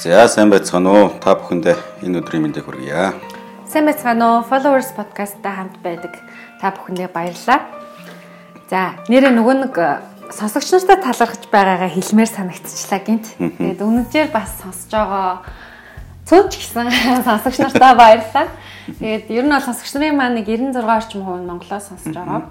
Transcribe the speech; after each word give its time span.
За 0.00 0.24
сайн 0.32 0.48
байцгаана 0.48 0.88
уу? 0.96 1.08
Та 1.20 1.34
бүхэндээ 1.36 1.76
энэ 2.08 2.24
өдрийн 2.24 2.48
мэндийг 2.48 2.64
хүргье. 2.64 3.12
Сайн 3.68 3.84
байцгаана 3.84 4.40
уу? 4.40 4.48
Followers 4.48 4.96
podcast-тай 4.96 5.52
хамт 5.52 5.76
байдаг 5.84 6.16
та 6.56 6.72
бүхэндээ 6.72 7.12
баярлалаа. 7.12 7.68
За, 8.72 8.96
нэрээ 9.12 9.28
нөгөө 9.28 9.56
нэг 9.60 9.76
э, 9.76 10.00
сонсогч 10.32 10.72
нартай 10.72 11.04
талархаж 11.04 11.44
байгаагаа 11.52 11.92
хэлмээр 11.92 12.32
санагдчихлаа 12.32 13.00
гинт. 13.04 13.28
Тэгээд 13.36 13.84
үнэнээр 13.84 14.32
бас 14.32 14.56
сонсож 14.64 14.88
байгаа 14.88 15.44
цөөч 16.24 16.48
гисэн 16.48 16.88
сонсогч 17.28 17.60
нартаа 17.60 17.92
баярлалаа. 17.92 18.48
Тэгээд 18.88 19.28
ер 19.28 19.44
нь 19.44 19.52
бол 19.52 19.68
сонсогч 19.68 19.92
нарын 20.00 20.16
маань 20.16 20.40
нэг 20.40 20.48
96 20.48 20.80
орчим 20.80 21.28
хувь 21.28 21.44
Монголоос 21.44 21.92
сонсож 21.92 22.16
байгаа. 22.16 22.48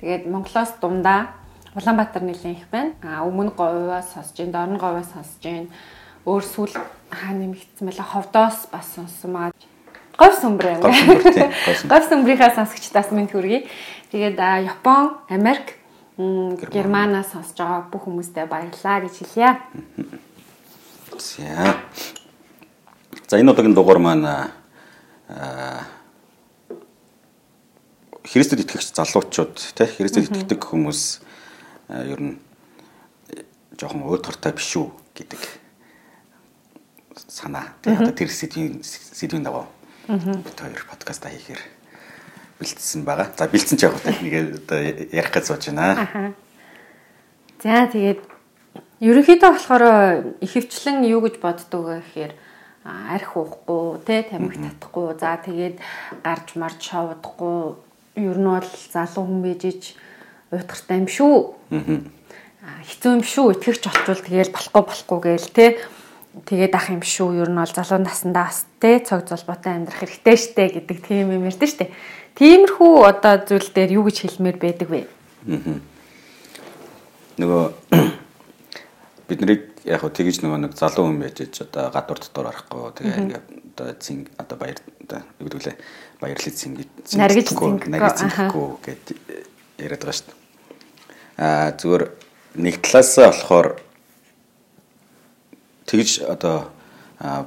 Тэгээд 0.00 0.32
Монголоос 0.32 0.72
дундаа 0.80 1.36
Улаанбаатар 1.76 2.24
нэлийн 2.24 2.56
их 2.56 2.64
байна. 2.72 2.96
А 3.04 3.20
өмнө 3.28 3.52
говьоос 3.52 4.16
сонсож, 4.16 4.48
дорн 4.48 4.80
говьоос 4.80 5.12
сонсож, 5.12 5.68
өөр 6.26 6.42
сүл 6.42 6.74
хаа 6.74 7.32
нэмэгдсэн 7.32 7.86
байла 7.86 8.04
ховдоос 8.04 8.66
бас 8.74 8.86
сонсон 8.98 9.30
маа. 9.32 9.50
Говь 10.18 10.36
сүмбэр 10.42 10.66
юм. 10.74 10.82
Говь 11.86 12.06
сүмбрийнхаа 12.10 12.50
сонсогчдаас 12.58 13.14
минь 13.14 13.30
хүргэе. 13.30 13.70
Тэгээд 14.10 14.36
Япон, 14.66 15.22
Америк, 15.30 15.78
Германаас 16.18 17.30
сонсож 17.30 17.54
байгаа 17.54 17.86
бүх 17.92 18.08
хүмүүстээ 18.08 18.46
баярлалаа 18.50 19.04
гэж 19.06 19.14
хэлье. 19.22 19.50
За. 21.14 21.76
За 23.28 23.38
энэ 23.38 23.52
удаагийн 23.52 23.76
дугаар 23.76 24.00
маань 24.02 24.26
аа 24.26 25.86
Христэд 28.26 28.66
итгэгч 28.66 28.90
залуучууд 28.96 29.54
тий 29.54 29.86
Христэд 29.86 30.26
итгэдэг 30.26 30.58
хүмүүс 30.58 31.22
ер 31.92 32.20
нь 32.20 32.34
жоохон 33.78 34.08
өөр 34.08 34.20
тортой 34.24 34.52
биш 34.56 34.74
үү 34.74 34.90
гэдэг 35.14 35.65
санаа. 37.28 37.72
Тэгээ 37.82 38.00
одоо 38.00 38.14
тэр 38.14 38.30
сэдвийн 38.30 38.80
сэдвийн 38.84 39.44
дагуу 39.44 39.66
бид 40.08 40.58
хоёр 40.60 40.84
подкаста 40.86 41.28
хийхээр 41.28 41.60
бэлдсэн 42.60 43.04
байгаа. 43.04 43.32
За 43.36 43.48
бэлдсэн 43.48 43.78
ч 43.78 43.82
яг 43.88 43.96
одоо 43.96 44.12
нэг 44.12 44.34
одоо 44.64 44.78
ярих 44.80 45.32
гэж 45.32 45.44
сууж 45.48 45.66
байна. 45.72 46.34
За 47.62 47.88
тэгээд 47.88 48.20
ерөнхийдөө 49.00 49.50
болохоор 49.52 49.84
ихэвчлэн 50.40 51.04
юу 51.08 51.20
гэж 51.24 51.40
боддог 51.40 51.82
вэ 51.84 51.96
гэхээр 52.00 52.32
арх 52.86 53.34
уухгүй, 53.34 53.98
тэ 54.06 54.30
тамхи 54.30 54.62
татахгүй, 54.62 55.18
за 55.18 55.36
тэгээд 55.42 55.76
гарч 56.22 56.48
марж 56.54 56.78
шовдохгүй, 56.86 57.74
ер 58.22 58.38
нь 58.38 58.46
бол 58.46 58.70
залуу 58.94 59.24
хүн 59.26 59.42
бийжиж 59.42 59.98
уйтгартай 60.54 61.02
юм 61.02 61.08
шүү. 61.10 61.36
Хэцүү 62.86 63.10
юм 63.18 63.24
шүү. 63.26 63.46
Итгэвч 63.58 63.82
олчвол 63.90 64.22
тэгэл 64.22 64.54
болохгүй 64.54 64.82
болохгүй 64.86 65.18
гээл 65.26 65.50
тэ 65.50 65.66
тэгээд 66.44 66.74
ах 66.76 66.92
юм 66.92 67.00
шүү. 67.00 67.40
Ер 67.40 67.48
нь 67.48 67.56
бол 67.56 67.72
залуу 67.72 68.02
насндаа 68.04 68.52
бас 68.52 68.68
те 68.76 69.00
цог 69.00 69.24
золбоотой 69.24 69.72
амьдрах 69.80 70.04
хэрэгтэй 70.04 70.36
штэ 70.36 70.64
гэдэг 70.76 70.98
тийм 71.00 71.32
юм 71.32 71.48
ярьдэн 71.48 71.70
штэ. 71.70 71.88
Тиймэрхүү 72.36 72.92
одоо 73.08 73.40
зүйл 73.40 73.72
дээр 73.72 73.96
юу 73.96 74.04
гэж 74.04 74.28
хэлмээр 74.28 74.58
байдаг 74.60 74.88
вэ? 74.92 75.08
Нөгөө 77.40 77.64
бид 79.32 79.38
нарыг 79.40 79.62
яг 79.88 80.02
хөө 80.04 80.12
тэгж 80.12 80.44
нөгөө 80.44 80.60
нэг 80.66 80.72
залуу 80.76 81.08
хүн 81.08 81.22
байж 81.24 81.40
ч 81.48 81.64
одоо 81.64 81.88
гадуур 81.94 82.20
дотор 82.20 82.50
орохгүй 82.52 82.92
тэгээ 83.00 83.20
ингээд 83.22 83.46
одоо 83.72 83.88
зин 84.02 84.28
одоо 84.36 84.56
баяр 84.58 84.78
одоо 85.06 85.20
юу 85.40 85.46
гэдэг 85.48 85.62
лээ 85.64 85.76
баярлал 86.20 86.56
зин 86.58 86.72
наргиж 87.16 87.48
зингэхгүй 87.54 88.70
гэд 88.84 89.04
яриад 89.78 90.02
байгаа 90.04 90.16
шүү 90.16 90.28
дээ. 90.28 90.38
Аа 91.40 91.68
зүгээр 91.78 92.04
нэг 92.60 92.74
талаасаа 92.82 93.30
болохоор 93.30 93.68
тэгж 95.86 96.26
одоо 96.26 96.68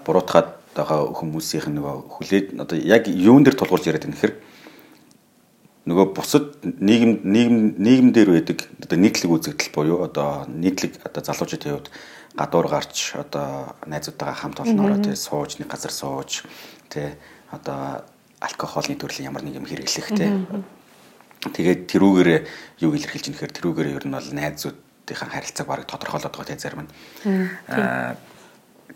буруутгаад 0.06 0.60
байгаа 0.74 1.14
хүмүүсийнх 1.14 1.68
нь 1.70 1.78
нөгөө 1.78 1.96
хүлээд 2.16 2.48
одоо 2.58 2.78
яг 2.80 3.08
юун 3.08 3.44
дээр 3.44 3.58
тулгуурч 3.60 3.86
яриад 3.90 4.06
байна 4.06 4.16
гэхээр 4.16 4.36
нөгөө 5.90 6.06
бусад 6.14 6.46
нийгэм 6.64 7.12
нийгэм 7.26 7.58
нийгэм 7.82 8.10
дээр 8.14 8.30
байдаг 8.38 8.60
одоо 8.84 8.98
нийтлэг 8.98 9.30
үзэгдэл 9.34 9.74
буюу 9.74 10.06
одоо 10.06 10.46
нийтлэг 10.48 11.02
одоо 11.04 11.22
залуучуудын 11.26 11.74
хувьд 11.74 11.90
гадуур 12.38 12.68
гарч 12.70 13.18
одоо 13.18 13.74
найзуудтайгаа 13.90 14.38
хамт 14.38 14.60
олноороо 14.62 15.02
тий 15.02 15.16
сууж 15.16 15.58
нэг 15.58 15.68
газар 15.68 15.92
сууж 15.92 16.46
тий 16.90 17.18
одоо 17.50 18.06
алкоголны 18.40 18.96
төрлийн 18.96 19.34
ямар 19.34 19.44
нэг 19.44 19.58
юм 19.58 19.66
хэрэглэх 19.66 20.14
тий. 20.14 20.30
Тэгээд 21.40 21.88
тэрүүгээрээ 21.90 22.40
юу 22.86 22.94
илэрхийлж 22.94 23.26
юм 23.32 23.36
гэхээр 23.36 23.56
тэрүүгээрээ 23.58 23.98
ер 23.98 24.06
нь 24.06 24.14
бол 24.14 24.30
найзуудынхаа 24.30 25.30
харилцааг 25.34 25.68
бараг 25.68 25.88
тодорхойлоод 25.88 26.36
байгаа 26.36 26.50
тий 26.54 26.60
зарим 26.60 26.86
нь. 26.86 26.92
Аа 27.72 28.16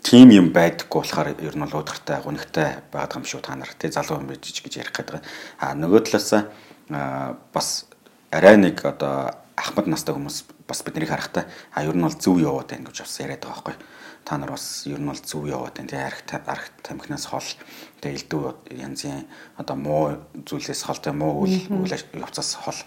тийм 0.04 0.28
юм 0.36 0.52
байдаггүй 0.52 1.00
болохоор 1.00 1.32
ер 1.40 1.56
нь 1.56 1.64
бол 1.64 1.80
уудахтай 1.80 2.20
гунигтай 2.20 2.84
байгаад 2.92 3.16
юм 3.16 3.24
шүү 3.24 3.40
та 3.40 3.56
нар 3.56 3.72
тий 3.72 3.88
залуу 3.88 4.20
юм 4.20 4.28
байж 4.28 4.44
гэж 4.44 4.84
ярих 4.84 4.92
гэдэг. 4.92 5.24
А 5.64 5.72
нөгөө 5.72 6.04
талаас 6.04 6.44
бас 7.56 7.88
арай 8.28 8.60
нэг 8.60 8.84
одоо 8.84 9.32
ахмад 9.56 9.88
настай 9.88 10.12
хүмүүс 10.12 10.44
бас 10.68 10.84
биднийг 10.84 11.08
харахтаа 11.08 11.48
а 11.72 11.88
ер 11.88 11.96
нь 11.96 12.04
бол 12.04 12.12
зөв 12.12 12.36
яваад 12.36 12.68
байна 12.68 12.92
гэж 12.92 13.00
бас 13.00 13.16
яриад 13.16 13.48
байгаа 13.48 13.64
байхгүй. 13.64 13.76
Та 14.28 14.36
нар 14.36 14.52
бас 14.52 14.84
ер 14.84 15.00
нь 15.00 15.08
бол 15.08 15.24
зөв 15.24 15.48
яваад 15.48 15.72
байна. 15.80 15.88
Тэгээ 15.88 16.04
арх 16.04 16.20
арх 16.52 16.64
тамхинаас 16.84 17.24
хол 17.24 17.48
тэгээ 18.04 18.16
элдв 18.20 18.60
янзын 18.76 19.24
одоо 19.56 19.76
муу 19.80 20.20
зүйлээс 20.44 20.84
хол 20.84 21.00
тэгээ 21.00 21.16
муу 21.16 21.48
үйл 21.48 21.96
явцаас 22.12 22.60
хол 22.60 22.80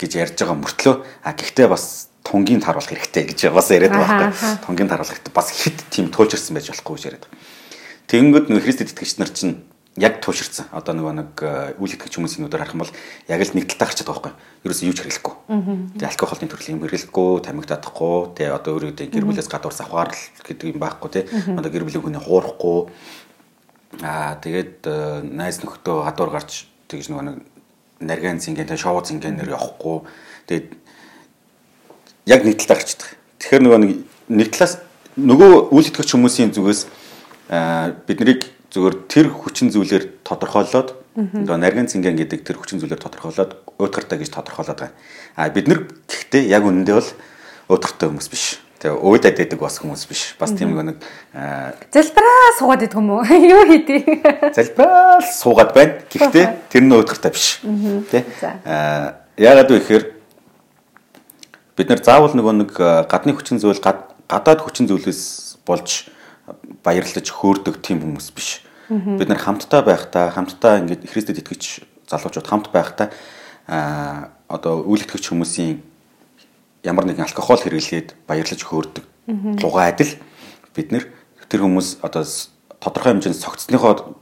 гэж 0.00 0.10
ярьж 0.16 0.36
байгаа 0.40 0.56
мөртлөө 0.64 0.96
а 1.28 1.32
гэхдээ 1.36 1.68
бас 1.68 2.07
тунгийн 2.28 2.60
таруулах 2.60 2.92
хэрэгтэй 2.92 3.32
гэж 3.32 3.48
бас 3.56 3.72
яриад 3.72 3.96
байгаа 3.96 4.28
байхгүй. 4.28 4.52
Тунгийн 4.68 4.88
таруулах 4.92 5.16
хэрэгтэй 5.16 5.32
бас 5.32 5.48
хит 5.48 5.80
тийм 5.88 6.12
туйлширсан 6.12 6.52
байж 6.52 6.68
болохгүй 6.68 6.94
гэж 6.96 7.04
яриад. 7.08 7.26
Тэгэнгүүт 8.08 8.46
нэг 8.52 8.62
Христэд 8.64 8.92
итгэгч 8.92 9.16
нар 9.16 9.32
чинь 9.32 9.64
яг 9.98 10.20
тууширсан. 10.22 10.68
Одоо 10.70 10.94
нөгөө 10.94 11.12
нэг 11.16 11.30
э, 11.42 11.74
үйл 11.80 11.92
итгэгч 11.96 12.14
хүмүүсийн 12.16 12.46
нүдээр 12.46 12.62
харах 12.62 12.76
юм 12.76 12.82
бол 12.84 12.94
яг 13.28 13.40
л 13.42 13.54
нэг 13.56 13.66
талтай 13.66 13.88
гарчаад 13.90 14.08
байгаа 14.08 14.22
байхгүй. 14.30 14.34
Ерөөсөө 14.64 14.86
юу 14.86 14.94
ч 14.94 15.00
хэрэглэхгүй. 15.02 15.34
Тэгээ 15.98 16.10
алкоголын 16.12 16.50
төрлийн 16.52 16.76
юм 16.78 16.82
хэрэглэхгүй, 16.86 17.32
тамхи 17.42 17.68
татахгүй, 17.68 18.16
тэгээ 18.38 18.54
одоо 18.54 18.70
өөрөө 18.78 18.92
гэр 19.10 19.26
бүлээс 19.26 19.50
гадуур 19.50 19.74
савхаар 19.74 20.10
гэдэг 20.14 20.66
юм 20.70 20.78
байхгүй 20.78 21.10
тий. 21.10 21.24
Одоо 21.50 21.70
гэр 21.72 21.84
бүлийн 21.84 22.04
хүний 22.04 22.22
хуурахгүй. 22.22 22.78
Аа 24.04 24.38
тэгээд 24.38 24.86
э, 24.86 24.96
найз 25.26 25.60
нөхдөө 25.64 25.96
гадуур 26.06 26.30
гарч 26.30 26.70
тэгж 26.86 27.10
нөгөө 27.10 27.24
нэг 27.26 27.38
нарийн 28.00 28.38
зинген 28.38 28.70
тэгээ 28.70 28.84
шоу 28.84 29.02
зингэнээр 29.02 29.52
явахгүй. 29.58 30.06
Тэгээд 30.46 30.66
яг 32.28 32.44
нэг 32.44 32.60
талаар 32.60 32.84
гарч 32.84 32.92
байгаа. 33.00 33.16
Тэгэхээр 33.40 33.62
нөгөө 33.64 33.80
нэг 34.28 34.48
талаас 34.52 34.74
нөгөө 35.16 35.72
үйл 35.72 35.88
итгэгч 35.88 36.10
хүмүүсийн 36.12 36.52
зүгээс 36.52 36.80
бид 38.04 38.18
нарыг 38.20 38.42
зөвхөн 38.68 39.08
тэр 39.08 39.26
хүчин 39.32 39.72
зүйлээр 39.72 40.04
тодорхойлоод 40.28 40.88
одоо 41.16 41.56
нарийн 41.56 41.88
цинген 41.88 42.20
гэдэг 42.20 42.44
тэр 42.44 42.60
хүчин 42.60 42.78
зүйлээр 42.78 43.00
тодорхойлоод 43.00 43.56
уутгартай 43.80 44.20
гэж 44.20 44.30
тодорхойлоод 44.30 44.78
байгаа. 44.78 44.94
А 45.34 45.48
бид 45.48 45.66
нар 45.66 45.88
гэхдээ 46.04 46.46
яг 46.52 46.68
үнэндээ 46.68 46.94
бол 46.94 47.10
уутгартай 47.72 48.06
хүмүүс 48.12 48.28
биш. 48.28 48.60
Тэгээ 48.78 48.94
уудаад 48.94 49.34
байдаг 49.34 49.58
бас 49.58 49.80
хүмүүс 49.82 50.04
биш. 50.06 50.22
Бас 50.38 50.52
тийм 50.54 50.76
нэг 50.76 51.02
залбираа 51.90 52.54
суугаад 52.60 52.84
идэх 52.86 53.00
юм 53.00 53.10
уу? 53.10 53.26
Юу 53.56 53.66
хийдий? 53.66 54.04
Залбираа 54.54 55.18
суугаад 55.24 55.74
байна. 55.74 55.98
Гэхдээ 56.06 56.46
тэр 56.70 56.82
нь 56.86 56.94
уутгартай 56.94 57.32
биш. 57.34 57.58
Тэ? 58.12 58.22
Аа 58.62 59.26
яагаад 59.34 59.70
вэ 59.74 59.78
гэхээр 59.82 60.04
бид 61.78 61.88
нар 61.88 62.02
заавал 62.02 62.34
нөгөө 62.34 62.54
нэг 62.58 62.72
гадны 63.06 63.38
хүчин 63.38 63.62
зүйл 63.62 63.78
гадаад 63.78 64.60
хүчин 64.66 64.90
зүйлээс 64.90 65.62
болж 65.62 66.10
баярлаж 66.82 67.26
хөөрдөг 67.30 67.78
тийм 67.78 68.02
хүмүүс 68.02 68.34
биш. 68.34 68.66
Бид 68.90 69.28
нар 69.30 69.38
хамтдаа 69.38 69.86
байхдаа 69.86 70.34
хамтдаа 70.34 70.82
ингээд 70.82 71.06
Христэд 71.06 71.38
итгэж 71.38 71.86
залуучууд 72.10 72.48
хамт 72.50 72.68
байхдаа 72.74 73.14
а 73.68 74.32
одоо 74.48 74.82
үйл 74.82 75.04
итгэгч 75.04 75.28
хүмүүсийн 75.28 75.78
ямар 76.82 77.04
нэгэн 77.04 77.28
алкогол 77.28 77.60
хэрэглээд 77.60 78.16
баярлаж 78.24 78.60
хөөрдөг 78.64 79.04
лугаа 79.60 79.92
адил 79.92 80.16
бид 80.72 80.88
нар 80.88 81.04
тэр 81.52 81.68
хүмүүс 81.68 82.00
одоо 82.00 82.24
тодорхой 82.80 83.12
хэмжээнд 83.12 83.44
цогцсныхоо 83.44 84.16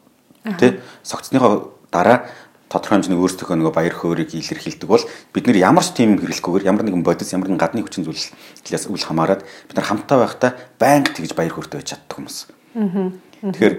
тий 0.58 0.82
цогцсныхоо 1.06 1.78
дараа 1.94 2.26
тодорхой 2.66 2.98
хэмжээний 2.98 3.20
өөрсдийнхөө 3.22 3.56
нөгөө 3.62 3.74
баяр 3.74 3.94
хөөргийг 3.94 4.34
илэрхийлдэг 4.34 4.88
бол 4.90 5.04
бид 5.30 5.46
нэр 5.46 5.62
ямар 5.62 5.86
ч 5.86 5.94
тийм 5.94 6.18
хэрэглэхгүйгээр 6.18 6.66
ямар 6.66 6.82
нэгэн 6.82 7.06
бодис 7.06 7.30
ямар 7.30 7.46
нэгэн 7.46 7.62
гадны 7.62 7.86
хүчин 7.86 8.02
зүйлээс 8.02 8.90
үл 8.90 9.06
хамааран 9.06 9.38
бид 9.40 9.76
нар 9.78 9.86
хамтаа 9.86 10.18
байхдаа 10.26 10.50
байнга 10.74 11.14
тэгж 11.14 11.38
баяр 11.38 11.54
хөөртэй 11.54 11.78
байж 11.78 11.88
чаддаг 11.94 12.16
хүмүүс. 12.18 12.38
Тэгэхээр 13.46 13.74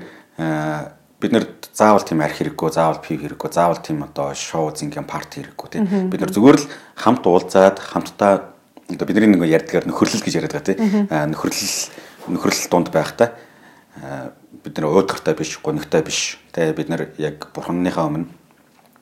бид 1.19 1.31
нар 1.35 1.45
заавал 1.73 2.05
тийм 2.07 2.23
арх 2.23 2.39
хэрэггүй, 2.39 2.69
заавал 2.71 3.03
пив 3.03 3.19
хэрэггүй, 3.19 3.49
заавал 3.51 3.81
тийм 3.83 4.07
одоо 4.07 4.31
шоу 4.31 4.71
зингийн 4.71 5.03
парти 5.03 5.43
хэрэггүй 5.43 5.67
тийм. 5.67 6.07
Бид 6.07 6.21
нар 6.23 6.31
зүгээр 6.31 6.57
л 6.61 6.69
хамт 6.95 7.27
уулзаад 7.27 7.83
хамтдаа 7.83 8.55
одоо 8.87 9.05
бидний 9.07 9.27
нэг 9.27 9.43
ярьдгаар 9.43 9.83
нөхөрлөл 9.83 10.23
гэж 10.23 10.33
яриад 10.39 10.55
байгаа 10.55 10.71
тийм. 10.71 11.11
Нөхөрлөл 11.11 11.75
нөхөрлөл 12.31 12.71
дунд 12.71 12.89
байхдаа 12.93 13.35
бид 14.63 14.73
нар 14.77 14.87
өөдөртэй 14.93 15.35
биш, 15.35 15.57
гонигтай 15.59 16.05
биш. 16.05 16.37
Тэгээ 16.53 16.77
бид 16.77 16.89
нар 16.89 17.01
яг 17.17 17.49
бурхныхаа 17.51 18.07
өмнө 18.07 18.29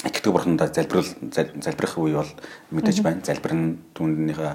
итгэдэг 0.06 0.32
бурхандаа 0.32 0.70
залбирал 0.70 1.10
залбирах 1.34 1.98
үе 1.98 2.16
бол 2.22 2.32
мэдээж 2.72 3.02
байна. 3.02 3.26
Залбир 3.26 3.54
нь 3.58 3.82
түүнийхээ 3.98 4.54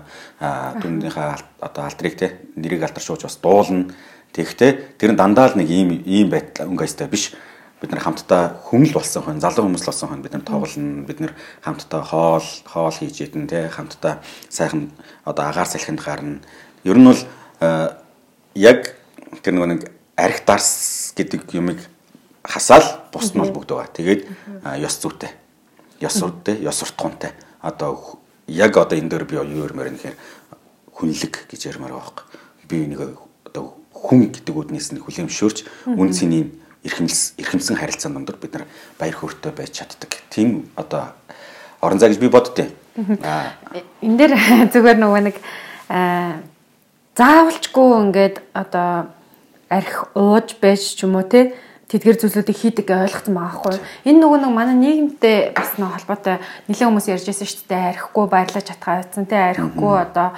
түүнийхээ 0.79 1.29
одоо 1.61 1.82
алдрыг 1.85 2.14
те 2.14 2.38
нэрийг 2.55 2.87
алдаршуулж 2.87 3.26
бас 3.26 3.37
дуулна. 3.43 3.91
Тэгэхдээ 4.31 4.97
тэр 4.99 5.11
нь 5.12 5.19
дандаа 5.19 5.50
л 5.50 5.58
нэг 5.58 5.67
ийм 5.67 6.06
ийм 6.06 6.31
байдал 6.31 6.70
өнгө 6.70 6.87
айстай 6.87 7.11
биш. 7.11 7.35
Бид 7.81 7.91
нар 7.91 8.05
хамтдаа 8.05 8.61
хүмэл 8.69 8.93
болсон 8.93 9.25
хон, 9.25 9.41
залуу 9.41 9.67
хүмүүс 9.67 9.82
л 9.82 9.91
болсон 9.91 10.08
хон 10.12 10.23
бид 10.23 10.37
нар 10.37 10.44
тоглоно. 10.44 11.02
Бид 11.08 11.19
нар 11.19 11.32
хамтдаа 11.64 12.05
хоол, 12.05 12.44
хоол 12.69 12.93
хийж 12.93 13.25
ядэн 13.25 13.49
те 13.49 13.73
хамтдаа 13.73 14.20
сайхан 14.52 14.93
одоо 15.25 15.49
агаар 15.49 15.67
салхинд 15.67 16.05
гарна. 16.05 16.44
Ер 16.85 17.00
нь 17.00 17.08
бол 17.08 17.20
яг 18.55 18.94
тэр 19.43 19.55
нэг 19.56 19.88
арх 20.14 20.44
дарс 20.44 21.17
гэдэг 21.17 21.49
юмыг 21.56 21.81
хасаал 22.44 23.08
бус 23.12 23.32
нь 23.32 23.41
бол 23.41 23.50
бүгд 23.50 23.73
байгаа. 23.73 23.97
Тэгээд 23.97 24.23
ёс 24.85 25.00
зүйтэй. 25.00 25.40
Ёс 26.00 26.17
зүйтэй, 26.17 26.64
ёс 26.64 26.81
суртахуунтай. 26.81 27.32
Одоо 27.61 28.20
яг 28.47 28.76
одоо 28.76 28.99
энэ 28.99 29.08
дээр 29.08 29.25
би 29.25 29.37
юу 29.37 29.64
ярмаар 29.64 29.93
нэхэр 29.93 30.17
хүнлэг 30.97 31.47
гэж 31.49 31.61
ярмаар 31.69 31.93
байгаа. 31.93 32.25
Би 32.69 32.87
нэг 32.88 33.20
одоо 33.44 33.76
хүн 33.93 34.32
гэдэг 34.32 34.56
үднээс 34.56 34.97
нь 34.97 35.02
хүлэмжшөөрч 35.05 35.93
үн 35.93 36.11
цэнийг 36.12 36.56
эрхэмс 36.85 37.37
эрхэмсэн 37.37 37.76
харилцаан 37.76 38.17
дондор 38.17 38.41
бид 38.41 38.56
нар 38.56 38.64
баяр 38.99 39.14
хөөртэй 39.14 39.52
байж 39.52 39.76
чаддаг. 39.76 40.17
Тийм 40.32 40.73
одоо 40.76 41.12
орон 41.81 42.00
зай 42.00 42.11
гэж 42.11 42.19
би 42.19 42.29
боддتي. 42.29 42.73
Аа 43.23 43.52
энэ 44.00 44.17
дээр 44.17 44.32
зүгээр 44.73 44.99
нөгөө 44.99 45.20
нэг 45.29 45.37
заавалчгүй 47.17 47.88
ингээд 48.08 48.37
одоо 48.56 49.12
арх 49.69 50.08
ууж 50.17 50.56
байж 50.61 50.97
ч 50.97 51.05
юм 51.05 51.20
уу 51.20 51.29
те 51.29 51.52
тэдгэр 51.91 52.23
зүйлүүдийг 52.23 52.55
хийдэг 52.55 52.87
ойлгоцсон 52.87 53.35
байгаа 53.35 53.59
хгүй. 53.59 53.77
Энэ 54.07 54.23
нөгөө 54.23 54.39
нэг 54.47 54.53
манай 54.55 54.77
нийгэмтэй 54.79 55.51
бас 55.51 55.75
нэг 55.75 55.91
холбоотой 55.91 56.39
нэлээд 56.71 56.87
хүмүүс 56.87 57.11
ярьж 57.11 57.27
байсан 57.27 57.51
шүү 57.51 57.67
дээ. 57.67 57.91
Архихгүй 57.99 58.27
баярлаж 58.31 58.65
чадхаа 58.71 58.95
байсан 59.03 59.27
тий 59.27 59.43
архихгүй 59.43 59.95
одоо 59.99 60.29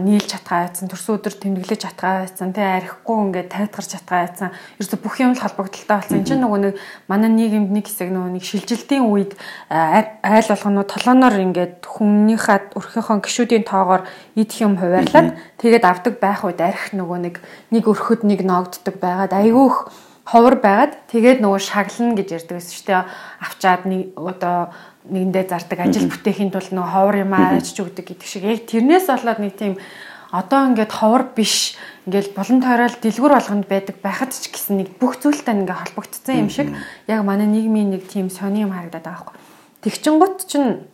нийлж 0.00 0.26
чадхаа 0.32 0.64
байсан 0.64 0.88
төрсөн 0.88 1.20
өдөр 1.20 1.34
тэмдэглэж 1.44 1.80
чадхаа 1.84 2.24
байсан 2.24 2.56
тий 2.56 2.64
архихгүй 2.64 3.16
ингээд 3.20 3.52
тайтгарч 3.52 3.88
чадхаа 4.00 4.20
байсан. 4.24 4.48
Ерөөсө 4.80 4.96
бүх 5.04 5.16
юм 5.20 5.36
л 5.36 5.42
холбогдолтой 5.44 5.92
болсон. 5.92 6.16
Энд 6.24 6.28
чинь 6.32 6.40
нөгөө 6.40 6.60
нэг 6.64 6.74
манай 7.04 7.30
нийгэмд 7.36 7.68
нэг 7.68 7.84
хэсэг 7.84 8.08
нөгөө 8.08 8.32
нэг 8.40 8.44
шилжилтийн 8.48 9.04
үед 9.04 9.36
айл 9.68 10.48
болгоноо 10.48 10.88
толоноор 10.88 11.36
ингээд 11.36 11.84
хүмүүнийхээ 11.84 12.72
өрхийнхөө 12.80 13.20
гişүүдийн 13.28 13.68
тоогоор 13.68 14.08
идэх 14.40 14.56
юм 14.64 14.80
хуваарлаад 14.80 15.36
тэгээд 15.60 15.84
авдаг 15.84 16.14
байх 16.16 16.48
үед 16.48 16.64
арх 16.64 16.96
нөгөө 16.96 17.18
нэг 17.28 17.36
нэг 17.68 17.84
өрхөд 17.84 18.24
нэг 18.24 18.40
ногддог 18.40 18.96
байгаад 18.96 19.36
айгүйх 19.36 20.07
ховор 20.28 20.60
байгаад 20.60 20.92
тэгээд 21.08 21.40
нөгөө 21.40 21.60
шаглана 21.64 22.12
гэж 22.20 22.28
ярьдаг 22.36 22.60
гэсэн 22.60 22.84
чинь 22.84 23.08
авчаад 23.40 23.82
нэг 23.88 24.12
одоо 24.14 24.68
нэгэндээ 25.08 25.44
зардаг 25.48 25.78
ажил 25.80 26.12
бүтээхийн 26.12 26.52
тулд 26.52 26.68
нөгөө 26.68 26.92
ховор 26.92 27.16
юм 27.16 27.32
ааж 27.32 27.72
ч 27.72 27.80
өгдөг 27.80 28.04
гэдэг 28.12 28.28
шиг. 28.28 28.44
Яг 28.44 28.68
тэрнээс 28.68 29.08
болоод 29.08 29.40
нэг 29.40 29.56
тийм 29.56 29.80
одоо 30.28 30.68
ингээд 30.68 30.92
ховор 30.92 31.32
биш 31.32 31.80
ингээд 32.04 32.36
булан 32.36 32.60
тойрол 32.60 32.96
дэлгүр 33.00 33.32
болгонд 33.32 33.66
байдаг 33.72 33.96
байхад 34.04 34.36
ч 34.36 34.52
гэсэн 34.52 34.84
нэг 34.84 34.88
бүх 35.00 35.16
зүйлтэй 35.16 35.64
ингээд 35.64 35.80
холбогдсон 35.96 36.36
юм 36.36 36.50
шиг 36.52 36.68
яг 37.08 37.24
манай 37.24 37.48
нийгмийн 37.48 37.88
нэг 37.96 38.04
тийм 38.04 38.28
сони 38.28 38.68
юм 38.68 38.76
харагдаад 38.76 39.08
байгаа 39.08 39.32
байхгүй. 39.32 39.40
Тэгчингут 39.80 40.44
чинь 40.44 40.84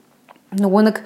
нөгөө 0.55 0.83
нэг 0.87 0.97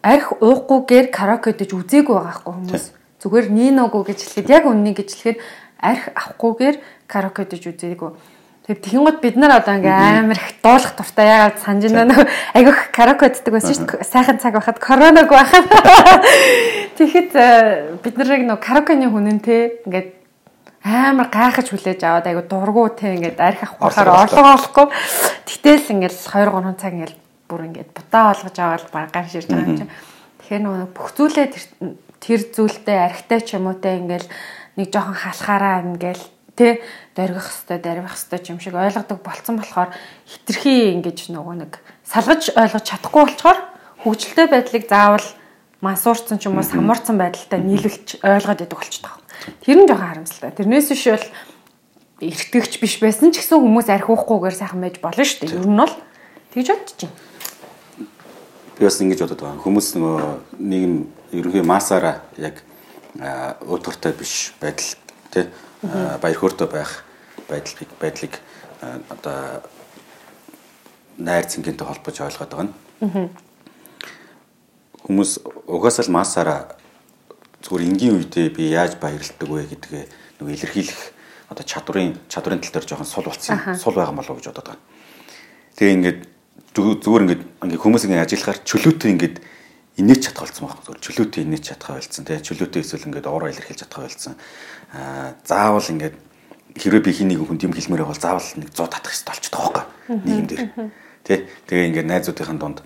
арх 0.00 0.32
уухгүйгээр 0.40 1.12
караоке 1.12 1.52
дэж 1.52 1.76
үзээгүй 1.76 2.14
байгаа 2.16 2.40
байхгүй 2.40 2.52
хүмүүс. 2.56 2.84
Зүгээр 3.20 3.46
ниногоо 3.52 4.02
гэж 4.08 4.18
хэлэхэд 4.24 4.48
яг 4.48 4.64
үннийг 4.64 4.96
гэж 5.04 5.08
хэлэхэд 5.12 5.38
арх 5.84 6.04
авахгүйгээр 6.16 6.76
караоке 7.06 7.44
дэж 7.44 7.72
үзээгүй. 7.72 8.10
Тэг 8.64 8.80
тэгин 8.80 9.04
гот 9.04 9.20
бид 9.20 9.36
нар 9.36 9.60
одоо 9.60 9.76
ингээм 9.76 10.24
амар 10.24 10.40
их 10.40 10.56
дуулах 10.64 10.96
дуртай 10.96 11.28
ягаад 11.28 11.60
санаж 11.60 11.92
байна 11.92 12.16
нөө 12.16 12.24
айгүйх 12.56 12.80
караоке 12.96 13.28
ддэг 13.28 13.52
байсан 13.52 13.76
шүү 13.76 13.88
дээ. 13.92 14.08
Сайхан 14.08 14.40
цаг 14.40 14.56
байхад 14.56 14.80
короног 14.80 15.28
байхад. 15.28 15.68
Тэгэхэд 16.96 17.30
э, 17.36 18.00
бид 18.00 18.14
нарыг 18.16 18.48
нөө 18.48 18.58
караокены 18.64 19.12
хүнэн 19.12 19.44
те 19.44 19.84
ингээд 19.84 20.24
амар 20.80 21.28
гайхаж 21.28 21.68
хүлээж 21.68 22.00
аваад 22.08 22.24
айгу 22.24 22.42
дургу 22.48 22.88
те 22.88 23.12
ингээд 23.12 23.36
арх 23.36 23.76
авахаар 23.80 24.32
орлого 24.32 24.56
олохгүй. 24.56 24.86
Гэтэл 25.44 25.92
ингээд 26.00 26.16
2 26.16 26.48
3 26.48 26.80
цаг 26.80 26.92
ингээд 26.96 27.16
бүр 27.48 27.68
ингээд 27.68 27.90
бутаа 27.92 28.32
олгож 28.32 28.56
аваад 28.56 28.88
багаан 28.88 29.28
ширж 29.28 29.48
байгаа 29.48 29.68
юм 29.68 29.76
чинь. 29.76 29.92
Тэгэхээр 30.40 30.62
нөгөө 30.64 30.88
бүх 30.96 31.08
зүйлээ 31.12 31.46
тэр 32.24 32.40
зүйлтэй 32.48 32.98
архтай 33.00 33.40
ч 33.44 33.60
юм 33.60 33.68
уу 33.68 33.76
те 33.76 33.96
ингээд 34.00 34.24
нэг 34.76 34.88
жоохон 34.88 35.16
халахаараа 35.16 35.84
ингээл 35.84 36.24
тэ 36.54 36.80
дөргих 37.18 37.46
хэвээр 37.66 37.82
дөрвих 37.82 38.14
хэвээр 38.14 38.50
юм 38.50 38.58
шиг 38.62 38.74
ойлгодог 38.74 39.18
болцсон 39.22 39.58
болохоор 39.58 39.90
хитрхи 40.26 40.94
ингэж 40.94 41.34
нөгөө 41.34 41.54
нэг 41.66 41.72
салгаж 42.06 42.54
ойлгож 42.54 42.84
чадахгүй 42.86 43.22
болчоор 43.26 43.58
хөгжилтэй 44.02 44.46
байдлыг 44.48 44.84
заавал 44.86 45.28
мансуурцсан 45.84 46.38
ч 46.38 46.46
юм 46.48 46.58
уу 46.58 46.64
самуурцсан 46.64 47.18
байдалтай 47.18 47.60
нийлүүлж 47.60 48.24
ойлгоод 48.24 48.64
идэг 48.64 48.78
болчихдог. 48.78 49.20
Тэр 49.60 49.84
нь 49.84 49.88
жоохон 49.88 50.08
харамсалтай. 50.08 50.52
Тэрнээс 50.56 50.88
биш 50.88 51.04
бол 51.12 51.26
эргэтгэгч 52.24 52.72
биш 52.80 52.94
байсан 53.02 53.34
ч 53.34 53.42
гэсэн 53.42 53.60
хүмүүс 53.60 53.88
архиухгүйгээр 53.92 54.56
сайхан 54.56 54.80
байж 54.80 54.96
болно 55.02 55.24
шүү 55.26 55.38
дээ. 55.44 55.58
Ер 55.60 55.68
нь 55.68 55.76
бол 55.76 55.94
тэгж 56.54 56.68
бодож 56.72 56.96
байна. 57.04 57.16
Би 58.78 58.82
бас 58.86 58.98
ингэж 59.02 59.20
бодод 59.20 59.40
байгаа. 59.44 59.60
Хүмүүс 59.60 59.88
нөгөө 59.98 60.18
нийгэм 60.62 60.94
ерөнхий 61.36 61.64
массаараа 61.66 62.24
яг 62.40 62.64
өөдөртэй 63.18 64.12
биш 64.16 64.54
байдал 64.62 64.90
тий 65.30 65.44
баяр 65.92 66.38
хөөртэй 66.38 66.68
байх 66.68 67.04
байдлыг 67.48 67.88
байдлыг 68.00 68.32
одоо 69.10 69.62
найр 71.18 71.46
цэнгэнтэй 71.46 71.86
холбож 71.86 72.16
ойлгоод 72.20 72.50
байгаа 72.50 72.66
нь. 72.68 73.30
Хүмүүс 75.04 75.32
угаасаа 75.68 76.04
л 76.08 76.16
массаараа 76.16 76.60
зүгээр 77.62 77.86
энгийн 77.88 78.16
үедээ 78.18 78.48
би 78.50 78.72
яаж 78.72 78.96
баярлдаг 78.96 79.48
вэ 79.48 79.68
гэдгээ 79.68 80.04
нэг 80.40 80.48
илэрхийлэх 80.48 81.02
одоо 81.48 81.64
чадварын 81.64 82.16
чадварын 82.28 82.60
тал 82.60 82.72
дээр 82.72 82.88
жоохон 82.88 83.08
сул 83.08 83.24
болцсон 83.24 83.60
сул 83.76 83.94
байгаа 83.94 84.16
болов 84.16 84.40
гэж 84.40 84.48
бодоод 84.48 84.68
байна. 84.72 84.82
Тэгээ 85.76 85.96
ингээд 85.96 86.20
зүгээр 86.74 87.22
ингээд 87.24 87.42
ингээд 87.62 87.82
хүмүүс 87.84 88.04
ингээд 88.08 88.24
ажиллахаар 88.24 88.58
чөлөөтэй 88.64 89.10
ингээд 89.12 89.36
инээж 89.96 90.20
чадах 90.30 90.50
болсон 90.50 90.66
байна. 90.66 90.82
Зүгээр 90.82 91.04
чөлөөтэй 91.06 91.42
инээж 91.46 91.64
чадах 91.70 91.90
байлцсан 91.94 92.24
тий. 92.26 92.38
Чөлөөтэй 92.42 92.82
эсвэл 92.82 93.06
ингээд 93.06 93.30
ороо 93.30 93.48
илэрхийлж 93.50 93.80
чадах 93.86 94.00
байлцсан. 94.02 94.34
Заавал 95.46 95.90
ингээд 95.94 96.16
хэрвээ 96.74 97.02
би 97.06 97.12
хин 97.14 97.28
нэг 97.30 97.46
хүнд 97.46 97.62
юм 97.62 97.74
хэлмээр 97.74 98.02
бол 98.02 98.18
заавал 98.18 98.42
нэг 98.58 98.74
100 98.74 98.90
татах 98.90 99.14
хэрэгтэй 99.14 99.30
болчихдог 99.30 99.60
байхгүй. 99.62 99.84
Нийгэм 100.26 100.46
дээр. 100.50 100.62
Тий 101.22 101.38
тэгээ 101.70 101.88
ингээд 101.94 102.10
найзуудынхаа 102.10 102.58
дунд 102.58 102.78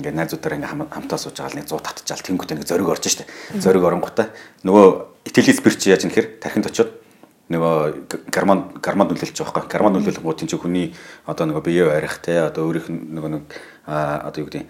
ингээд 0.00 0.16
найзуудаараа 0.16 0.56
ингээд 0.56 0.92
хамтаа 0.96 1.18
сууж 1.20 1.36
байгаа 1.36 1.52
л 1.52 1.58
нэг 1.60 1.68
100 1.68 1.84
татчихаал 1.84 2.24
тэнгуүтэй 2.24 2.56
нэг 2.56 2.64
зориг 2.64 2.88
орж 2.88 3.04
штэ. 3.04 3.28
Зориг 3.60 3.84
оронгуудаа 3.84 4.32
нөгөө 4.64 5.28
итгэлийн 5.28 5.58
спирт 5.60 5.84
яаж 5.84 6.08
нэхэр 6.08 6.40
тархинд 6.40 6.72
очиод 6.72 7.03
нөгөө 7.52 8.30
гарман 8.32 8.60
гарман 8.80 9.08
нөлөөлж 9.12 9.36
байгаа 9.36 9.54
байхгүй 9.60 9.72
гарман 9.72 9.92
нөлөөлөх 10.00 10.24
гоо 10.24 10.32
тийч 10.32 10.56
хүний 10.56 10.96
одоо 11.28 11.44
нөгөө 11.44 11.64
биеэ 11.68 11.88
барих 11.92 12.18
те 12.24 12.40
одоо 12.40 12.68
өөрийнх 12.72 12.88
нь 12.88 13.12
нөгөө 13.12 13.30
нэг 13.36 13.44
одоо 13.84 14.40
юу 14.40 14.48
гэдэг 14.48 14.64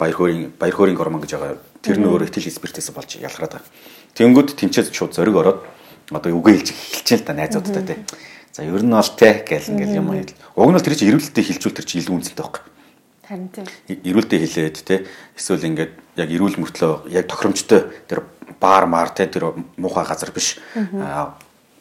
баяр 0.00 0.16
хөөрийн 0.16 0.52
баяр 0.56 0.76
хөөрийн 0.76 0.96
гормон 0.96 1.20
гэж 1.20 1.36
байгаа 1.36 1.60
тэр 1.84 2.00
нь 2.00 2.08
өөр 2.08 2.24
итгэлийн 2.32 2.56
спиртээс 2.56 2.96
болж 2.96 3.20
ялгараад 3.20 3.60
байгаа 3.60 3.68
тэнгүүд 4.16 4.56
тэнцээд 4.56 4.90
шууд 4.90 5.12
зориг 5.12 5.36
ороод 5.36 5.60
одоо 6.10 6.32
үгээ 6.40 6.58
хэлж 6.58 6.68
эхэлчихэ 6.72 7.18
л 7.20 7.26
да 7.28 7.32
найзуудтай 7.36 7.84
тий. 7.84 7.98
За 8.52 8.64
ер 8.64 8.82
нь 8.82 8.90
бол 8.90 9.12
тий 9.14 9.32
гэл 9.44 9.70
ингээл 9.76 10.00
юм 10.00 10.10
хэл. 10.10 10.34
Уг 10.56 10.68
нь 10.72 10.76
бол 10.76 10.86
тэр 10.86 10.96
чинь 10.96 11.10
эрүүлэлтэд 11.12 11.46
хилжүүл 11.46 11.76
тэр 11.76 11.86
чинь 11.86 12.00
илүү 12.02 12.14
үнцэнтэй 12.16 12.42
байхгүй. 12.42 12.62
Харин 13.28 13.48
тий. 13.52 13.64
Эрүүлэлтэд 14.08 14.40
хэлээд 14.40 14.76
тий. 14.82 14.98
Эсвэл 15.36 15.68
ингээд 15.68 15.92
яг 16.16 16.28
эрүүл 16.32 16.56
мөртлөө 16.56 17.12
яг 17.12 17.28
тохиромжтой 17.28 17.80
тэр 18.08 18.24
баар 18.56 18.88
маар 18.88 19.12
тий 19.12 19.28
тэр 19.28 19.52
муухай 19.76 20.08
газар 20.08 20.32
биш. 20.32 20.56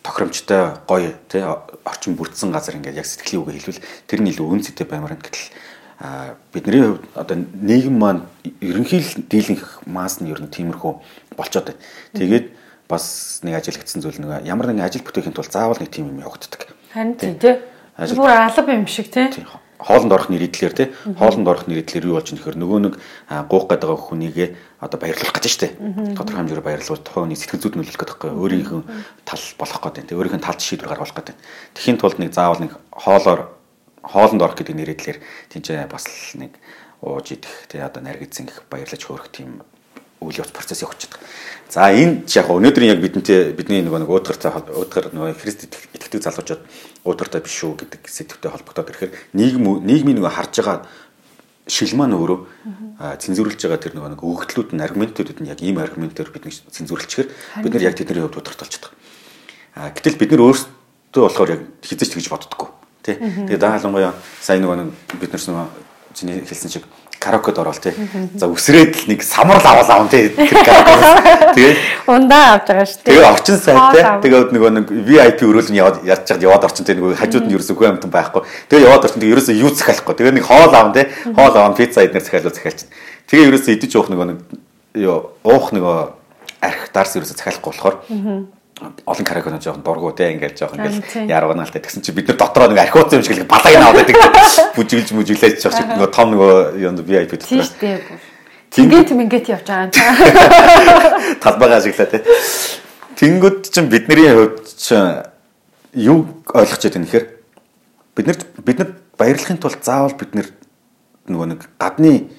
Тохиромжтой 0.07 0.79
гоё 0.87 1.11
тий 1.27 1.43
орчин 1.83 2.15
бүрдсэн 2.15 2.55
газар 2.55 2.79
ингээд 2.79 2.95
яг 2.95 3.03
сэтгэлийн 3.03 3.43
үгээ 3.43 3.55
хэлвэл 3.59 3.83
тэр 4.07 4.19
нь 4.23 4.31
илүү 4.31 4.47
үнцэнтэй 4.47 4.87
баймаар 4.87 5.19
гэтэл 5.19 5.51
а 5.99 6.39
бидний 6.53 6.79
хувьд 6.79 7.03
одоо 7.11 7.35
нийгэм 7.35 7.97
маань 7.99 8.23
ерөнхий 8.63 9.03
дийлэнх 9.27 9.83
масс 9.83 10.23
нь 10.23 10.31
ер 10.31 10.39
нь 10.39 10.47
тиймэрхүү 10.47 10.93
болчоод 11.35 11.75
байна. 11.75 11.81
Тэгээд 12.15 12.45
бас 12.87 13.41
нэг 13.43 13.59
ажиглагдсан 13.59 13.99
зүйл 13.99 14.21
нэг 14.23 14.47
ямар 14.47 14.71
нэгэн 14.71 14.87
ажил 14.87 15.03
бүтээхийн 15.03 15.35
тулд 15.35 15.51
заавал 15.51 15.81
нэг 15.81 15.91
тим 15.91 16.07
юм 16.07 16.23
явагддаг. 16.23 16.71
Харин 16.93 17.19
тийм 17.19 17.35
тий. 17.35 17.59
Бүр 17.97 18.31
алба 18.31 18.71
юм 18.71 18.87
шиг 18.87 19.11
тий. 19.11 19.27
Хоолнд 19.77 20.11
орох 20.11 20.29
нэрийдлэр 20.29 20.73
тий. 20.73 20.87
Хоолнд 21.17 21.47
орох 21.47 21.65
нэрийдлэр 21.69 22.05
юу 22.09 22.17
болж 22.17 22.33
нэхэр 22.33 22.57
нөгөө 22.57 22.79
нэг 22.81 22.93
гуух 23.49 23.65
гэдэг 23.69 23.89
хүнийгээ 23.93 24.49
одоо 24.81 24.97
баярлуулах 24.97 25.37
гэж 25.37 25.45
штэ. 25.47 25.67
Тодорхой 26.17 26.41
хэмжээгээр 26.41 26.65
баярлуул 26.65 27.01
тухайн 27.05 27.29
хүний 27.29 27.37
сэтгэл 27.37 27.61
зүйд 27.61 27.75
нөлөөлөх 27.77 28.01
гэдэг 28.01 28.17
байхгүй. 28.17 28.31
Өөрийнхөө 28.33 28.81
тал 29.21 29.43
болох 29.61 29.81
гэдэг. 29.85 30.17
Өөрийнх 30.17 30.37
нь 30.41 30.45
талд 30.45 30.61
шийдвэр 30.65 30.89
гаргах 30.89 31.13
гэдэг. 31.13 31.35
Тэхийн 31.77 31.97
тулд 32.01 32.17
нэг 32.17 32.33
заавал 32.33 32.61
нэг 32.61 32.73
хоолоор 32.89 33.53
хоолнд 34.01 34.41
орох 34.41 34.57
гэдэг 34.57 34.75
нэрийдлэр 34.75 35.17
тийч 35.53 35.69
бас 35.89 36.05
нэг 36.33 36.57
ууж 37.01 37.37
идэх 37.37 37.69
тий 37.69 37.81
одоо 37.81 38.01
наригдсан 38.01 38.49
их 38.49 38.63
баярлаж 38.69 39.01
хөөрөх 39.03 39.29
тийм 39.29 39.61
үйл 40.21 40.41
явц 40.41 40.51
процесс 40.51 40.81
явагдаж 40.81 41.09
байгаа. 41.11 41.21
За 41.69 41.91
энэ 41.91 42.25
яг 42.31 42.47
өнөөдрийн 42.47 42.95
яг 42.95 43.01
бидэнтэй 43.03 43.51
бидний 43.53 43.83
нөгөө 43.83 44.01
нэг 44.01 44.09
уудгартай 44.09 44.51
уудгар 44.55 45.11
нөгөө 45.11 45.35
Христ 45.37 45.67
итгэдэг 45.67 46.23
залуучууд 46.23 46.61
уудгартай 47.03 47.41
биш 47.43 47.53
шүү 47.59 47.75
гэдэг 47.77 48.01
сэдвтэй 48.07 48.49
холбогдоод 48.49 48.89
ирэхээр 48.89 49.13
нийгэм 49.35 49.83
нийгмийн 49.83 50.17
нөгөө 50.17 50.31
харж 50.31 50.53
байгаа 50.63 50.87
шил 51.67 51.91
маань 51.99 52.15
өөрөө 52.15 52.39
цензуурлж 53.19 53.59
байгаа 53.59 53.83
тэр 53.83 53.93
нөгөө 53.99 54.11
нэг 54.15 54.21
өгөгдлүүд 54.23 54.69
нь 54.73 54.85
аргументуудад 54.87 55.39
нь 55.43 55.51
яг 55.51 55.59
ийм 55.59 55.77
аргументээр 55.83 56.31
бидний 56.31 56.55
цензуурлчихэр 56.55 57.27
бид 57.61 57.73
нар 57.75 57.83
яг 57.91 57.99
тэдний 57.99 58.23
хувьд 58.23 58.39
удирдах 58.39 58.63
болчихдог. 58.63 58.91
Гэтэл 59.75 60.17
бид 60.17 60.31
нар 60.31 60.43
өөрсдөө 60.47 61.21
болохоор 61.27 61.51
яг 61.51 61.61
хизэж 61.83 62.15
тэгж 62.15 62.31
боддоггүй. 62.31 62.69
Тэ. 63.03 63.19
Тэгээд 63.19 63.59
даалангуяа 63.59 64.15
сайн 64.39 64.63
нөгөө 64.63 65.19
бид 65.19 65.31
нар 65.35 65.43
нөгөө 65.43 65.67
чиний 66.15 66.39
хэлсэн 66.47 66.71
шиг 66.71 66.87
караокед 67.27 67.59
орол 67.59 67.75
тий. 67.75 67.91
За 68.39 68.47
үсрээд 68.47 68.95
л 68.95 69.05
нэг 69.11 69.23
самрал 69.27 69.59
авал 69.59 69.91
аван 69.91 70.07
тий. 70.07 70.31
Тэгээд 70.31 71.77
ундаа 72.07 72.55
авч 72.55 72.71
байгаа 72.71 72.87
шүү 72.87 73.03
дээ. 73.03 73.11
Тэгээд 73.11 73.27
орчин 73.27 73.57
сайт 73.59 73.83
тий. 73.91 74.03
Тэгээд 74.23 74.51
нөгөө 74.55 74.71
нэг 74.79 74.85
VIP 74.87 75.39
өрөөл 75.43 75.71
нь 75.75 75.79
яваад 75.83 75.97
яаж 76.07 76.23
чад 76.23 76.39
яваад 76.39 76.63
орчин 76.63 76.87
тий 76.87 76.95
нөгөө 76.95 77.19
хажууд 77.19 77.45
нь 77.51 77.55
ерөөсөө 77.59 77.75
хөө 77.75 77.89
амтан 77.91 78.11
байхгүй. 78.15 78.41
Тэгээд 78.71 78.87
яваад 78.87 79.05
орчин 79.05 79.19
тэгээд 79.19 79.35
ерөөсөө 79.35 79.55
юу 79.59 79.71
захиалахгүй. 79.75 80.15
Тэгээд 80.15 80.37
нэг 80.39 80.45
хоол 80.47 80.71
аван 80.71 80.93
тий. 80.95 81.05
Хоол 81.35 81.55
аван 81.59 81.75
пицца 81.75 82.07
эднэр 82.07 82.23
захиалуу 82.23 82.55
захиалчих. 82.55 82.87
Тэгээд 83.27 83.49
ерөөсөө 83.51 83.75
идэж 83.75 83.91
уух 83.99 84.07
нөгөө 84.07 84.27
нэг 84.31 84.39
юу 85.03 85.35
уух 85.43 85.75
нөгөө 85.75 85.97
арх 86.63 86.87
дарс 86.95 87.19
ерөөсөө 87.19 87.37
захиалахгүй 87.37 87.71
болохоор 87.75 87.95
олон 88.81 89.25
караконо 89.25 89.59
жоохон 89.61 89.83
дургу 89.83 90.11
те 90.11 90.33
ингээл 90.33 90.57
жоохон 90.57 90.79
ингээл 90.85 91.29
яруунаалтай 91.29 91.81
тэгсэн 91.81 92.01
чи 92.05 92.11
бид 92.11 92.27
нар 92.27 92.37
дотроо 92.37 92.67
нэг 92.69 92.79
архиуц 92.85 93.13
юм 93.13 93.23
шиг 93.23 93.47
балаг 93.49 93.73
нь 93.73 93.81
аваад 93.81 94.05
байдаг 94.05 94.37
бүжиглж 94.77 95.09
мүжиглээж 95.17 95.63
жоох 95.65 95.73
шиг 95.73 95.89
нөгөө 95.89 96.09
том 96.13 96.27
нөгөө 96.35 96.77
юм 96.77 96.95
VIP 97.01 97.41
дотроо 97.41 97.73
тийм 98.69 98.89
тийм 98.91 99.21
ингээд 99.25 99.49
явж 99.49 99.65
байгаа 99.65 99.89
юм 99.89 101.39
талбайгаа 101.43 101.81
ашиглаа 101.81 102.05
те. 102.05 102.21
Тэнгууд 103.17 103.65
чин 103.73 103.89
бидний 103.89 104.29
хувьд 104.29 104.61
чин 104.77 105.25
юу 105.93 106.27
ойлгож 106.53 106.81
байгаа 106.85 107.01
юм 107.01 107.05
нэхэр 107.07 107.25
бид 108.13 108.25
нар 108.27 108.37
бид 108.61 108.77
нар 108.77 108.89
баярлахын 109.17 109.57
тулд 109.57 109.81
заавал 109.81 110.13
бид 110.13 110.35
нар 110.37 110.47
нөгөө 111.25 111.47
нэг 111.49 111.61
гадны 111.81 112.29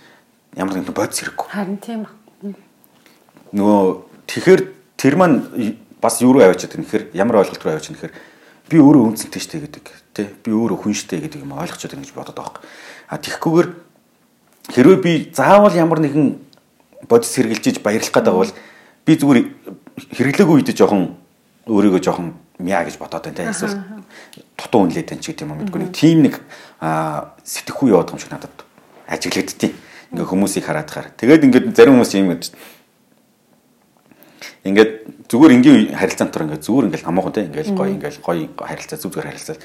ямар 0.54 0.78
нэгэн 0.78 0.94
бодис 0.94 1.18
хэрэггүй. 1.18 1.46
Харин 1.50 1.78
тийм 1.82 2.06
нөгөө 3.50 3.82
тэгэхээр 4.28 4.62
тэр 5.00 5.14
маань 5.16 5.36
бас 6.00 6.20
юу 6.22 6.32
руу 6.32 6.42
аваад 6.42 6.60
чаддаг 6.60 6.80
нэхэр 6.82 7.02
ямар 7.14 7.42
ойлголт 7.42 7.62
руу 7.62 7.78
чаддаг 7.78 7.94
нэхэр 7.96 8.12
би 8.68 8.76
өөрөө 8.78 9.02
үнцэнтэй 9.12 9.42
штэ 9.42 9.58
гэдэг 9.64 9.84
тий 10.14 10.26
би 10.44 10.50
өөрөө 10.52 10.78
хүн 10.84 10.94
штэ 10.94 11.20
гэдэг 11.24 11.42
юм 11.42 11.56
ойлгож 11.56 11.80
чаддаг 11.80 12.00
гэж 12.04 12.12
бодоод 12.12 12.36
байгаа. 12.36 12.60
А 13.08 13.16
тэгхгүйгээр 13.16 13.68
хэрвээ 14.74 14.98
би 15.00 15.12
заавал 15.32 15.72
ямар 15.72 16.00
нэгэн 16.04 16.36
бодис 17.08 17.32
хэрглэж 17.32 17.80
баярлах 17.80 18.12
гэдэг 18.12 18.34
бол 18.34 18.52
би 19.08 19.12
зүгээр 19.16 19.38
хэрэглээгүй 20.12 20.56
үед 20.60 20.76
жоохон 20.76 21.16
өөрийгөө 21.64 22.02
жоохон 22.04 22.36
мяа 22.60 22.84
гэж 22.84 23.00
бодоод 23.00 23.24
байна 23.24 23.40
тий 23.40 23.48
эсвэл 23.48 23.80
дутуу 24.58 24.84
үнлээд 24.84 25.08
байна 25.08 25.22
ч 25.22 25.32
гэдэг 25.32 25.46
юм 25.48 25.56
мэдгүй 25.64 25.80
нэг 25.80 25.92
тийм 25.96 26.18
нэг 26.26 26.34
сэтгэхүй 26.78 27.90
яваад 27.94 28.12
юм 28.12 28.20
шиг 28.20 28.32
надад 28.34 28.52
ажиглагдтiin. 29.08 29.72
Ингээ 30.12 30.24
хүмүүсийг 30.24 30.64
хараад 30.64 30.88
хаар. 30.88 31.08
Тэгээд 31.16 31.44
ингээд 31.48 31.66
зарим 31.76 32.00
хүмүүс 32.00 32.12
юм 32.16 32.32
гэж 32.32 32.52
ингээд 34.72 34.92
зүгээр 35.28 35.54
энгийн 35.56 35.96
харилцаан 35.96 36.30
төр 36.32 36.44
ингээд 36.46 36.64
зүгээр 36.64 36.86
ингээд 36.88 37.08
амуухан 37.08 37.32
те 37.32 37.46
ингээд 37.48 37.74
гоё 37.74 37.90
ингээд 37.96 38.20
гоё 38.22 38.48
харилцаа 38.56 38.98
зүг 38.98 39.12
зүгээр 39.16 39.28
харилцаа. 39.32 39.56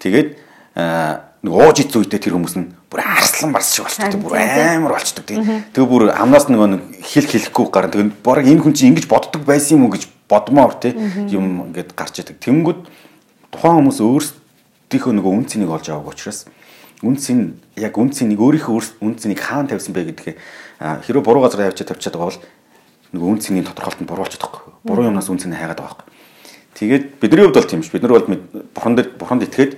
Тэгээд 0.00 0.28
нэг 0.76 1.52
ууж 1.52 1.76
ич 1.80 1.90
зүйтэй 1.90 2.20
тэр 2.20 2.36
хүмүүс 2.36 2.54
нь 2.60 2.70
бүр 2.92 3.00
арслан 3.00 3.52
барс 3.52 3.74
шиг 3.74 3.88
болчихдог. 3.88 4.20
Бүр 4.20 4.38
амар 4.38 4.94
болчихдог. 5.00 5.24
Тэгээ 5.24 5.88
бүр 5.88 6.12
амнаас 6.12 6.46
нөгөө 6.52 6.68
нэг 6.68 6.82
хэл 7.00 7.26
хэлэхгүй 7.26 7.66
гарна. 7.72 7.90
Тэгээ 7.90 8.22
баг 8.22 8.44
энэ 8.44 8.60
хүн 8.60 8.74
чинь 8.76 8.92
ингэж 8.92 9.08
боддог 9.08 9.42
байсан 9.48 9.80
юм 9.80 9.88
уу 9.88 9.94
гэж 9.96 10.06
бодмоор 10.28 10.76
те 10.78 10.94
юм 11.32 11.72
ингээд 11.72 11.96
гарч 11.96 12.22
идэг. 12.22 12.38
Тэнгүүд 12.38 12.80
тухайн 13.50 13.82
хүмүүс 13.82 13.98
өөрсдийнхөө 13.98 15.12
нөгөө 15.16 15.32
үн 15.32 15.46
цэнийг 15.48 15.70
олж 15.74 15.90
аваагүй 15.90 16.12
учраас 16.14 16.46
үн 17.02 17.16
цэн 17.16 17.56
яг 17.80 17.96
үн 17.96 18.12
цэнийг 18.12 18.38
өөрийнхөө 18.38 19.00
үн 19.00 19.16
цэнийг 19.16 19.40
хаана 19.40 19.72
тавьсан 19.72 19.96
бэ 19.96 20.12
гэдгийг 20.12 20.36
хэрвээ 20.78 21.24
буруу 21.24 21.42
газар 21.42 21.72
явж 21.72 21.80
тавьчихад 21.80 22.14
байгаа 22.14 22.28
бол 22.30 22.40
нэг 23.12 23.22
үн 23.22 23.38
цэнийн 23.38 23.66
тодорхойлолтод 23.66 24.06
буруулчихдаг 24.06 24.50
байхгүй. 24.50 24.72
Буруу 24.84 25.08
юмнаас 25.10 25.28
үн 25.30 25.38
цэнэ 25.38 25.58
хайгаад 25.58 25.80
байгаа 25.82 25.98
байхгүй. 25.98 26.08
Тэгээд 26.78 27.04
бидний 27.20 27.44
хувьд 27.44 27.58
бол 27.58 27.70
тийм 27.70 27.82
ш. 27.82 27.90
Бид 27.90 28.02
нар 28.02 28.14
бол 28.14 28.26
бурханд 28.74 28.98
бурханд 29.18 29.42
итгээд 29.44 29.72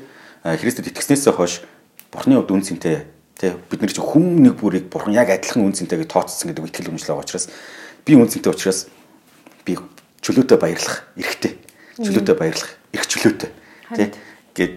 Христэд 0.44 0.92
итгэснээсээ 0.92 1.32
хойш 1.32 1.64
бурхны 2.12 2.36
хувьд 2.36 2.52
үн 2.52 2.62
цэнтэй 2.62 3.08
тий 3.40 3.52
бид 3.70 3.80
нар 3.80 3.90
чинь 3.90 4.04
хүн 4.04 4.44
нэг 4.44 4.60
бүрийг 4.60 4.92
бурхан 4.92 5.16
яг 5.16 5.32
адилхан 5.32 5.64
үн 5.64 5.72
цэнтэй 5.72 6.04
гэж 6.04 6.08
тооцсон 6.12 6.52
гэдэг 6.52 6.68
итгэл 6.68 6.92
үнэмшил 6.92 7.16
байгаа 7.16 7.24
учраас 7.24 7.48
би 8.04 8.12
үн 8.14 8.28
цэнтэй 8.28 8.52
учраас 8.52 8.86
би 9.64 9.80
чөлөөтэй 10.20 10.58
баярлах 10.60 11.08
эрхтэй. 11.16 11.56
Чөлөөтэй 11.96 12.36
баярлах 12.36 12.70
эрх 12.92 13.06
чөлөөтэй 13.08 13.50
тий 13.96 14.08
гэд 14.54 14.72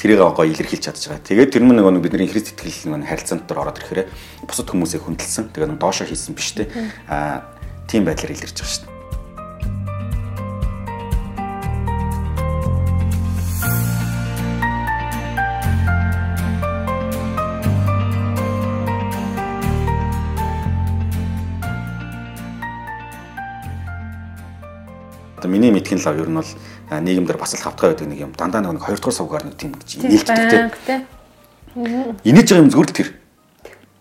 тэрийг 0.00 0.20
гоё 0.20 0.50
илэрхийлж 0.50 0.84
чадж 0.90 1.08
байгаа. 1.08 1.22
Тэгээд 1.22 1.50
тэр 1.54 1.62
нь 1.64 1.72
нэг 1.72 2.02
бидний 2.02 2.28
Христ 2.28 2.52
итгэл 2.52 2.98
нэг 2.98 3.08
харилцаанд 3.08 3.46
дор 3.46 3.62
ороод 3.62 3.78
ирэхээр 3.78 4.10
бусад 4.44 4.68
хүмүүсийг 4.68 5.06
хүндэлсэн. 5.06 5.54
Тэгээд 5.54 5.78
доошо 5.78 6.04
хийсэн 6.04 6.34
биш 6.34 6.52
те. 6.56 6.68
Аа 7.08 7.53
тийм 7.88 8.04
байдлаар 8.04 8.32
илэрч 8.32 8.58
байгаа 8.58 8.72
шүү 8.72 8.84
дээ. 8.86 8.94
Одоо 25.44 25.52
миний 25.52 25.70
мэдхийн 25.70 26.00
лав 26.00 26.16
ер 26.16 26.28
нь 26.32 26.40
бол 26.40 26.50
нийгэмдэр 26.88 27.36
бас 27.36 27.52
л 27.52 27.60
хавтгай 27.60 27.92
байдаг 27.92 28.08
нэг 28.08 28.20
юм. 28.24 28.32
Дандаа 28.32 28.64
нэг 28.64 28.80
хоёр 28.80 28.96
дахь 28.96 29.12
сувгаар 29.12 29.44
нэг 29.44 29.60
тийм 29.60 29.76
гэж 29.76 30.00
нээлттэй. 30.00 31.04
Инээж 32.24 32.48
байгаа 32.48 32.64
юм 32.64 32.72
зүгээр 32.72 32.88
л 32.88 32.96
тэр. 32.96 33.08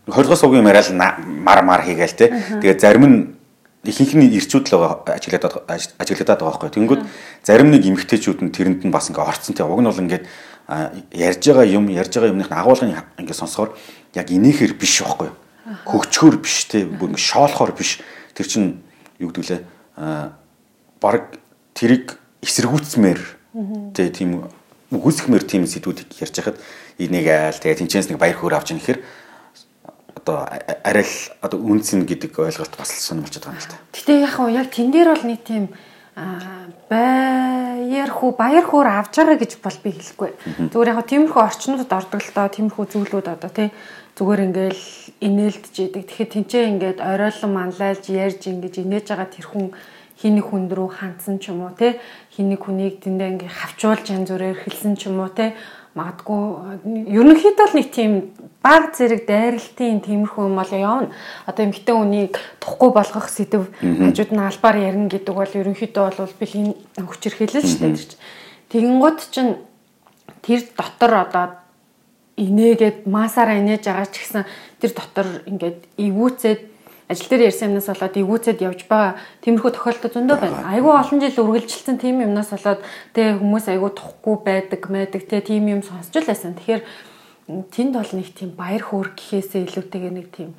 Хоёр 0.07 0.27
дахь 0.31 0.39
сувгийн 0.39 0.63
яриад 0.63 0.95
мар 0.95 1.59
мар 1.67 1.83
хийгээл 1.83 2.15
те. 2.15 2.31
Тэгээ 2.63 2.79
зарим 2.79 3.03
нь 3.03 3.42
ихэнх 3.83 4.15
нь 4.15 4.31
ирчүүд 4.31 4.65
л 4.71 5.03
ажиглаад 5.03 5.67
ажиглаад 5.99 6.39
байгаа 6.39 6.55
байхгүй. 6.55 6.71
Тэнгүүд 6.71 7.01
зарим 7.43 7.69
нэг 7.71 7.83
эмгтээчүүд 7.83 8.39
нь 8.47 8.53
тэрэнд 8.55 8.81
нь 8.87 8.93
бас 8.95 9.11
ингээ 9.11 9.27
орцсон 9.27 9.55
тий. 9.55 9.67
Уг 9.67 9.83
нь 9.83 9.89
бол 9.91 10.03
ингээд 10.07 10.25
ярьж 11.11 11.43
байгаа 11.43 11.67
юм, 11.67 11.91
ярьж 11.91 12.15
байгаа 12.15 12.31
юмных 12.31 12.47
агуулгын 12.47 12.95
ингээ 13.19 13.35
сонсохоор 13.35 13.75
яг 14.15 14.27
инээхэр 14.31 14.79
биш 14.79 15.03
байхгүй. 15.03 15.29
Хөгчхөр 15.83 16.35
биш 16.39 16.71
тий. 16.71 16.87
Бүр 16.87 17.11
ингээ 17.11 17.27
шоолохоор 17.27 17.75
биш. 17.75 17.99
Тэр 18.31 18.47
чин 18.47 18.63
юу 19.19 19.35
гэдгүүлээ 19.35 19.61
баг 21.03 21.35
тэрийг 21.75 22.15
эсэргүүцмээр 22.39 23.21
тий 23.93 24.07
тийм 24.09 24.47
үгүйсгмээр 24.93 25.43
тийм 25.43 25.67
сэдвүүд 25.67 26.07
ярьж 26.23 26.35
хахад 26.39 26.57
энийг 26.97 27.27
айл 27.27 27.59
тэгээ 27.59 27.83
тэнцэнс 27.83 28.09
нэг 28.09 28.19
баяр 28.21 28.37
хөөр 28.39 28.55
авч 28.55 28.71
яах 28.71 28.81
гэхээр 28.81 28.99
одоо 30.24 30.48
арай 30.48 31.03
л 31.03 31.15
одоо 31.44 31.60
үнцэн 31.60 32.08
гэдэг 32.08 32.39
ойлголт 32.39 32.74
бас 32.80 32.96
сонирмолч 32.96 33.36
байгаа 33.44 33.53
юм 33.53 33.60
л 33.60 33.68
та. 33.68 33.77
Гэтэ 33.92 34.24
яг 34.24 34.34
хөө 34.39 34.50
яг 34.56 34.68
тэн 34.72 34.89
дээр 34.96 35.12
бол 35.12 35.27
нэг 35.27 35.42
тийм 35.44 35.68
баяр 36.89 38.10
хүү 38.10 38.32
баяр 38.39 38.63
хөөр 38.63 38.88
авж 38.88 39.13
байгаа 39.20 39.38
гэж 39.38 39.60
бол 39.60 39.77
би 39.84 39.92
хэлэхгүй. 39.92 40.32
Зүгээр 40.72 40.92
яг 40.96 41.08
тиймэрхүү 41.12 41.42
орчнуудад 41.44 41.92
ордог 41.92 42.22
л 42.24 42.32
доо 42.32 42.48
тиймэрхүү 42.48 42.86
зүйлүүд 42.88 43.27
одоо 43.36 43.51
тий 43.51 43.70
зүгээр 44.15 44.42
ингээл 44.48 44.86
инээлдэж 45.25 45.75
идэг. 45.89 46.03
Тэгэхээр 46.08 46.34
тэнцээ 46.38 46.63
ингээд 46.72 47.00
оройлон 47.01 47.51
манлайлж 47.51 48.06
ярьж 48.13 48.42
ингэж 48.46 48.74
инээж 48.86 49.06
байгаа 49.10 49.27
тэр 49.27 49.48
хүн 49.50 49.74
хин 50.22 50.38
нэг 50.38 50.46
хүн 50.53 50.70
рүү 50.70 50.89
хандсан 51.01 51.42
ч 51.42 51.50
юм 51.50 51.65
уу 51.65 51.74
те 51.74 52.00
хин 52.32 52.53
нэг 52.53 52.62
хүнийг 52.62 53.01
тэндээ 53.01 53.44
ингээ 53.44 53.51
хавчуулж 53.51 54.06
янз 54.08 54.30
бүрээр 54.30 54.62
хэлсэн 54.62 54.94
ч 54.96 55.10
юм 55.10 55.20
уу 55.20 55.34
те 55.34 55.58
магадгүй 55.93 56.41
ерөнхийдөө 57.13 57.67
л 57.69 57.77
нэг 57.77 57.88
тийм 57.93 58.12
баг 58.65 58.97
зэрэг 58.97 59.29
дайралтын 59.29 60.01
тиймэрхүү 60.01 60.50
юм 60.50 60.57
бол 60.57 60.73
явна. 60.73 61.13
Одоо 61.45 61.69
эмгтэн 61.69 62.01
үнийг 62.01 62.41
тухгүй 62.57 62.89
болгох 62.89 63.29
сэдв 63.29 63.69
хажууд 63.77 64.31
нь 64.33 64.41
албаар 64.41 64.77
ярина 64.81 65.05
гэдэг 65.13 65.35
бол 65.38 65.53
ерөнхийдөө 65.53 66.03
бол 66.17 66.38
бэлгийн 66.41 66.73
хүчирхээлэл 66.97 67.62
шүү 67.62 67.81
дээ. 67.93 68.17
Тэгэнгუთ 68.73 69.19
чинь 69.29 69.62
тэр 70.41 70.65
дотор 70.73 71.13
одоо 71.29 71.45
инээгээд 72.41 73.05
масаараа 73.05 73.62
инээж 73.62 73.85
байгаа 73.85 74.09
ч 74.09 74.25
гэсэн 74.25 74.43
тэр 74.81 74.91
дотор 74.97 75.27
ингээд 75.45 75.79
эвүүцээд 76.01 76.62
ажил 77.10 77.29
дээр 77.29 77.48
ярьсан 77.51 77.69
юмнаас 77.74 77.89
болоод 77.91 78.15
эвүүцэд 78.15 78.60
явж 78.63 78.86
байгаа 78.88 79.19
тиймэрхүү 79.43 79.72
тохиолдол 79.75 80.13
зөндөө 80.13 80.38
байна. 80.39 80.67
Айгүй 80.72 80.93
олон 80.93 81.19
жил 81.19 81.41
үргэлжилсэн 81.43 81.98
тийм 82.00 82.24
юмнаас 82.24 82.50
болоод 82.55 82.81
тэ 83.12 83.38
хүмүүс 83.39 83.65
айгүй 83.72 83.91
тухгүй 83.91 84.36
байдаг 84.43 84.81
мэдэг 84.88 85.24
тэ 85.27 85.43
тийм 85.43 85.67
юм 85.67 85.81
сонсч 85.83 86.15
л 86.15 86.27
байсан. 86.27 86.55
Тэгэхээр 86.55 86.81
тэнд 87.74 87.93
бол 88.00 88.12
нэг 88.15 88.29
тийм 88.31 88.50
баяр 88.55 88.83
хөөр 88.88 89.10
гэхээсээ 89.19 89.67
илүүтэйгээр 89.67 90.15
нэг 90.15 90.27
тийм 90.31 90.55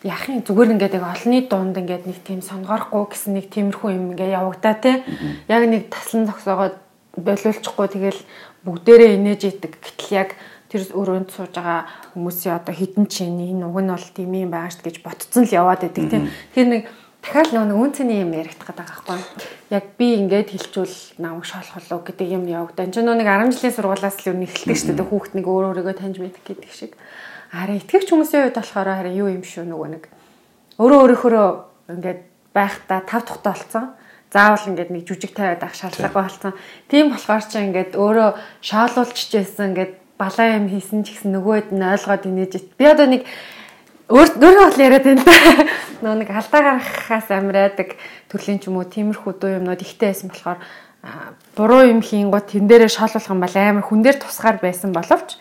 яхин 0.00 0.40
зүгээр 0.40 0.72
ингээд 0.80 0.96
яг 0.96 1.04
олонний 1.04 1.44
дунд 1.44 1.76
ингээд 1.76 2.08
нэг 2.08 2.18
тийм 2.24 2.40
сонгорохгүй 2.40 3.04
гэсэн 3.12 3.36
нэг 3.36 3.46
тиймэрхүү 3.52 3.90
юм 3.92 4.16
ингээд 4.16 4.32
явагдаа 4.32 4.74
те. 4.80 5.04
Яг 5.44 5.62
нэг 5.68 5.92
таслан 5.92 6.24
зогсоогоод 6.24 6.76
болиулчихгүй 7.20 7.88
тэгэл 7.92 8.20
бүгдээрээ 8.64 9.16
инээж 9.20 9.42
идэг. 9.52 9.76
Гэтэл 9.76 10.16
яг 10.16 10.30
тэр 10.70 10.86
өрөөнд 10.94 11.34
сууж 11.34 11.50
байгаа 11.50 11.90
хүмүүсийн 12.14 12.54
одоо 12.54 12.74
хідэн 12.74 13.06
чинь 13.10 13.42
энэ 13.42 13.66
уг 13.66 13.82
нь 13.82 13.90
бол 13.90 14.08
тийм 14.14 14.30
юм 14.38 14.50
байгаа 14.54 14.70
шүү 14.70 14.86
гэж 14.86 14.96
ботцсон 15.02 15.44
л 15.44 15.56
яваад 15.58 15.82
байдаг 15.82 16.06
тийм. 16.06 16.30
Тэр 16.54 16.66
нэг 16.70 16.82
дахиад 17.20 17.50
нөгөө 17.50 17.74
үн 17.74 17.92
цэний 17.92 18.22
юм 18.22 18.32
яригдах 18.32 18.70
гэдэг 18.70 18.86
байхгүй. 18.86 19.18
Яг 19.74 19.84
би 19.98 20.06
ингээд 20.14 20.54
хилчүүл 20.54 20.96
намайг 21.18 21.44
шоолох 21.44 21.74
болов 21.74 22.00
гэдэг 22.06 22.28
юм 22.30 22.44
явагдаа. 22.46 22.86
Энд 22.86 22.94
чинь 22.94 23.10
нэг 23.10 23.26
10 23.26 23.50
жилийн 23.50 23.74
сургуулаас 23.74 24.16
л 24.22 24.28
юу 24.30 24.36
нэхэлдэг 24.38 24.78
шүү 24.78 24.94
дээ. 24.94 25.10
Хүүхэд 25.10 25.34
нэг 25.36 25.46
өөр 25.50 25.64
өөрийгөө 25.74 25.94
таньж 25.98 26.16
мэдэх 26.22 26.44
гэдэг 26.46 26.70
шиг. 26.70 26.94
Харин 27.50 27.82
итгэвч 27.82 28.08
хүмүүсийн 28.14 28.42
хувьд 28.48 28.58
болохоор 28.62 28.88
харин 28.94 29.18
юу 29.18 29.28
юм 29.28 29.44
шүү 29.44 29.66
нөгөө 29.66 29.88
нэг 29.90 30.04
өөрөө 30.78 30.98
өөрийнхөө 31.02 31.46
ингээд 31.98 32.20
байхдаа 32.54 33.00
тав 33.04 33.22
тухтай 33.26 33.52
болцсон. 33.52 33.86
заавал 34.30 34.70
ингээд 34.70 34.94
нэг 34.94 35.02
жүжиг 35.10 35.34
тавиад 35.34 35.62
авах 35.62 35.74
шаардлагагүй 35.74 36.22
болсон. 36.22 36.52
Тийм 36.86 37.10
болохоор 37.10 37.42
ч 37.42 37.58
ингээд 37.58 37.98
өөрөө 37.98 38.30
шоолуулчих 38.62 39.28
гэсэн 39.34 39.74
ингээд 39.74 39.92
балаа 40.20 40.60
юм 40.60 40.68
хийсэн 40.68 41.00
ч 41.08 41.16
гэсэн 41.16 41.32
нөгөөд 41.32 41.72
нь 41.72 41.80
ойлгоод 41.80 42.28
инээж 42.28 42.52
би 42.76 42.84
одоо 42.84 43.08
нэг 43.08 43.24
өөрөө 44.12 44.68
бол 44.68 44.84
яриад 44.84 45.06
байна 45.08 45.24
да. 45.24 45.34
Нөө 46.04 46.14
нэг 46.20 46.28
алдаа 46.28 46.60
гаргахаас 46.76 47.28
амираадаг 47.32 47.96
төрлийн 48.28 48.60
ч 48.60 48.68
юм 48.68 48.76
уу 48.76 48.84
тиймэрхүү 48.84 49.32
дуу 49.40 49.50
юмнууд 49.56 49.80
ихтэй 49.80 50.12
байсан 50.12 50.28
болохоор 50.28 50.60
буруу 51.56 51.82
юм 51.86 52.02
хийнгууд 52.02 52.46
тэн 52.50 52.66
дээрээ 52.68 52.90
шоолуулах 52.92 53.30
юм 53.30 53.40
бол 53.40 53.56
амар 53.56 53.86
хүн 53.86 54.02
дээр 54.02 54.18
тусгаар 54.20 54.58
байсан 54.60 54.92
боловч 54.92 55.38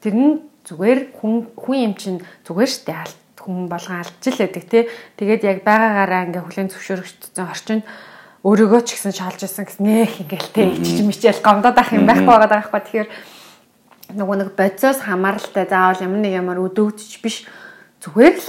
тэр 0.00 0.14
нь 0.16 0.40
зүгээр 0.64 1.00
хүн 1.18 1.34
хүн 1.58 1.78
юм 1.90 1.94
чинь 1.98 2.18
зүгээр 2.46 2.70
штэ 2.70 2.94
алт 2.94 3.18
хүн 3.42 3.66
болгон 3.66 4.00
алдж 4.00 4.22
л 4.22 4.38
байдаг 4.38 4.64
тий. 4.70 4.82
Тэгээд 5.18 5.42
яг 5.42 5.58
байгаагаараа 5.66 6.24
ингээ 6.30 6.42
хүлэн 6.46 6.70
зөвшөөрөгчдсөн 6.70 7.50
орчинд 7.50 7.82
өөрийгөө 8.46 8.80
ч 8.86 8.88
гэсэн 8.94 9.12
шалж 9.18 9.40
исэн 9.42 9.66
гэсэн 9.66 9.82
нэх 9.82 10.22
ингээл 10.22 10.54
тий 10.54 10.66
ичиж 10.78 10.98
мичээл 11.02 11.42
гомдоод 11.42 11.74
ах 11.74 11.90
юм 11.90 12.06
байхгүй 12.06 12.30
байгаа 12.30 12.50
байхгүй. 12.62 12.80
Тэгэхээр 12.86 13.08
нөгөө 14.16 14.36
нэг 14.42 14.50
бодисоос 14.56 15.04
хамааралтай 15.04 15.66
заавал 15.68 16.04
ямар 16.04 16.20
нэг 16.20 16.32
ямар 16.36 16.58
өдөөдч 16.62 17.12
биш. 17.24 17.46
Зүгээр 18.04 18.36
л 18.36 18.48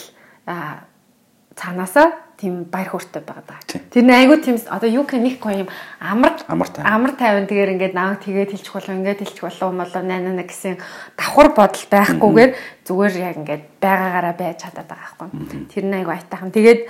цаанаасаа 1.55 2.23
тийм 2.43 2.65
баяр 2.67 2.91
хөөртэй 2.91 3.23
байгаа 3.23 3.45
даа. 3.47 3.61
Тэр 3.93 4.03
нэг 4.03 4.17
айгуу 4.19 4.37
тийм 4.43 4.57
одоо 4.67 4.89
юу 4.89 5.05
гэх 5.07 5.21
нэг 5.21 5.39
гоё 5.39 5.63
юм 5.63 5.69
амар 6.01 6.35
амар 6.49 7.13
тайван. 7.15 7.47
тэгээр 7.47 7.73
ингээд 7.77 7.95
нааг 7.95 8.19
тэгээд 8.19 8.51
хэлчих 8.51 8.73
болов 8.73 8.91
ингээд 8.99 9.21
хэлчих 9.23 9.45
болов 9.47 9.71
молоо 9.71 10.01
найна 10.03 10.43
гэсэн 10.43 10.75
давхар 11.15 11.55
бодол 11.55 11.85
байхгүйгээр 11.87 12.51
зүгээр 12.83 13.13
яг 13.23 13.35
ингээд 13.39 13.63
байгаагаараа 13.79 14.35
байж 14.35 14.57
чадаад 14.59 14.89
байгаа 14.91 15.15
байхгүй. 15.23 15.67
Тэр 15.71 15.83
нэг 15.87 15.99
айгуу 16.03 16.13
айтайхан. 16.19 16.51
Тэгээд 16.51 16.81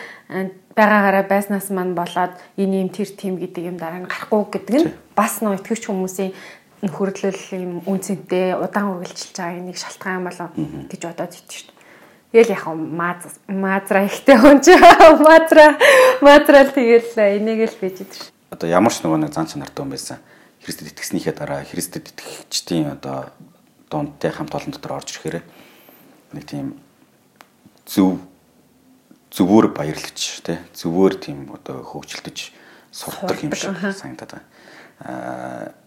байгаагаараа 0.74 1.25
байснаас 1.30 1.70
мань 1.70 1.94
болоод 1.94 2.34
энэ 2.58 2.82
юм 2.82 2.89
тэр 2.89 3.10
тийм 3.13 3.38
гэдэг 3.38 3.63
юм 3.68 3.77
дараа 3.77 4.01
нь 4.01 4.10
гарахгүй 4.10 4.58
гэдэг 4.58 4.75
нь 4.80 4.89
бас 5.13 5.46
нөө 5.46 5.62
итгэвч 5.62 5.86
хүмүүсийн 5.86 6.34
нөхөрлөл 6.84 7.44
юм 7.56 7.80
үнцэнтэй 7.88 8.60
удаан 8.60 9.00
үргэлжилж 9.00 9.32
байгаа 9.40 9.63
нэг 9.63 9.80
шалтгаан 9.80 10.28
болоо 10.28 10.50
гэж 10.92 11.02
бодоод 11.08 11.32
идэв 11.32 11.56
шүү 11.56 11.72
дээ. 11.72 11.80
Тэгэл 12.36 12.54
яг 12.60 12.63
мааз 12.75 13.24
маазра 13.48 14.04
ихтэй 14.04 14.36
хүн 14.36 14.60
чи 14.60 14.75
маазра 15.24 15.80
маазра 16.20 16.68
тэгэл 16.68 17.40
энийг 17.40 17.72
л 17.72 17.80
бийж 17.80 18.04
идэв. 18.04 18.28
Одоо 18.52 18.68
ямар 18.68 18.92
ч 18.92 19.00
нөгөө 19.00 19.20
нэг 19.24 19.32
зан 19.32 19.48
чанартай 19.48 19.80
хүн 19.80 19.96
байсан. 19.96 20.20
Христэд 20.60 20.92
итгэснийхээ 20.92 21.36
дараа 21.40 21.63
Христэд 21.63 22.12
итгэгчдийн 22.12 23.00
одоо 23.00 23.32
дундтай 23.88 24.36
хамт 24.36 24.52
олон 24.52 24.75
дотор 24.75 25.00
орж 25.00 25.16
ирэхээр 25.16 25.40
нэг 26.36 26.44
тийм 26.44 26.75
зөв 27.88 28.20
зөвөр 29.32 29.72
баярлаж 29.72 30.20
тий 30.44 30.60
зөвөр 30.75 31.16
тийм 31.16 31.48
одоо 31.56 31.80
хөгжилдөж 31.80 32.52
сурдаг 32.92 33.40
юм 33.40 33.56
шиг 33.56 33.72
санагдаад 33.72 34.36
байна. 34.36 34.48
Аа 35.00 35.83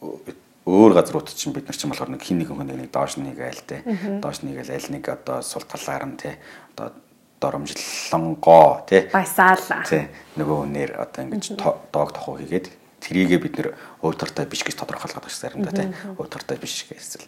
өөр 0.00 0.92
газрууд 0.94 1.32
чинь 1.32 1.52
бид 1.56 1.66
нар 1.66 1.76
чинь 1.76 1.90
болохоор 1.90 2.12
нэг 2.12 2.22
хин 2.22 2.38
нэгэн 2.44 2.56
хүн 2.56 2.70
нэг 2.76 2.92
доош 2.92 3.16
нэг 3.16 3.40
айл 3.40 3.62
те 3.64 3.82
доош 4.20 4.44
нэг 4.44 4.60
айл 4.60 4.72
аль 4.76 4.90
нэг 4.92 5.04
одоо 5.08 5.40
сул 5.42 5.64
талаар 5.64 6.04
нь 6.06 6.20
те 6.20 6.36
одоо 6.76 6.92
доромжлонгоо 7.40 8.84
те 8.84 9.08
басаал 9.12 9.62
те 9.88 10.12
нөгөө 10.36 10.56
хүнээр 10.68 10.90
одоо 11.00 11.20
ингэж 11.24 11.56
доог 11.56 12.12
тохоо 12.12 12.36
хийгээд 12.42 12.68
трийгээ 13.00 13.38
бид 13.38 13.54
нэр 13.56 13.68
өвдөртэй 14.02 14.46
биш 14.50 14.66
гэж 14.66 14.76
тодорхойлгоод 14.76 15.24
байгаа 15.24 15.40
заримдаа 15.40 15.72
те 15.72 15.94
өвдөртэй 16.18 16.58
биш 16.58 16.84
гэсэн. 16.84 17.22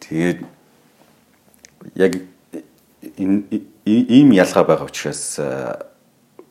Тэгээд 0.00 0.38
яг 1.98 2.12
ийм 3.84 4.32
ялгаа 4.32 4.64
байгаа 4.64 4.86
учраас 4.86 5.36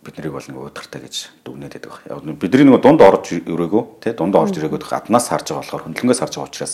бид 0.03 0.17
нарыг 0.19 0.35
бол 0.35 0.43
нэг 0.43 0.57
өөдөртэй 0.59 1.01
гэж 1.01 1.15
дүгнээд 1.47 1.73
байдаг. 1.79 2.03
Яг 2.11 2.37
бидний 2.37 2.67
нэг 2.67 2.83
дунд 2.83 3.01
орж 3.01 3.31
өрөөгөө 3.39 3.83
тий 4.03 4.13
дунд 4.13 4.35
орж 4.35 4.59
ирээгүй 4.59 4.83
гаднаас 4.83 5.31
харж 5.31 5.55
байгаа 5.55 5.63
болохоор 5.63 5.85
хөндлөнгөөс 5.87 6.19
харж 6.19 6.33
байгаа 6.35 6.49
учраас 6.51 6.73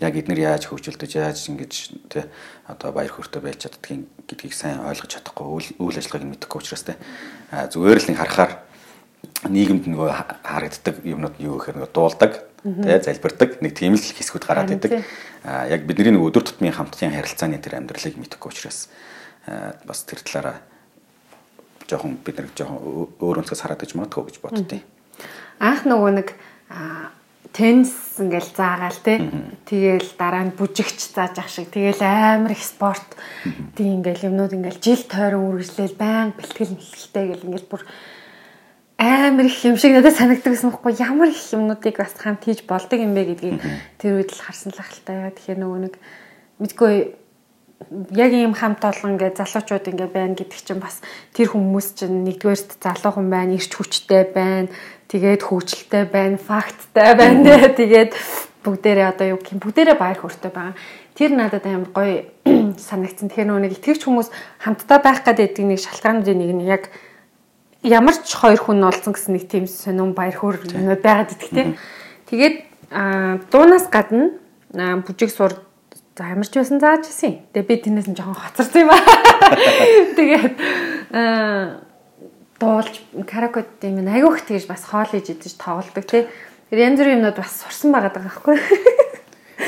яг 0.00 0.16
эдгээр 0.16 0.40
яаж 0.40 0.64
хөгжүүлдэж 0.72 1.12
яаж 1.20 1.38
ингэж 1.52 1.72
тий 2.08 2.24
одоо 2.64 2.90
баяр 2.96 3.12
хөөртэй 3.12 3.42
байж 3.44 3.68
чаддгийг 3.68 4.08
гэдгийг 4.24 4.54
сайн 4.56 4.80
ойлгож 4.80 5.12
чадахгүй 5.12 5.76
үйл 5.76 5.98
ажиллагааг 6.00 6.24
нь 6.24 6.32
мэдэхгүй 6.34 6.58
учраас 6.64 6.84
тий 6.88 6.96
зүгээр 7.52 8.00
л 8.00 8.08
нэг 8.08 8.18
харахаар 8.18 8.52
нийгэмд 9.44 9.84
нөгөө 9.84 10.10
харагддаг 10.44 10.96
юмнууд 11.04 11.36
юу 11.40 11.60
гэхээр 11.60 11.76
нөгөө 11.84 11.92
дуулдаг 11.92 12.32
тий 12.64 12.96
залбирдаг 13.00 13.60
нэг 13.60 13.72
тийм 13.76 13.96
л 13.96 14.00
хэсгүүд 14.00 14.44
гараад 14.44 14.72
идэг. 14.72 15.04
Яг 15.44 15.80
бидний 15.88 16.12
нэг 16.12 16.24
өдөр 16.24 16.44
тутмын 16.44 16.76
хамтын 16.76 17.16
харилцааны 17.16 17.56
тэр 17.56 17.80
амьдралыг 17.80 18.20
мэдэхгүй 18.20 18.52
учраас 18.52 18.92
бас 19.88 20.04
тэр 20.04 20.20
талаараа 20.20 20.60
жоохон 21.90 22.18
бид 22.24 22.38
нэг 22.38 22.54
жоохон 22.54 23.10
өөр 23.18 23.42
өнцгөөс 23.42 23.62
хараад 23.66 23.84
иж 23.84 23.94
магадгүй 23.98 24.30
гэж 24.30 24.36
боддتي. 24.40 24.80
Анх 25.58 25.84
нөгөө 25.84 26.12
нэг 26.16 26.28
теннис 27.52 27.92
ингээл 28.22 28.50
заагаал 28.54 29.00
те. 29.02 29.18
Тэгээл 29.66 30.10
дараа 30.14 30.46
нь 30.46 30.54
бүжигч 30.54 31.10
зааж 31.10 31.36
ах 31.42 31.50
шиг. 31.50 31.70
Тэгээл 31.74 32.02
амар 32.02 32.54
их 32.54 32.62
спорт. 32.62 33.18
Тэг 33.74 33.86
ингээл 33.86 34.30
юмнууд 34.30 34.54
ингээл 34.54 34.78
жил 34.78 35.02
тойрон 35.04 35.50
үргэлжлээл 35.50 35.98
байн 35.98 36.30
бэлтгэл 36.38 36.78
мэлхэлтэй 36.78 37.24
гэл 37.34 37.46
ингээл 37.50 37.70
бүр 37.70 37.82
амар 39.00 39.46
их 39.48 39.58
юм 39.64 39.76
шиг 39.80 39.96
надад 39.96 40.14
санагддаг 40.14 40.52
гэсэн 40.54 40.70
байхгүй 40.70 40.94
ямар 41.00 41.28
их 41.32 41.42
юмнуудыг 41.50 41.96
бас 41.98 42.14
хамт 42.14 42.44
хийж 42.46 42.68
болдог 42.68 43.00
юм 43.00 43.16
бэ 43.16 43.34
гэдгийг 43.34 43.58
тэр 43.98 44.20
үед 44.20 44.30
л 44.30 44.44
харсан 44.44 44.70
л 44.70 44.78
ахaltaа. 44.78 45.34
Тэгэхээр 45.34 45.58
нөгөө 45.58 45.80
нэг 45.90 45.94
мэдгүй 46.60 46.94
яг 47.88 48.32
ийм 48.36 48.52
хамт 48.52 48.84
олон 48.84 49.16
ингээд 49.16 49.40
залуучууд 49.40 49.88
ингээд 49.88 50.12
байна 50.12 50.36
гэдэг 50.36 50.60
чинь 50.60 50.82
бас 50.84 51.00
тэр 51.32 51.56
хүмүүс 51.56 51.96
чинь 51.96 52.22
нэгдүгээрт 52.28 52.76
залуу 52.76 53.12
хүн 53.16 53.28
байна, 53.32 53.56
ирч 53.56 53.72
хүчтэй 53.72 54.28
байна, 54.30 54.68
тэгээд 55.08 55.42
хөгжилтэй 55.48 56.04
байна, 56.04 56.36
факттай 56.36 57.16
байна 57.16 57.72
тэгээд 57.72 58.12
бүгдээрээ 58.64 59.06
одоо 59.08 59.26
юу 59.32 59.38
гэх 59.40 59.56
юм 59.56 59.60
бүгдээрээ 59.64 59.96
баяр 59.96 60.18
хөөртэй 60.20 60.52
байгаа. 60.52 60.76
Тэр 61.16 61.30
надад 61.32 61.64
амар 61.64 61.90
гоё 61.96 62.28
санагдсан. 62.76 63.32
Тэгэхээр 63.32 63.48
нөгөө 63.48 63.64
нэг 63.64 63.72
итгэвч 63.80 64.04
хүмүүс 64.04 64.28
хамтдаа 64.60 64.98
байх 65.00 65.24
гэдэг 65.24 65.64
нэг 65.64 65.80
шалтгаануудын 65.80 66.36
нэг 66.36 66.52
нь 66.52 66.68
яг 66.68 66.92
ямар 67.80 68.16
ч 68.20 68.36
хоёр 68.36 68.60
хүн 68.60 68.84
олсон 68.84 69.16
гэсэн 69.16 69.32
нэг 69.32 69.44
тийм 69.48 69.64
сонирн 69.64 70.12
баяр 70.12 70.36
хөөр 70.36 70.60
байгаад 71.00 71.32
итгэв. 71.32 71.80
Тэгээд 72.28 72.56
дуунаас 73.48 73.88
гадна 73.88 74.36
бүжиг 75.08 75.32
сур 75.32 75.56
За 76.18 76.30
ямарч 76.30 76.52
байсан 76.54 76.80
зааж 76.82 77.06
исэн. 77.06 77.38
Тэгээ 77.54 77.68
би 77.68 77.74
тэрнээс 77.80 78.08
нь 78.10 78.18
жоохон 78.18 78.34
хоцорсон 78.34 78.82
юм 78.82 78.90
аа. 78.90 79.00
Тэгээд 80.18 80.56
дуулж 82.60 82.94
каракод 83.24 83.80
юм 83.86 84.04
айгүйх 84.04 84.44
тэгж 84.44 84.66
бас 84.68 84.84
хоол 84.84 85.08
хийж 85.08 85.32
идэж 85.32 85.54
тоглодог 85.56 86.04
тий. 86.04 86.26
Тэр 86.68 86.78
янз 86.82 86.98
бүрийн 87.00 87.22
юмнууд 87.22 87.38
бас 87.40 87.56
сурсан 87.62 87.94
байгаа 87.94 88.12
даа 88.12 88.26
байхгүй. 88.26 88.58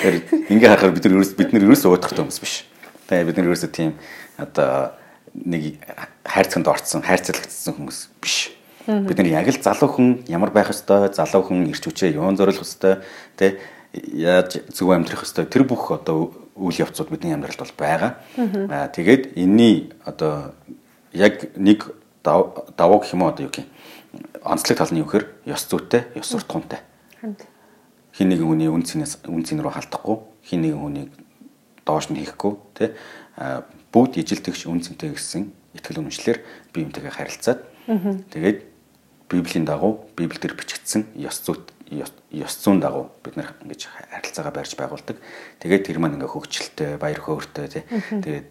Тэр 0.02 0.14
ингээ 0.50 0.70
харахаар 0.76 0.92
бид 0.92 1.04
нар 1.06 1.14
ерөөс 1.16 1.32
бид 1.38 1.50
нар 1.54 1.64
ерөөс 1.64 1.86
уудах 1.88 2.12
хүмүүс 2.12 2.38
биш. 2.42 2.66
Тэгээ 3.08 3.26
бид 3.26 3.36
нар 3.38 3.48
ерөөсөө 3.48 3.70
тийм 3.72 3.96
одоо 4.36 4.92
нэг 5.32 5.80
хайрцагт 6.26 6.68
орцсон, 6.68 7.00
хайрцагтсан 7.06 7.74
хүмүүс 7.80 7.98
биш. 8.20 8.52
Бид 8.86 9.16
нар 9.16 9.30
яг 9.30 9.48
л 9.48 9.62
залуу 9.62 9.88
хүн 9.88 10.08
ямар 10.28 10.50
байх 10.50 10.74
ёстой, 10.74 11.08
залуу 11.14 11.46
хүн 11.46 11.70
ирч 11.70 11.86
хүчээ 11.86 12.18
юун 12.18 12.36
зориулах 12.36 12.66
ёстой, 12.66 13.00
тэ 13.38 13.62
яаж 13.92 14.64
зөв 14.72 14.90
амьдрах 14.90 15.24
ёстой? 15.24 15.46
Тэр 15.46 15.64
бүх 15.64 15.92
одоо 15.92 16.32
үйл 16.56 16.82
явцууд 16.84 17.10
бидний 17.12 17.34
амьдралд 17.34 17.60
бол 17.60 17.74
байгаа. 17.76 18.20
Аа 18.36 18.88
тэгээд 18.88 19.36
энэний 19.36 19.92
одоо 20.04 20.56
яг 21.12 21.56
нэг 21.56 21.92
давуу 22.24 23.00
гэх 23.00 23.12
юм 23.12 23.22
уу 23.22 23.32
одоо 23.32 23.46
юу 23.46 23.52
гэх 23.52 23.64
юм? 23.64 23.70
Онцлог 24.44 24.78
тал 24.78 24.92
нь 24.92 25.00
юу 25.00 25.08
гэхээр 25.08 25.26
ёс 25.48 25.64
зүйтэй, 25.68 26.12
ёс 26.16 26.28
суртахуунтай. 26.28 26.80
Хин 28.12 28.28
нэгэн 28.28 28.48
хүний 28.48 28.68
үн 28.68 28.84
цэнээс 28.84 29.24
үн 29.24 29.44
цэн 29.44 29.64
рүү 29.64 29.72
халтахгүй, 29.72 30.16
хин 30.44 30.60
нэгэн 30.68 30.80
хүний 30.80 31.06
доош 31.84 32.08
нь 32.10 32.18
хийхгүй 32.18 32.52
тий 32.74 32.88
бүгд 33.92 34.20
ижилтгч 34.22 34.66
үн 34.66 34.80
цэнтэй 34.80 35.10
гэсэн 35.12 35.50
итгэл 35.74 36.04
үнэмшлэр 36.04 36.38
бие 36.72 36.84
биентэйгээ 36.86 37.14
харилцаад 37.16 37.60
тэгээд 38.30 38.58
библийн 39.28 39.66
дагуу 39.66 40.06
библиэлд 40.16 40.56
бичигдсэн 40.56 41.10
ёс 41.18 41.42
зүйт 41.42 41.72
ёс 42.00 42.54
зүйн 42.62 42.80
дагуу 42.80 43.12
бид 43.20 43.36
нар 43.36 43.52
ингэж 43.60 43.88
харилцаагаа 44.10 44.54
барьж 44.56 44.72
байгуулдаг. 44.76 45.16
Тэгээд 45.60 45.86
тэр 45.86 45.98
маань 46.00 46.16
ингээ 46.16 46.32
хөгжилтэй, 46.32 46.96
баяр 46.96 47.20
хөөртэй 47.20 47.68
тий. 47.68 47.84
Тэгээд 47.84 48.46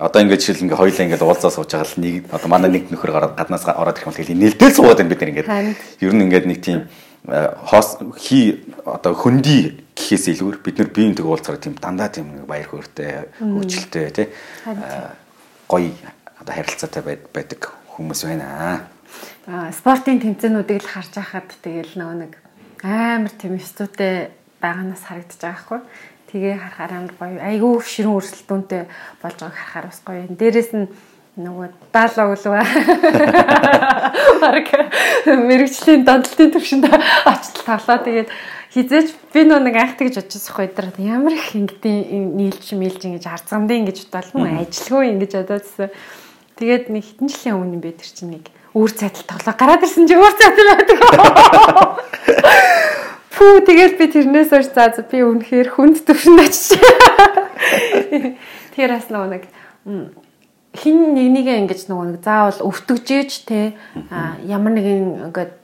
одоо 0.00 0.22
ингээд 0.22 0.40
жишээл 0.40 0.64
ингээ 0.70 0.80
хоёлаа 0.80 1.04
ингээд 1.04 1.26
уулзаа 1.26 1.50
сууж 1.52 1.70
байгаа 1.74 1.90
л 1.90 2.00
нэг 2.00 2.14
одоо 2.32 2.48
манай 2.48 2.70
нэг 2.72 2.88
нөхөр 2.88 3.12
гараад 3.12 3.36
гаднаас 3.36 3.68
ороод 3.68 4.00
ирэх 4.00 4.08
юм 4.08 4.16
тэгэл 4.16 4.38
нэлдэл 4.38 4.76
суугаад 4.78 4.98
байна 5.02 5.12
бид 5.12 5.20
нар 5.20 5.32
ингээд 5.34 5.48
ер 6.00 6.12
нь 6.16 6.24
ингээд 6.24 6.46
нэг 6.48 6.58
тийм 6.64 6.80
хоос 7.68 8.00
хий 8.16 8.64
одоо 8.88 9.12
хөнди 9.12 9.84
гэхээс 9.92 10.32
илүүр 10.32 10.64
бид 10.64 10.80
нар 10.80 10.88
биеинтэйг 10.88 11.26
уулзахаар 11.28 11.60
тийм 11.60 11.76
дандаа 11.76 12.08
тийм 12.08 12.48
баяр 12.48 12.64
хөөртэй 12.72 13.28
хөгжилтэй 13.44 14.08
тий 14.08 14.26
гоё 15.68 15.92
одоо 16.40 16.54
харилцаатай 16.56 17.02
байдаг 17.04 17.60
хүмүүс 17.92 18.24
байна. 18.24 18.88
Аа 19.44 19.68
спортын 19.68 20.16
тэмцээнүүдийг 20.16 20.80
л 20.80 20.88
харж 20.88 21.12
байхад 21.20 21.52
тэгэл 21.60 22.00
нөгөө 22.00 22.16
нэг 22.24 22.32
амар 22.82 23.32
тийм 23.36 23.58
студтэй 23.60 24.30
байгаанаас 24.60 25.04
харагдаж 25.04 25.40
байгаа 25.40 25.60
хгүй. 25.64 25.80
Тэгээ 26.32 26.56
харахаар 26.56 26.92
амар 26.96 27.14
гоё. 27.18 27.38
Айгүй 27.42 27.72
ширүүн 27.84 28.18
өрсөлдөөнтэй 28.20 28.82
болж 29.20 29.36
байгааг 29.40 29.56
харахаар 29.56 29.86
бас 29.90 30.00
гоё. 30.06 30.24
Дээрээс 30.30 30.72
нь 30.76 30.86
нөгөө 31.40 31.68
даалаа 31.92 32.26
үлвэ. 32.32 32.62
Бараг 34.42 34.68
мэрэгчлийн 35.26 36.04
донтолтын 36.04 36.52
төвшөнд 36.54 36.86
очил 36.88 37.64
тавлаа. 37.64 37.98
Тэгээд 38.04 38.28
хизээч 38.74 39.08
би 39.34 39.44
нөө 39.44 39.60
нэг 39.66 39.76
айхт 39.76 39.98
гэж 39.98 40.14
бодож 40.20 40.44
байгаа 40.46 40.94
байхгүй 40.94 41.04
ямар 41.10 41.34
их 41.34 41.50
ингэдийн 41.54 42.38
нийлж 42.38 42.66
мэлж 42.78 43.00
ингэж 43.02 43.24
арцгамдын 43.26 43.86
ингэж 43.86 43.98
бодвол 44.10 44.46
хүн 44.46 44.62
ажилгүй 44.62 45.04
ингэж 45.16 45.32
бодоодсэн. 45.42 45.90
Тэгээд 46.58 46.84
нэг 46.92 47.02
хитэн 47.04 47.28
жилийн 47.30 47.56
өмнө 47.58 47.82
бэ 47.82 47.98
тэр 47.98 48.10
чинь 48.14 48.32
нэг 48.38 48.44
үүр 48.74 48.90
цайтал 48.94 49.26
тоглоо 49.26 49.54
гараад 49.58 49.82
ирсэн 49.82 50.06
чи 50.06 50.14
үүр 50.14 50.34
цайтал 50.38 50.70
байдаг. 50.70 50.98
Тэгээд 53.70 54.02
би 54.02 54.06
тэрнээс 54.10 54.50
хойш 54.50 54.74
за 54.74 54.90
би 55.06 55.22
үнэхээр 55.22 55.70
хүнд 55.70 56.02
төвшөнд 56.02 56.42
очиж. 56.42 56.74
Тэр 58.74 58.90
бас 58.90 59.06
нэг 59.14 59.46
хин 60.74 61.14
нэг 61.14 61.28
нэгэ 61.38 61.54
ингэж 61.62 61.86
нөгөө 61.86 62.18
нэг 62.18 62.18
заавал 62.18 62.66
өвтгжээж 62.66 63.30
те 63.46 63.78
ямар 64.42 64.74
нэгэн 64.74 65.30
ингээд 65.30 65.54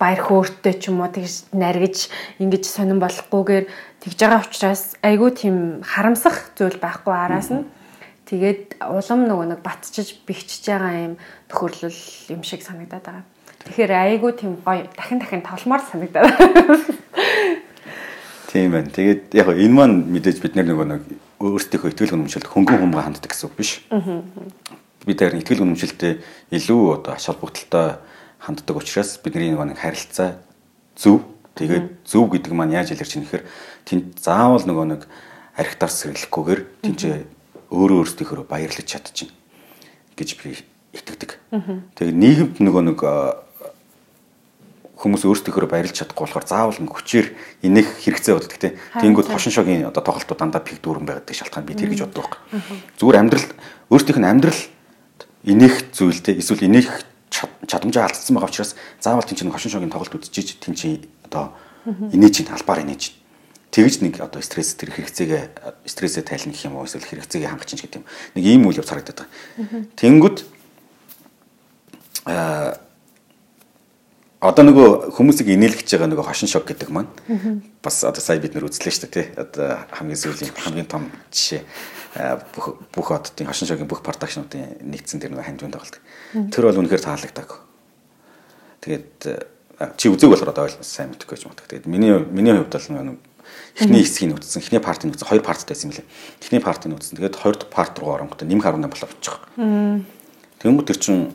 баяр 0.00 0.20
хөөртэй 0.24 0.80
ч 0.80 0.88
юм 0.88 1.04
уу 1.04 1.12
тэгж 1.12 1.52
наргиж 1.52 2.08
ингэж 2.40 2.64
сонирн 2.64 2.96
болохгүйгээр 3.04 3.64
тэгж 4.08 4.18
байгаа 4.24 4.48
учраас 4.48 4.96
айгүй 5.04 5.30
тийм 5.36 5.84
харамсах 5.84 6.56
зүйл 6.56 6.80
байхгүй 6.80 7.12
араас 7.12 7.52
нь 7.52 7.68
тэгээд 8.24 8.80
улам 8.88 9.28
нөгөө 9.28 9.46
нэг 9.52 9.60
батчиж 9.60 10.24
бэхжиж 10.24 10.64
байгаа 10.64 11.12
юм 11.12 11.14
төхөрлөл 11.52 12.00
юм 12.32 12.40
шиг 12.40 12.64
санагдаад 12.64 13.04
байгаа. 13.04 13.24
Тэгэхээр 13.68 13.92
айгүй 13.92 14.32
тийм 14.32 14.56
гоё 14.64 14.88
дахин 14.96 15.20
дахин 15.20 15.44
толмоор 15.44 15.84
санагдаад. 15.84 16.32
Тийм 18.48 18.72
байна. 18.72 18.88
Тэгээд 18.88 19.36
яг 19.36 19.52
энэ 19.52 19.76
маань 19.76 20.08
мэдээж 20.08 20.40
бид 20.40 20.56
нэг 20.56 20.72
нэг 20.72 21.04
өөрсдийнхөө 21.36 21.92
итгэл 21.92 22.16
үнэмшилд 22.16 22.48
хөнгөн 22.48 22.80
хумга 22.80 23.04
ханддаг 23.04 23.28
гэсэн 23.28 23.52
үг 23.52 23.54
биш. 23.60 23.84
Бид 25.04 25.20
харин 25.20 25.44
итгэл 25.44 25.68
үнэмшилтэд 25.68 26.24
илүү 26.48 26.80
одоо 26.96 27.12
ач 27.12 27.28
холбогдолтой 27.28 28.00
ханддаг 28.40 28.72
учраас 28.72 29.20
бидний 29.20 29.52
нэг 29.52 29.76
харилцаа 29.76 30.40
зөв 30.96 31.28
тэгээд 31.60 32.08
зөв 32.08 32.24
гэдэг 32.32 32.52
маань 32.56 32.72
яаж 32.72 32.96
илэрч 32.96 33.20
юм 33.20 33.28
нэхэр 33.28 33.44
тэнд 33.84 34.16
заавал 34.16 34.64
нөгөө 34.64 34.86
нэг 34.96 35.02
архитар 35.60 35.92
сэрлэхгүйгээр 35.92 36.60
тэнд 36.88 37.28
өөрөө 37.68 37.98
өөрсдийнхөө 38.00 38.48
баярлаж 38.48 38.86
чадчихна 38.88 39.36
гэж 40.16 40.28
би 40.40 40.56
итгэдэг. 40.96 41.30
Тэгээд 42.00 42.16
нийгэмд 42.16 42.56
нөгөө 42.64 42.82
нэг 42.88 42.98
хүмүүс 44.98 45.22
өөрсдийнхөө 45.30 45.70
баярлж 45.70 45.94
чадахгүй 45.94 46.26
болохоор 46.26 46.46
заавал 46.46 46.74
хүчээр 46.74 47.30
инех 47.62 47.86
хэрэгцээ 48.02 48.34
боддог 48.34 48.58
тийм. 48.58 48.74
Тэнгүүд 48.98 49.30
хошин 49.30 49.54
шогийн 49.54 49.86
одоо 49.86 50.02
тоглолтууд 50.02 50.42
дандаа 50.42 50.58
пик 50.58 50.82
дүүрэн 50.82 51.06
байгаад 51.06 51.30
шалтгаан 51.30 51.62
би 51.62 51.78
тэр 51.78 51.94
гэж 51.94 52.02
боддог 52.10 52.34
байхгүй. 52.34 52.98
Зүгээр 52.98 53.20
амьдрал 53.22 53.46
өөрсдийнх 53.94 54.18
нь 54.18 54.26
амьдрал 54.26 54.62
инех 55.46 55.74
зүйл 55.94 56.18
тийм. 56.18 56.42
Эсвэл 56.42 56.66
инех 56.66 57.06
чадамжаа 57.30 58.10
алдсан 58.10 58.34
байгаа 58.34 58.50
учраас 58.50 58.74
заавал 58.98 59.22
тийм 59.22 59.38
чинь 59.38 59.54
хошин 59.54 59.70
шогийн 59.70 59.94
тоглолт 59.94 60.18
үзчихэж 60.18 60.58
тийм 60.58 60.74
чинь 60.74 61.06
одоо 61.30 61.54
инээж 61.86 62.42
чинь 62.42 62.50
албаар 62.50 62.82
инээж 62.82 62.98
чинь. 62.98 63.16
Тэгж 63.70 64.02
нэг 64.02 64.18
одоо 64.18 64.42
стресс 64.42 64.74
тэр 64.74 64.90
хэрэгцээгээ 64.96 65.86
стрессээ 65.86 66.26
тайлна 66.26 66.50
гэх 66.50 66.66
юм 66.66 66.80
уу 66.80 66.90
эсвэл 66.90 67.06
хэрэгцээгээ 67.06 67.52
хангах 67.52 67.70
чинь 67.70 67.78
гэдэг 67.78 68.00
юм. 68.02 68.08
Нэг 68.34 68.44
ийм 68.48 68.66
үйл 68.66 68.80
явц 68.80 68.90
харагдаад 68.90 69.28
байгаа. 69.28 69.84
Тэнгүүд 69.94 70.36
аа 72.26 72.87
одоо 74.38 74.62
нөгөө 74.62 74.88
хүмүүсийг 75.18 75.50
инээлгэж 75.50 75.98
байгаа 75.98 76.10
нөгөө 76.14 76.26
хошин 76.30 76.46
шок 76.50 76.70
гэдэг 76.70 76.94
маань 76.94 77.10
бас 77.82 78.06
одоо 78.06 78.22
сая 78.22 78.38
бид 78.38 78.54
нэр 78.54 78.70
үзлээ 78.70 78.94
шүү 78.94 79.10
дээ 79.10 79.14
тий. 79.14 79.26
Одоо 79.34 79.82
хамгийн 79.90 80.14
сүүлийн 80.14 80.54
хамгийн 80.54 80.86
том 80.86 81.10
жишээ 81.34 81.66
бүх 82.54 82.78
бүх 82.94 83.08
оддын 83.10 83.50
хошин 83.50 83.66
шогийн 83.66 83.90
бүх 83.90 84.06
продакшнуудын 84.06 84.78
нэгдсэн 84.86 85.18
тэр 85.18 85.34
нөгөө 85.34 85.42
хандвын 85.42 85.74
тоглолт. 85.74 85.98
Тэр 86.54 86.64
бол 86.70 86.80
үнэхээр 86.86 87.02
таалагдаг. 87.02 87.50
Тэгээд 88.78 89.98
чи 89.98 90.06
үзег 90.06 90.30
болохоор 90.30 90.54
одоо 90.54 90.70
ойлгосон 90.70 90.86
сайн 90.86 91.10
мэдэхгүй 91.10 91.38
юм 91.42 91.50
уу. 91.50 91.58
Тэгээд 91.58 91.90
миний 91.90 92.14
миний 92.30 92.54
хувьд 92.54 92.78
бол 92.78 92.86
нөгөө 92.94 93.18
эхний 93.82 94.02
хэсгийг 94.06 94.38
үзсэн. 94.38 94.62
Эхний 94.62 94.78
партийг 94.78 95.18
үзсэн. 95.18 95.26
Хоёр 95.26 95.42
парттай 95.42 95.74
байсан 95.74 95.90
юм 95.90 95.98
лээ. 95.98 96.06
Эхний 96.42 96.62
партийг 96.62 96.94
үзсэн. 96.94 97.18
Тэгээд 97.18 97.36
хоёр 97.38 97.56
дахь 97.58 97.74
парт 97.74 97.98
руу 97.98 98.14
оронгот 98.14 98.42
нэмэх 98.46 98.66
18 98.70 98.86
болоо 98.86 99.08
очих. 99.10 99.34
Тэгмүү 100.62 100.84
тэр 100.86 100.98
чин 100.98 101.34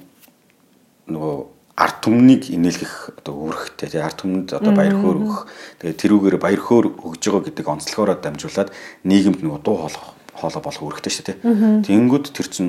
нөгөө 1.07 1.52
ард 1.73 1.97
түмнийг 2.05 2.53
инээлгэх 2.53 3.17
одоо 3.17 3.33
үүрэгтэй 3.49 3.89
тий 3.89 4.01
ард 4.01 4.21
түмэнд 4.21 4.53
одоо 4.53 4.73
баяр 4.77 4.93
хөөр 4.93 5.17
өгөх. 5.25 5.39
Тэгээ 5.81 6.01
тэрүүгээр 6.05 6.37
баяр 6.37 6.61
хөөр 6.61 6.85
өгж 7.01 7.21
байгаа 7.25 7.43
гэдэг 7.49 7.65
онцлогоороо 7.65 8.17
дамжуулаад 8.21 8.69
нийгэмд 9.09 9.41
нөгөө 9.41 9.61
дуу 9.65 9.77
хоолой 9.81 10.05
хоолой 10.37 10.61
болох 10.61 10.83
үүрэгтэй 10.85 11.11
шүү 11.13 11.25
дээ 11.33 11.37
тий. 11.41 11.97
Тэнгүүд 11.97 12.25
тэр 12.29 12.47
чин 12.53 12.67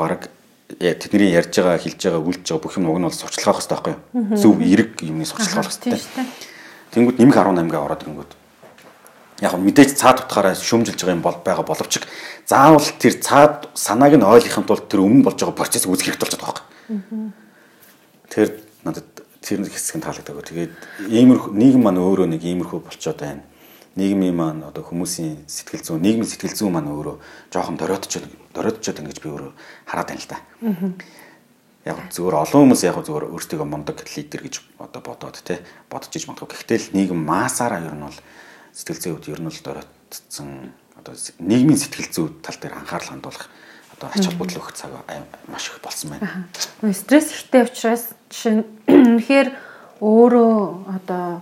баг 0.00 0.32
тэдний 0.80 1.36
ярьж 1.36 1.52
байгаа 1.60 1.76
хэлж 1.76 2.00
байгаа 2.08 2.24
үлдж 2.24 2.46
байгаа 2.48 2.64
бүх 2.64 2.76
юм 2.80 2.88
уг 2.88 2.98
нь 3.00 3.04
бол 3.04 3.12
сурчлагах 3.12 3.60
хэрэгтэй 3.60 3.76
байхгүй 3.76 3.92
юу? 3.92 4.32
Зөв 4.32 4.54
эерэг 4.64 4.90
юмны 5.04 5.28
сурчлагах 5.28 5.68
хэрэгтэй. 5.68 6.00
Тэнгүүд 6.96 7.20
нэмэх 7.20 7.36
18-гаа 7.36 7.84
ороод 7.84 8.00
ирэнгүүт 8.00 8.32
яг 9.44 9.52
мэдээж 9.60 9.92
цаад 9.98 10.24
утгаараа 10.24 10.56
шүмжилж 10.56 10.96
байгаа 10.96 11.16
юм 11.18 11.24
бол 11.26 11.36
байгаа 11.42 11.66
боловч 11.66 12.00
заавал 12.48 12.86
тэр 12.96 13.14
цаад 13.20 13.68
санааг 13.74 14.14
нь 14.16 14.24
ойлгохын 14.24 14.64
тулд 14.64 14.86
тэр 14.88 15.02
өмнө 15.02 15.26
болж 15.26 15.36
байгаа 15.42 15.58
процесс 15.58 15.84
үүсгэх 15.84 16.14
хэрэгтэй 16.14 16.22
болчиход 16.22 16.44
байгаа 16.44 16.64
байхгүй 16.64 17.43
Тэр 18.34 18.50
надад 18.82 19.06
тэр 19.38 19.62
хэсэг 19.62 20.00
нь 20.00 20.04
таалагдаагүй. 20.04 20.42
Тэгээд 20.42 20.72
иймэрхүү 21.06 21.52
нийгэм 21.54 21.82
маань 21.86 22.02
өөрөө 22.02 22.26
нэг 22.34 22.42
иймэрхүү 22.42 22.80
болцоод 22.82 23.20
байна. 23.22 23.46
Нийгмийн 23.94 24.34
маань 24.34 24.66
одоо 24.66 24.82
хүмүүсийн 24.82 25.46
сэтгэл 25.46 25.86
зүйн, 25.86 26.02
нийгмийн 26.02 26.26
сэтгэл 26.26 26.58
зүйн 26.58 26.74
маань 26.74 26.90
өөрөө 26.90 27.16
жоохон 27.54 27.78
дороотчод 27.78 28.26
дороотчод 28.50 28.98
ингэж 28.98 29.22
би 29.22 29.30
өөрөө 29.30 29.52
хараад 29.86 30.08
байна 30.10 30.18
л 30.18 30.30
да. 30.34 30.38
Яг 31.86 31.98
зөвөр 32.10 32.34
олон 32.42 32.74
хүмүүс 32.74 32.82
яг 32.90 32.98
зөвөр 32.98 33.30
өөртөө 33.30 33.62
мундаг 33.62 34.02
лидер 34.02 34.42
гэж 34.42 34.66
одоо 34.82 34.98
бодоод 34.98 35.38
те 35.46 35.62
бодож 35.86 36.10
иж 36.10 36.26
магадгүй. 36.26 36.58
Гэхдээ 36.58 36.78
л 36.80 36.94
нийгэм 36.98 37.20
маасаараа 37.22 37.86
ер 37.86 37.94
нь 37.94 38.02
бол 38.02 38.18
сэтгэл 38.74 39.22
зүйд 39.22 39.30
ер 39.30 39.38
нь 39.38 39.52
л 39.54 39.62
дороотцсон 39.62 40.74
одоо 40.98 41.14
нийгмийн 41.38 41.78
сэтгэл 41.78 42.10
зүй 42.10 42.26
тал 42.42 42.58
дээр 42.58 42.74
анхаарал 42.82 43.14
хандуулах 43.14 43.46
одоо 44.04 44.20
ач 44.20 44.24
холбогдол 44.28 44.60
өгөх 44.60 44.72
цаг 44.76 44.90
маш 45.48 45.68
их 45.68 45.80
болсон 45.80 46.10
байна. 46.12 46.48
Стресс 46.92 47.32
ихтэй 47.32 47.64
учраас 47.64 48.12
жишээ 48.28 48.54
нь 48.60 48.64
үнэхээр 48.88 49.48
өөрөө 50.04 50.56
одоо 50.92 51.40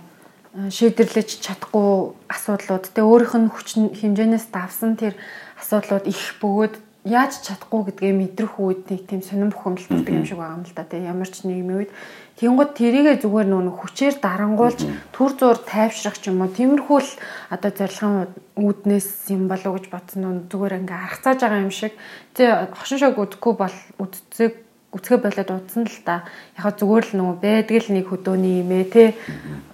шийдэрлэж 0.53 1.29
чадахгүй 1.41 2.13
асуудлууд 2.29 2.85
те 2.93 3.01
өөрийнх 3.01 3.35
нь 3.41 3.49
хүч 3.49 3.67
хэмжээнээс 3.99 4.47
давсан 4.53 4.95
тэр 4.95 5.17
асуудлууд 5.57 6.05
их 6.05 6.37
бөгөөд 6.37 6.73
яаж 7.03 7.43
чадахгүй 7.43 7.91
гэдгээ 7.91 8.13
мэдрэх 8.15 8.55
үед 8.61 8.87
нэг 8.87 9.01
тийм 9.09 9.21
сонирн 9.25 9.51
бухимдалтай 9.51 10.13
юм 10.15 10.23
шиг 10.23 10.39
байгаа 10.39 10.55
юм 10.55 10.63
л 10.63 10.75
да 10.77 10.87
тийм 10.87 11.03
ямар 11.03 11.27
ч 11.27 11.43
нийгмийн 11.43 11.79
үед 11.83 11.91
Тэнгууд 12.33 12.73
тэрийгэ 12.73 13.21
зүгээр 13.21 13.47
нөө 13.49 13.77
хүчээр 13.77 14.15
дарангуулж 14.17 14.79
төр 15.13 15.31
зур 15.37 15.57
тайвшрах 15.61 16.17
ч 16.17 16.33
юм 16.33 16.41
уу 16.41 16.49
тиймэрхүү 16.49 16.99
л 16.99 17.11
одоо 17.53 17.71
зорилгын 17.71 18.33
үүднээс 18.57 19.29
юм 19.29 19.45
болов 19.45 19.77
гэж 19.77 19.85
бодсон 19.93 20.23
нь 20.25 20.45
зүгээр 20.49 20.81
ингээ 20.81 20.97
аргацааж 20.97 21.39
байгаа 21.45 21.61
юм 21.61 21.69
шиг. 21.69 21.93
Тий 22.33 22.49
хошин 22.49 22.97
шог 22.97 23.21
үдэхгүй 23.21 23.53
бол 23.53 23.77
үдцэг 24.01 24.51
үцгэ 24.97 25.15
болоод 25.21 25.49
удсан 25.53 25.85
л 25.85 25.99
та. 26.01 26.25
Яг 26.57 26.73
зүгээр 26.77 27.05
л 27.13 27.17
нөгөө 27.21 27.37
байдаг 27.37 27.77
л 27.85 27.93
нэг 27.93 28.05
хөдөөний 28.09 28.65
юм 28.65 28.71
ээ 28.81 28.85
тий 28.89 29.07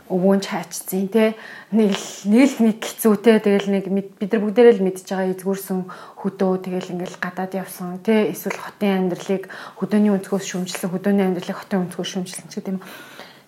өвөн 0.10 0.42
чаачцیں۔ 0.42 1.08
Тэ 1.14 1.38
нэг 1.72 1.94
нэг 2.26 2.52
нэг 2.60 2.78
хэцүүтэй 2.82 3.38
тэгэл 3.40 3.70
нэг 3.70 3.86
бид 3.90 4.30
нар 4.34 4.42
бүгдээрээ 4.42 4.76
л 4.82 4.86
мэдж 4.90 5.06
байгаа 5.06 5.32
эзгүүрсэн 5.38 5.80
хөдөө 6.20 6.52
тэгэл 6.66 6.94
ингээл 6.98 7.22
гадаад 7.22 7.54
явсан 7.54 8.02
тэ 8.02 8.34
эсвэл 8.34 8.58
хотын 8.58 9.14
амьдралыг 9.14 9.48
хөдөөний 9.78 10.12
өнцгөөс 10.18 10.46
шүмжилсэн 10.50 10.90
хөдөөний 10.90 11.26
амьдралыг 11.30 11.58
хотын 11.62 11.86
өнцгөөс 11.86 12.10
шүмжилсэн 12.10 12.50
ч 12.50 12.54
гэдэг 12.58 12.74
юм. 12.76 12.84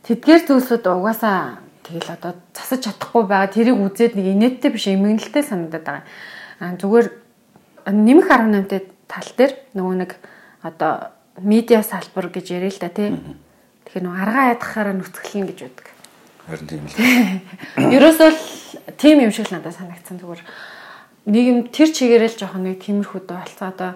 Тэдгээр 0.06 0.41
зүйлсүүд 0.45 0.86
угаасаа 0.86 1.62
тэгэл 1.82 2.13
одоо 2.13 2.38
засаж 2.54 2.82
чадахгүй 2.86 3.24
байгаа 3.26 3.50
тэрийг 3.50 3.78
үзээд 3.82 4.13
нэг 4.15 4.28
инээдтэй 4.38 4.71
биш 4.71 4.86
эмгэнэлтэй 4.88 5.43
санагдаад 5.43 5.86
байгаа. 5.86 6.06
Аа 6.62 6.78
зүгээр 6.78 7.08
нэмэх 7.89 8.28
18-тай 8.30 8.82
тал 9.10 9.30
дээр 9.38 9.54
нөгөө 9.74 9.95
нэг 9.97 10.12
одоо 10.62 11.10
медиа 11.41 11.82
салбар 11.82 12.30
гэж 12.30 12.45
яриа 12.54 12.69
л 12.69 12.82
да 12.82 12.89
тий. 12.89 13.10
Тэгэхээр 13.86 14.06
нөгөө 14.06 14.21
аргаа 14.21 14.45
ядахаараа 14.54 14.95
нүцгэлэн 14.95 15.47
гэж 15.50 15.60
үүдэг. 15.65 15.88
Харин 16.52 16.68
тийм 16.68 16.84
л. 16.84 16.96
Ерөөсөө 17.96 18.28
л 18.28 18.40
тийм 19.00 19.24
юм 19.24 19.32
шиг 19.32 19.48
л 19.48 19.56
надад 19.56 19.72
санагдсан 19.72 20.20
зүгээр. 20.20 20.44
Нэг 21.32 21.46
юм 21.48 21.60
тэр 21.72 21.90
чигээрэл 21.96 22.36
жоохон 22.36 22.68
нэг 22.68 22.84
тиймэрхүү 22.84 23.24
болцоо 23.24 23.72
одоо 23.72 23.92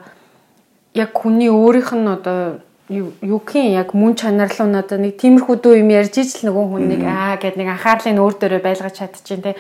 яг 0.96 1.12
хүний 1.12 1.52
өөрийнх 1.52 1.92
нь 1.92 2.08
одоо 2.08 2.64
юухийн 2.88 3.76
яг 3.76 3.92
мөн 3.92 4.16
чанарлуу 4.16 4.72
надад 4.72 5.04
нэг 5.04 5.20
тиймэрхүү 5.20 5.56
дөө 5.60 5.84
юм 5.84 5.92
ярьж 5.92 6.16
ижил 6.16 6.48
нөгөө 6.48 6.66
хүн 6.72 6.86
нэг 6.96 7.02
аа 7.04 7.36
гэд 7.36 7.60
нэг 7.60 7.76
анхаарлын 7.76 8.24
өөр 8.24 8.36
дөрөө 8.40 8.62
байлгаж 8.64 9.04
чадчихээн 9.04 9.44
те 9.44 9.52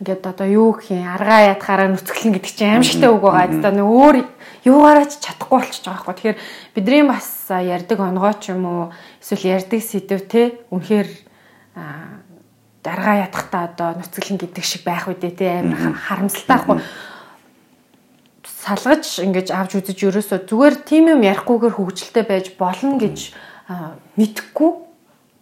ингээд 0.00 0.24
одоо 0.24 0.48
юу 0.48 0.72
гэх 0.80 0.96
юм 0.96 1.04
аргаа 1.12 1.52
ятгаараа 1.52 1.92
нүцгэлэн 1.92 2.40
гэдэг 2.40 2.52
чинь 2.56 2.72
аимшигтай 2.72 3.10
үг 3.12 3.20
байгаа. 3.20 3.52
Одоо 3.52 3.72
нэг 3.76 3.84
өөр 3.84 4.16
юугаараа 4.64 5.04
ч 5.04 5.20
чадахгүй 5.20 5.60
болчихж 5.60 5.84
байгаа 5.84 6.08
байхгүй. 6.08 6.14
Тэгэхээр 6.16 6.38
бидний 6.72 7.04
бас 7.04 7.28
ярьдаг 7.52 7.98
онгоо 8.00 8.32
ч 8.40 8.56
юм 8.56 8.64
уу 8.64 8.82
эсвэл 9.20 9.60
ярьдаг 9.60 9.80
сэдв 9.84 10.24
те 10.24 10.56
үнэхээр 10.72 11.08
даргаа 12.82 13.28
ядахта 13.28 13.68
одоо 13.68 13.88
нүцгэлэн 14.00 14.38
гэдэг 14.40 14.64
шиг 14.64 14.82
байх 14.84 15.08
үедээ 15.08 15.32
те 15.36 15.46
аим 15.60 15.94
харамсалтай 15.94 16.56
байхгүй. 16.56 16.78
Салгаж 18.44 19.04
ингэж 19.20 19.48
авч 19.52 19.72
үзэж 19.80 19.98
ерөөсөө 20.08 20.48
зүгээр 20.48 20.74
тийм 20.88 21.12
юм 21.12 21.20
ярихгүйгээр 21.24 21.76
хөвгөлтэй 21.76 22.24
байж 22.24 22.46
болно 22.56 22.96
гэж 22.96 23.36
мэдхгүй 24.16 24.70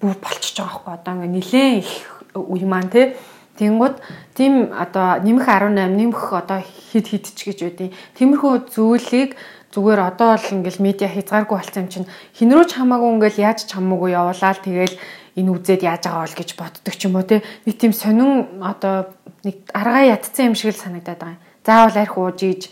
бүр 0.02 0.14
болчихж 0.18 0.56
байгаа 0.58 0.82
байхгүй. 0.82 0.94
Одоо 0.98 1.12
ингээ 1.14 1.34
нилээн 1.34 1.74
их 1.82 1.90
үе 2.34 2.66
маань 2.66 2.90
те. 2.90 3.14
Тэнгууд 3.58 3.98
тийм 4.38 4.70
одоо 4.70 5.18
нэмэх 5.18 5.46
18 5.50 5.98
нэмэх 5.98 6.22
одоо 6.30 6.62
хид 6.62 7.06
хид 7.10 7.26
ч 7.34 7.50
гэж 7.50 7.58
үүдээ. 7.66 7.90
Тиймэрхүү 8.14 8.70
зүйлийг 8.70 9.34
зүгээр 9.74 10.00
одоо 10.00 10.38
л 10.38 10.52
ингээл 10.62 10.80
медиа 10.80 11.10
хязгааргүй 11.10 11.56
болсон 11.58 11.84
юм 11.84 11.88
чинь 11.92 12.08
хин 12.32 12.54
рүү 12.54 12.64
ч 12.70 12.80
хамаагүй 12.80 13.10
ингээл 13.18 13.42
яаж 13.50 13.68
ч 13.68 13.76
хамаагүй 13.76 14.16
явуулаад 14.16 14.58
тэгэл 14.64 14.94
энэ 15.38 15.54
үзээд 15.54 15.86
яаж 15.86 16.02
байгаа 16.10 16.26
бол 16.26 16.38
гэж 16.42 16.50
боддог 16.58 16.94
ч 16.98 17.06
юм 17.06 17.14
уу 17.14 17.22
те. 17.22 17.46
Нэг 17.62 17.78
тийм 17.78 17.94
сонин 17.94 18.58
одоо 18.58 19.14
нэг 19.46 19.70
аргаа 19.70 20.18
ятцсан 20.18 20.50
юм 20.50 20.56
шиг 20.58 20.74
л 20.74 20.82
санагдаад 20.82 21.18
байгаа 21.22 21.38
юм. 21.38 21.42
Заавал 21.62 21.96
арх 22.02 22.14
ууж 22.18 22.38
ийж 22.42 22.62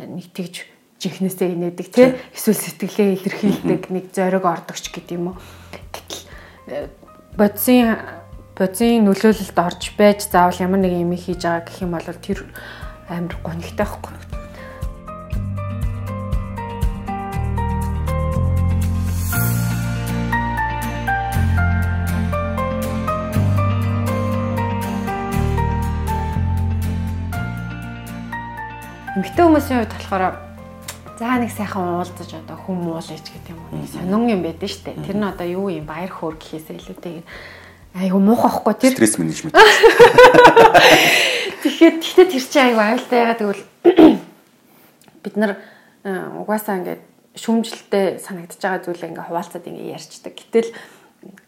нэг 0.00 0.26
тэгж 0.32 0.54
жихнэсээ 1.04 1.52
инээдэг 1.52 1.88
те. 1.92 2.16
Эсвэл 2.32 2.56
сэтгэлээ 2.56 3.08
илэрхийлдэг 3.20 3.82
нэг 3.92 4.04
зориг 4.16 4.44
ордогч 4.48 4.88
гэдэг 4.88 5.14
юм 5.20 5.34
уу. 5.34 5.36
Гэтэл 5.92 6.20
э, 6.72 6.88
бодисын 7.36 8.00
бодисын 8.56 9.04
нөлөөлөлд 9.04 9.58
орж 9.58 9.82
байж 9.98 10.24
заавал 10.24 10.62
ямар 10.64 10.80
нэг 10.80 10.96
юм 10.96 11.12
хийж 11.12 11.44
байгаа 11.44 11.66
гэх 11.68 11.84
юм 11.84 11.92
бол 11.92 12.08
тэр 12.08 12.40
амар 13.12 13.36
гонигтай 13.44 13.84
байхгүй. 13.84 14.23
Эмэгтэй 29.24 29.40
хүмүүсийн 29.40 29.88
хувьд 29.88 29.96
болохоор 29.96 30.36
за 31.16 31.40
нэг 31.40 31.48
сайхан 31.48 31.96
уулзаж 31.96 32.28
одоо 32.44 32.60
хүм 32.60 32.92
уулж 32.92 33.08
гэдэг 33.08 33.56
юм 33.56 33.60
уу. 33.72 33.88
Сонин 33.88 34.28
юм 34.28 34.44
байдаг 34.44 34.68
шүү 34.68 34.84
дээ. 34.84 35.00
Тэр 35.00 35.16
нь 35.16 35.24
одоо 35.24 35.48
юу 35.48 35.72
юм 35.72 35.88
баяр 35.88 36.12
хөөр 36.12 36.36
гэхээсээ 36.36 36.76
илүүтэйгээр 36.76 37.24
айгу 38.04 38.20
муухай 38.20 38.52
байхгүй 38.52 38.74
тэр 38.84 38.92
стресс 38.92 39.16
менежмент. 39.16 39.56
Тэгэхээр 41.64 41.94
тэгтээ 42.04 42.26
тэр 42.36 42.44
чинь 42.44 42.66
айгу 42.68 42.84
аюултай 42.84 43.18
ягаад 43.24 43.40
гэвэл 43.40 43.64
бид 45.24 45.34
нар 45.40 45.56
угаасаа 46.04 46.84
ингээд 46.84 47.02
шүүмжлэлтэй 47.40 48.20
санагдаж 48.20 48.60
байгаа 48.60 48.84
зүйлээ 48.84 49.08
ингээ 49.08 49.24
хуваалцаад 49.24 49.64
ингээ 49.64 49.96
ярьцдаг. 49.96 50.36
Гэтэл 50.36 50.68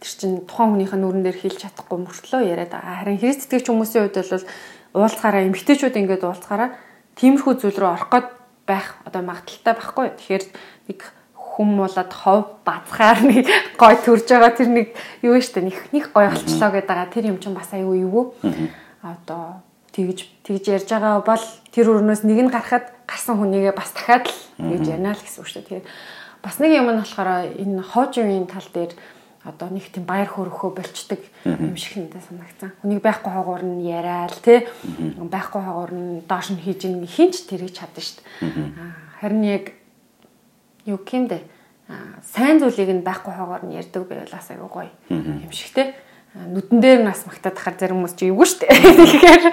тэр 0.01 0.09
чинь 0.17 0.49
тухайн 0.49 0.81
хүнийхээ 0.81 0.97
нүрэн 0.97 1.29
дээр 1.29 1.45
хэлж 1.45 1.61
чадахгүй 1.61 2.01
мөртлөө 2.01 2.41
яриад 2.41 2.73
байгаа. 2.73 3.05
Харин 3.05 3.21
хэрэгс 3.21 3.45
сэтгэгч 3.45 3.69
хүмүүсийн 3.69 4.09
хувьд 4.09 4.17
бол 4.25 4.49
уулзахаараа 4.97 5.45
эмгтээчүүд 5.45 6.01
ингээд 6.01 6.25
уулзахаараа 6.25 6.73
тиймэрхүү 7.17 7.55
зүйл 7.61 7.79
рүү 7.81 7.91
орох 7.97 8.11
гээд 8.13 8.29
байх 8.67 8.87
одоо 9.09 9.23
магадaltaй 9.25 9.75
байхгүй. 9.75 10.07
Тэгэхээр 10.21 10.45
нэг 10.93 11.01
хүм 11.33 11.81
болоод 11.81 12.13
хов 12.13 12.61
бацхаар 12.69 13.25
нэг 13.25 13.49
гой 13.81 13.95
төрж 13.97 14.29
байгаа 14.29 14.53
тэр 14.53 14.69
нэг 14.69 14.87
юу 15.25 15.41
штэ 15.41 15.65
нэг 15.65 15.77
нэг 15.97 16.13
гой 16.13 16.29
болчлоо 16.29 16.71
гэдэг 16.75 16.89
байгаа 16.93 17.09
тэр 17.09 17.33
юм 17.33 17.41
чинь 17.41 17.57
бас 17.57 17.73
аюу 17.73 17.97
юу 17.97 18.37
одоо 19.01 19.65
тэгж 19.97 20.29
тэгж 20.45 20.65
ярьж 20.69 20.89
байгаа 20.93 21.25
бол 21.25 21.45
тэр 21.73 21.97
өрнөөс 21.97 22.29
нэг 22.29 22.39
нь 22.45 22.53
гарахад 22.53 22.93
гарсан 23.09 23.41
хүнийгээ 23.41 23.73
бас 23.73 23.97
дахиад 23.97 24.29
л 24.29 24.37
гэж 24.61 24.85
ярина 24.85 25.17
л 25.17 25.25
гэсэн 25.25 25.41
үг 25.41 25.49
дээ. 25.49 25.65
Тэгээд 25.65 25.87
бас 26.45 26.57
нэг 26.61 26.71
юм 26.77 26.93
нь 26.93 27.01
болохоор 27.01 27.31
энэ 27.57 27.81
хоожийн 27.81 28.45
тал 28.45 28.69
дээр 28.69 28.93
одоо 29.47 29.71
нэг 29.71 29.87
тийм 29.95 30.05
баяр 30.05 30.27
хөөрөхөө 30.27 30.71
болчдөг 30.75 31.23
юм 31.47 31.77
шиг 31.79 32.03
надад 32.03 32.27
санагцсан. 32.27 32.73
Хүнийг 32.83 33.01
байхгүй 33.01 33.31
хаагуур 33.31 33.63
нь 33.63 33.87
яриад 33.87 34.35
тий 34.43 34.67
байхгүй 35.17 35.63
хаагуур 35.63 35.93
нь 35.95 36.27
доош 36.27 36.51
нь 36.51 36.61
хийж 36.61 36.91
ин 36.91 37.07
хинч 37.07 37.47
тэрийг 37.47 37.71
чадна 37.71 38.03
дээ. 38.03 38.75
Харин 39.23 39.45
яг 39.47 39.65
юу 40.85 40.99
гэмдэ 40.99 41.39
сайн 42.27 42.59
зүйлийг 42.59 42.91
нь 42.91 43.07
байхгүй 43.07 43.33
хогоор 43.35 43.63
нь 43.67 43.79
ярьдаг 43.79 44.11
байвал 44.11 44.35
бас 44.35 44.51
айгүй 44.51 44.71
гоё 44.71 44.91
юм 45.15 45.53
шиг 45.55 45.71
те 45.75 45.95
нүдэн 46.37 46.81
дээр 46.83 47.01
нас 47.07 47.25
магтаад 47.25 47.57
хахаар 47.57 47.79
зарим 47.79 47.97
хүмүүс 48.03 48.15
чи 48.19 48.29
эвгүй 48.29 48.45
штэ. 48.45 48.69
Тэгэхээр 48.99 49.45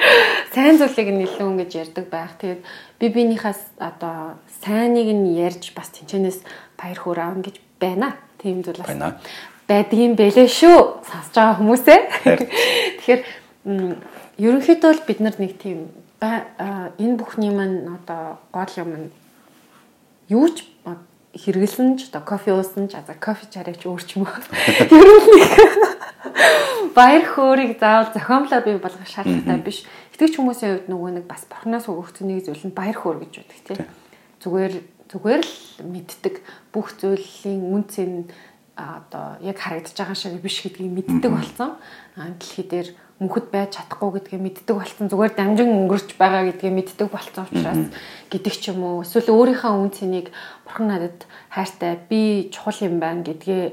сайн 0.52 0.76
зүйлийг 0.82 1.10
нь 1.16 1.24
илүү 1.24 1.48
ингэж 1.56 1.72
ярьдаг 1.80 2.06
байх. 2.12 2.36
Тэгээд 2.42 2.62
би 3.00 3.06
биенийхээс 3.08 3.80
одоо 3.80 4.36
сайныг 4.66 5.08
нь 5.08 5.32
ярьж 5.38 5.72
бас 5.72 5.94
тэнчэнээс 5.96 6.44
баяр 6.76 7.00
хөөр 7.00 7.20
аавна 7.24 7.46
гэж 7.46 7.56
байна. 7.80 8.20
Тийм 8.42 8.68
зүйл 8.68 8.84
бас 8.84 8.92
байдгийн 9.74 10.14
бэлээ 10.14 10.48
шүү. 10.50 10.78
Сонсож 11.02 11.34
байгаа 11.34 11.58
хүмүүсээ. 11.58 12.00
Тэгэхээр 13.02 13.22
ерөнхийдөө 14.38 14.92
л 14.94 15.08
бид 15.08 15.20
нар 15.26 15.36
нэг 15.42 15.58
тийм 15.58 15.90
энэ 16.22 17.18
бүхний 17.18 17.50
маань 17.50 17.90
одоо 17.98 18.38
гол 18.54 18.74
юм 18.78 19.12
юу 20.30 20.48
ч 20.54 20.70
хэрэгэлсэн 21.34 21.98
ч 21.98 22.14
одоо 22.14 22.22
кофе 22.22 22.54
уусан 22.54 22.86
ч 22.86 22.94
за 23.02 23.18
кофе 23.18 23.50
чараач 23.50 23.82
өөрч 23.82 24.16
юм 24.16 24.30
уу. 24.30 24.38
Ер 24.94 25.10
нь 25.10 26.04
баяр 26.98 27.26
хөөргийг 27.26 27.82
заавал 27.82 28.14
зохиомлоор 28.14 28.64
бий 28.64 28.78
болгох 28.78 29.10
шаардлагатай 29.10 29.60
биш. 29.66 29.82
Итгэж 30.14 30.38
хүмүүсийн 30.38 30.86
хувьд 30.86 30.90
нөгөө 30.94 31.12
нэг 31.18 31.26
бас 31.26 31.44
борноос 31.50 31.90
өгөгдсөн 31.90 32.28
нэг 32.30 32.46
зүйл 32.46 32.70
нь 32.70 32.78
баяр 32.78 32.98
хөөр 32.98 33.18
гэж 33.26 33.34
үүдэг 33.42 33.60
тийм. 33.66 33.82
Зүгээр 34.46 34.74
зүгээр 35.10 35.42
л 35.42 35.56
мэддэг 35.90 36.36
бүх 36.70 36.94
зүйлийн 37.02 37.62
үн 37.66 37.84
цэн 37.90 38.30
одоо 38.76 39.38
яг 39.42 39.58
харагдаж 39.62 39.94
байгаа 39.94 40.18
шиг 40.18 40.42
биш 40.42 40.62
гэдгийг 40.66 40.92
мэддэг 40.92 41.32
болсон. 41.32 41.78
Дэлхий 42.18 42.66
дээр 42.66 42.88
мөнхөд 43.22 43.54
байж 43.54 43.78
чадахгүй 43.78 44.18
гэдгээ 44.18 44.42
мэддэг 44.42 44.76
болсон 44.76 45.06
зүгээр 45.14 45.34
дамжин 45.38 45.70
өнгөрч 45.70 46.18
байгаа 46.18 46.50
гэдгээ 46.50 46.74
мэддэг 46.74 47.08
болсон 47.14 47.46
учраас 47.46 47.84
гэдэг 48.34 48.54
ч 48.58 48.74
юм 48.74 48.82
уу 48.82 49.06
эсвэл 49.06 49.30
өөрийнхөө 49.30 49.74
үн 49.78 49.92
цэнийг 49.94 50.28
бурхан 50.66 50.90
надад 50.90 51.30
хайртай 51.54 52.02
би 52.10 52.50
чухал 52.50 52.82
юм 52.82 52.98
байна 52.98 53.22
гэдгээ 53.22 53.64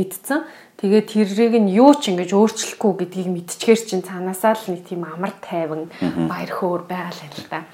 мэдсэн. 0.00 0.40
Тэгээд 0.80 1.06
тэрийг 1.08 1.54
нь 1.60 1.72
юу 1.76 1.92
ч 1.96 2.12
ингэж 2.12 2.32
өөрчлөхгүй 2.32 2.92
гэдгийг 3.04 3.28
мэдчихээр 3.32 3.80
чинь 3.80 4.04
цаанаасаа 4.04 4.56
л 4.56 4.72
нэг 4.72 4.88
тийм 4.88 5.04
амар 5.04 5.32
тайван 5.40 5.88
баяр 6.00 6.52
хөөр 6.52 6.88
байгаа 6.88 7.12
л 7.12 7.24
юм 7.28 7.44
да. 7.52 7.64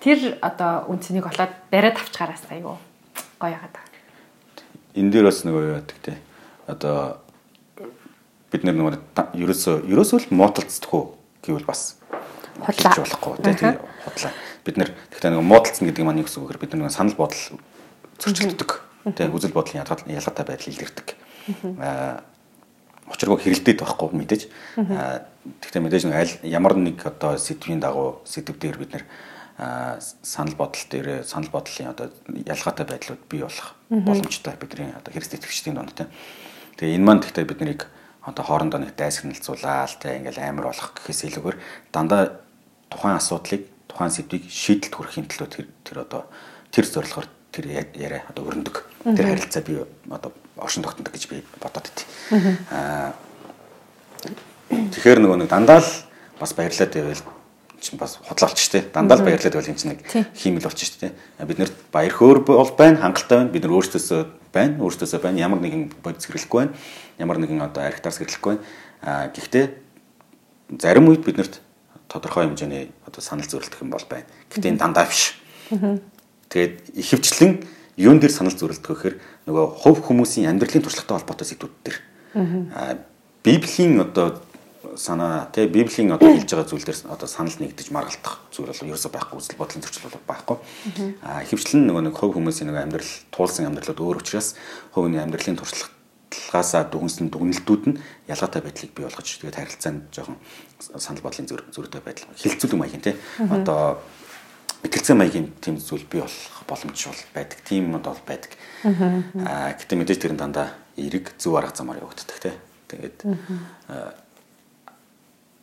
Тэр 0.00 0.36
одоо 0.40 0.88
үн 0.92 1.00
цэнийг 1.00 1.28
олоод 1.28 1.52
бариад 1.72 1.96
авчгаараас 2.00 2.44
айгу 2.48 2.76
гоё 3.40 3.52
яагаад. 3.52 3.76
Энэ 4.96 5.12
дээр 5.12 5.28
бас 5.28 5.44
нөгөө 5.44 5.62
юу 5.68 5.76
яадаг 5.76 5.98
те. 6.00 6.16
Одоо 6.66 7.18
бид 8.50 8.62
нэр 8.66 8.76
нөгөө 8.76 8.94
ерөөсөө 9.38 9.86
ерөөсөө 9.90 10.18
л 10.26 10.34
муудалцдаггүй 10.34 11.02
гэвэл 11.46 11.66
бас 11.66 11.98
худлаа 12.62 12.94
болохгүй 12.98 13.34
тийм 13.42 13.78
худлаа. 14.06 14.32
Бид 14.66 14.76
нэр 14.80 14.90
гэхдээ 15.10 15.30
нөгөө 15.34 15.46
муудалцсан 15.46 15.84
гэдэг 15.86 16.04
маань 16.06 16.20
юу 16.22 16.26
гэсэн 16.26 16.42
үг 16.42 16.54
вэ? 16.54 16.62
Бид 16.66 16.74
нар 16.74 16.90
санал 16.90 17.14
бодол 17.14 17.58
зөрчилддөг. 18.18 18.70
Тийм 19.14 19.34
үзэл 19.34 19.54
бодлын 19.54 19.86
ялгаатай 19.86 20.44
байдал 20.46 20.72
илэрдэг. 20.72 21.06
Аа 21.78 22.24
учиргүй 23.06 23.38
хэрэлдээд 23.38 23.78
байхгүй 23.78 24.10
мэдээж. 24.18 24.42
Гэхдээ 25.62 25.82
мэдээж 25.82 26.04
нэг 26.10 26.16
аль 26.18 26.34
ямар 26.42 26.74
нэг 26.74 26.98
одоо 27.06 27.38
сэдвийн 27.38 27.78
дагуу 27.78 28.22
сэдв 28.26 28.58
дээр 28.58 28.78
бид 28.82 28.90
нэр 28.98 29.04
санал 30.26 30.58
бодол 30.58 30.84
дээр 30.90 31.22
санал 31.22 31.50
бодлын 31.54 31.94
одоо 31.94 32.10
ялгаатай 32.34 32.86
байдлууд 32.86 33.22
бий 33.30 33.46
болох 33.46 33.78
боломжтой 33.88 34.58
бидний 34.58 34.90
одоо 34.90 35.14
хэрэгс 35.14 35.38
итгэгчдийн 35.38 35.78
донд 35.78 35.94
тийм. 35.94 36.10
Тэгээ 36.76 36.96
энэ 37.00 37.06
маань 37.08 37.22
гэхдээ 37.24 37.46
бид 37.48 37.60
нарыг 37.60 37.82
одоо 38.26 38.44
хоорондоо 38.44 38.80
нэг 38.82 38.92
дайсагналцуулаад 38.96 39.96
те 40.02 40.20
ингээл 40.20 40.44
амар 40.44 40.72
болох 40.74 40.92
гэхээс 40.92 41.30
илүүгээр 41.30 41.56
дандаа 41.94 42.42
тухайн 42.90 43.16
асуудлыг 43.16 43.62
тухайн 43.88 44.12
сэдвийг 44.12 44.44
шийдэлд 44.50 44.94
хүрэхин 44.94 45.26
төлөө 45.30 45.48
тэр 45.48 45.66
тэр 45.86 45.96
одоо 46.04 46.22
тэр 46.74 46.84
зорилгоор 46.84 47.26
тэр 47.54 47.64
яриа 47.96 48.28
одоо 48.28 48.44
өрнөдөг. 48.44 48.84
Тэр 49.08 49.26
харилцаа 49.30 49.62
би 49.64 49.80
одоо 50.10 50.30
оршин 50.60 50.82
тогтнодог 50.84 51.14
гэж 51.14 51.24
би 51.32 51.40
бодоод 51.62 51.88
байт. 51.88 51.98
Аа 52.68 53.16
тэгэхээр 54.68 55.22
нөгөө 55.22 55.38
нэг 55.40 55.48
дандаа 55.48 55.80
л 55.80 55.90
бас 56.36 56.52
баярлаад 56.52 56.92
байвал 56.92 57.24
чинь 57.80 57.96
бас 57.96 58.18
худлаалч 58.20 58.58
штэ. 58.60 58.92
Дандаа 58.92 59.16
л 59.16 59.24
баярлаад 59.24 59.54
байвал 59.54 59.70
энэ 59.72 59.80
чинь 59.80 59.92
нэг 59.96 60.00
хиймэл 60.36 60.68
болчих 60.68 60.92
штэ. 60.92 61.14
Бид 61.40 61.58
нэр 61.62 61.70
баяр 61.92 62.12
хөөр 62.12 62.44
бол 62.44 62.72
байна, 62.76 63.00
хангалттай 63.00 63.38
байна. 63.46 63.54
Бид 63.54 63.64
нар 63.64 63.76
өөрсдөөсөө 63.78 64.20
байна, 64.56 64.80
өөрсдөөсөө 64.80 65.20
байна. 65.20 65.44
Ямар 65.44 65.60
нэгэн 65.60 65.92
бодис 66.00 66.24
хэрэглэхгүй 66.24 66.60
байна 66.64 66.74
ямар 67.18 67.38
нэгэн 67.40 67.60
одоо 67.64 67.84
архитектар 67.84 68.12
сэрлэхгүй. 68.12 68.56
А 69.02 69.28
гэхдээ 69.32 69.66
зарим 70.80 71.08
үед 71.08 71.24
биднэрт 71.24 71.60
тодорхой 72.08 72.46
хэмжээний 72.46 72.92
одоо 73.08 73.22
санал 73.24 73.48
зөвлөлдөх 73.48 73.80
юм 73.80 73.90
бол 73.90 74.04
байна. 74.08 74.28
Гэхдээ 74.52 74.72
энэ 74.76 74.80
дандаа 74.80 75.08
биш. 75.08 75.40
Тэгээд 76.52 76.92
ихэвчлэн 76.92 77.64
юун 77.96 78.20
дээр 78.20 78.32
санал 78.32 78.52
зөвлөлдөх 78.52 78.84
гэхээр 78.84 79.16
нөгөө 79.48 79.66
хувь 79.80 80.00
хүмүүсийн 80.04 80.52
амьдралын 80.52 80.84
туршлагатай 80.84 81.16
холбоотой 81.16 81.46
сэдвүүд 81.48 81.74
дээр. 81.84 81.98
А 82.76 83.00
Библийн 83.42 84.00
одоо 84.00 84.42
санаа 84.94 85.50
тий 85.50 85.66
Библийн 85.66 86.14
одоо 86.14 86.30
хэлж 86.30 86.46
байгаа 86.46 86.70
зүйл 86.70 86.86
дээр 86.86 87.00
одоо 87.10 87.28
санал 87.28 87.58
нэгдэж 87.58 87.90
маргалтах 87.90 88.46
зүйл 88.54 88.70
бол 88.70 88.86
ерөөсөй 88.94 89.10
байхгүй 89.10 89.36
үзэл 89.42 89.58
бодлын 89.58 89.82
зөрчил 89.82 90.06
бол 90.06 90.30
байхгүй. 90.30 90.56
А 91.26 91.42
ихэвчлэн 91.42 91.90
нөгөө 91.90 92.02
нэг 92.06 92.14
хувь 92.14 92.38
хүмүүсийн 92.38 92.70
нөгөө 92.70 92.84
амьдрал 92.86 93.12
туулсан 93.34 93.66
амьдралууд 93.66 94.00
өөр 94.00 94.20
учраас 94.22 94.54
хувийн 94.94 95.26
амьдралын 95.26 95.58
туршлага 95.58 95.96
туршлагаасаа 96.26 96.90
дүгнсэн 96.90 97.30
дүгнэлтүүд 97.30 97.82
нь 97.86 97.98
ялгаатай 98.26 98.62
байдлыг 98.62 98.90
бий 98.94 99.04
болгож 99.06 99.28
тэгээд 99.38 99.58
харилцаанд 99.62 100.02
жоохон 100.10 100.36
санал 100.98 101.22
бодлын 101.22 101.46
зөрүүтэй 101.46 102.02
байдал 102.02 102.26
хилцүүлэг 102.34 102.78
маягийн 102.78 103.02
тий 103.02 103.14
одоо 103.38 104.02
бэтэрцэн 104.82 105.16
маягийн 105.16 105.52
тийм 105.62 105.78
зүйл 105.78 106.04
бий 106.10 106.20
болох 106.20 106.62
боломж 106.66 106.98
бол 107.06 107.22
байдаг. 107.34 107.58
Тийм 107.64 107.90
юмуд 107.90 108.04
бол 108.04 108.22
байдаг. 108.26 108.52
Аа 108.84 109.72
гэтээ 109.78 109.98
мэдээж 109.98 110.20
тэр 110.20 110.34
нь 110.34 110.40
дандаа 110.40 110.74
эрэг 110.96 111.34
зөв 111.38 111.56
арга 111.56 111.74
замаар 111.74 112.02
явагддаг 112.02 112.38
тий. 112.42 112.54
Тэгээд 112.90 113.16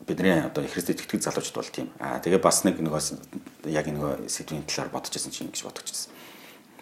бидний 0.08 0.44
одоо 0.44 0.63
Христэд 0.68 1.00
итгэдэг 1.00 1.24
залуучууд 1.24 1.58
бол 1.58 1.72
тийм. 1.72 1.88
Аа 2.00 2.20
тэгээ 2.20 2.44
бас 2.44 2.63
нэг 2.68 2.80
нөгөө 2.80 3.72
яг 3.72 3.88
нөгөө 3.88 4.28
сэдвийн 4.28 4.68
талаар 4.68 4.92
бодож 4.92 5.16
байсан 5.16 5.32
чинь 5.32 5.48
ингэж 5.48 5.63
бодож 5.63 5.88
байсан. 5.88 6.12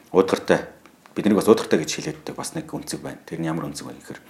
Уудгартай 0.09 0.59
биднийг 1.15 1.37
бас 1.37 1.47
уудгартай 1.47 1.79
гэж 1.79 1.91
хэлээддэг 2.01 2.35
бас 2.35 2.55
нэг 2.57 2.71
үнцэг 2.73 3.01
байна. 3.05 3.21
Тэр 3.29 3.39
нь 3.41 3.49
ямар 3.49 3.69
үнцэг 3.69 3.85
вэ 3.85 3.93
гэхээр 3.99 4.21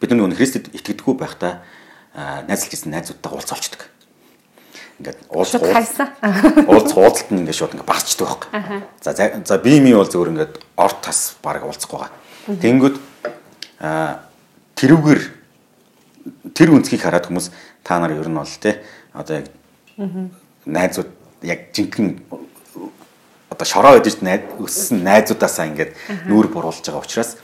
бид 0.00 0.10
нөгөө 0.14 0.38
Христэд 0.38 0.70
итгэдэггүй 0.78 1.14
байхдаа 1.18 1.66
найзлж 2.46 2.72
ирсэн 2.72 2.94
найзуудтайгаа 2.94 3.40
уулзалцдаг. 3.40 3.82
Ингээд 5.00 5.18
уулз 5.28 5.52
хайсан. 5.58 6.08
Уулз 6.70 6.92
уулзалт 6.96 7.30
нь 7.34 7.44
ингээд 7.44 7.58
шууд 7.58 7.72
ингээд 7.76 7.90
багчдаг 7.90 8.26
байхгүй. 8.30 8.50
За 9.02 9.10
за 9.16 9.58
би 9.58 9.80
ми 9.80 9.92
бол 9.92 10.08
зөвөр 10.08 10.32
ингээд 10.32 10.54
орт 10.76 10.98
тас 11.04 11.36
баг 11.42 11.64
уулзахгүй 11.64 12.00
байгаа. 12.00 12.16
Тэнгүүд 12.46 12.96
тэрүүгээр 14.76 15.20
тэр 16.54 16.74
үнцгийг 16.74 17.02
хараад 17.02 17.26
хүмүүс 17.28 17.50
та 17.84 17.98
нар 18.00 18.12
ер 18.16 18.28
нь 18.28 18.38
бол 18.38 18.56
те 18.60 18.82
одоо 19.14 19.42
яг 19.42 19.46
найзууд 20.66 21.10
яг 21.42 21.70
жинхэнэ 21.72 22.46
одоо 23.50 23.66
шороо 23.66 23.96
өдөж 23.96 24.20
найз 24.20 24.42
өссөн 24.58 25.06
найзуудаасаа 25.06 25.66
ингээд 25.70 25.92
нүүр 26.28 26.50
буруулж 26.50 26.82
байгаа 26.82 27.04
учраас 27.04 27.38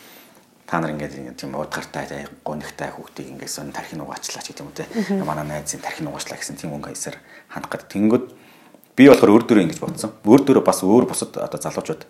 та 0.67 0.81
нар 0.81 0.93
ингээд 0.93 1.39
тийм 1.39 1.55
удгартай 1.55 2.27
гонигтай 2.45 2.91
хүүхдийг 2.91 3.33
ингээд 3.37 3.53
сон 3.53 3.73
тархин 3.73 4.03
угаачлаа 4.03 4.43
ч 4.43 4.51
гэдэг 4.51 4.65
юм 4.67 4.73
те 4.75 4.85
манай 5.23 5.47
найзын 5.47 5.81
тархин 5.85 6.11
угаачлаа 6.11 6.41
гэсэн 6.41 6.59
тийм 6.59 6.75
өнгө 6.75 6.91
хаясаар 6.91 7.17
хандах 7.49 7.77
гэдэг. 7.77 7.93
Тэнгүүд 7.93 8.25
би 8.97 9.05
болохоор 9.09 9.33
өөр 9.37 9.45
дөрөө 9.47 9.65
ингэж 9.69 9.81
бодсон. 9.85 10.13
Өөр 10.25 10.43
дөрөө 10.49 10.65
бас 10.65 10.81
өөр 10.81 11.07
бусад 11.07 11.37
одоо 11.37 11.61
залуучууд 11.61 12.03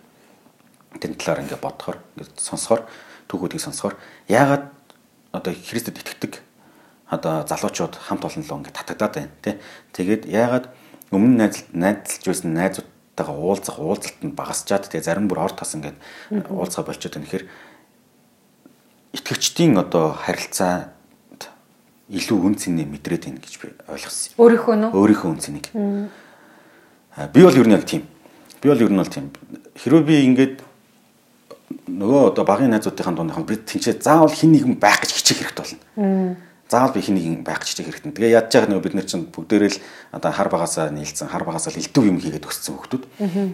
тэн 0.99 1.13
талаар 1.19 1.43
ингээд 1.43 1.63
бодохоор 1.63 1.97
ингээд 2.17 2.39
сонсохоор 2.39 2.81
түүхүүдийг 3.27 3.61
сонсохоор 3.61 3.95
яагаад 4.31 4.71
одоо 5.35 5.51
Христэд 5.51 5.99
итгэдэг 5.99 6.39
одоо 7.13 7.45
залуучууд 7.47 7.95
хамт 7.97 8.25
олон 8.25 8.43
лөө 8.43 8.57
ингээд 8.59 8.77
татагдаад 8.77 9.13
байна 9.13 9.31
тий. 9.41 9.55
Тэгээд 9.93 10.23
яагаад 10.29 10.65
өмнө 11.13 11.37
найз 11.45 11.65
найзалж 11.73 12.23
байсан 12.25 12.53
найзуудтайгаа 12.57 13.37
уулзах 13.37 13.77
уулзалт 13.77 14.19
нь 14.25 14.33
багасчаад 14.33 14.89
тэгээ 14.89 15.07
зарим 15.07 15.29
бүр 15.29 15.45
ор 15.45 15.53
тас 15.53 15.77
ингээд 15.77 15.97
уулзгаа 16.49 16.89
болчиход 16.89 17.21
байна. 17.21 17.27
Тэгэхээр 17.29 17.45
итгэгчдийн 19.13 19.77
одоо 19.77 20.17
харилцаанд 20.17 20.89
илүү 22.09 22.37
үн 22.37 22.55
цэнэ 22.57 22.85
мэдрээд 22.89 23.29
байна 23.29 23.39
гэж 23.39 23.53
би 23.61 23.71
ойлгосон. 23.87 24.33
Өөрийнхөө 24.41 24.75
нөө? 24.75 24.91
Өөрийнхөө 24.91 25.29
үн 25.29 25.39
цэнийг. 25.39 25.65
Би 27.33 27.39
бол 27.45 27.57
ер 27.57 27.67
нь 27.69 27.75
яг 27.77 27.85
тийм. 27.85 28.03
Би 28.61 28.69
бол 28.69 28.81
ер 28.81 28.91
нь 28.91 28.97
бол 28.97 29.07
тийм. 29.07 29.29
Хэрвээ 29.77 30.03
би 30.03 30.15
ингээд 30.33 30.55
нөгөө 31.87 32.33
одоо 32.33 32.43
багын 32.45 32.73
найзуудынхаа 32.73 33.13
дундхан 33.13 33.45
би 33.45 33.55
тэнцээ 33.55 34.01
заавал 34.01 34.33
хин 34.33 34.51
нэгэн 34.51 34.77
байх 34.81 35.01
гэж 35.01 35.11
хичээх 35.13 35.53
хэрэгтэй 35.53 35.79
болно. 35.95 36.35
Заавал 36.73 36.97
би 36.97 37.05
хин 37.05 37.13
нэгэн 37.21 37.45
байх 37.45 37.61
хичээх 37.61 38.01
хэрэгтэй. 38.01 38.17
Тэгээ 38.17 38.33
яаж 38.33 38.49
яах 38.49 38.65
нь 38.65 38.81
бид 38.81 38.97
нар 38.97 39.05
чинь 39.05 39.29
бүгдээрээ 39.29 39.77
л 39.77 39.79
одоо 40.09 40.31
хар 40.33 40.49
багасаа 40.49 40.89
нийлцэн 40.89 41.29
хар 41.29 41.45
багасаа 41.45 41.69
элдв 41.77 42.01
юм 42.01 42.17
хийгээд 42.17 42.49
өссөн 42.49 42.81
хүмүүс. 42.81 43.05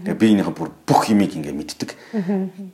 Тэгээ 0.08 0.16
би 0.16 0.28
энийхэн 0.40 0.56
бүр 0.56 0.72
бүх 0.88 1.12
юмыг 1.12 1.36
ингээ 1.36 1.52
мэддэг. 1.52 2.00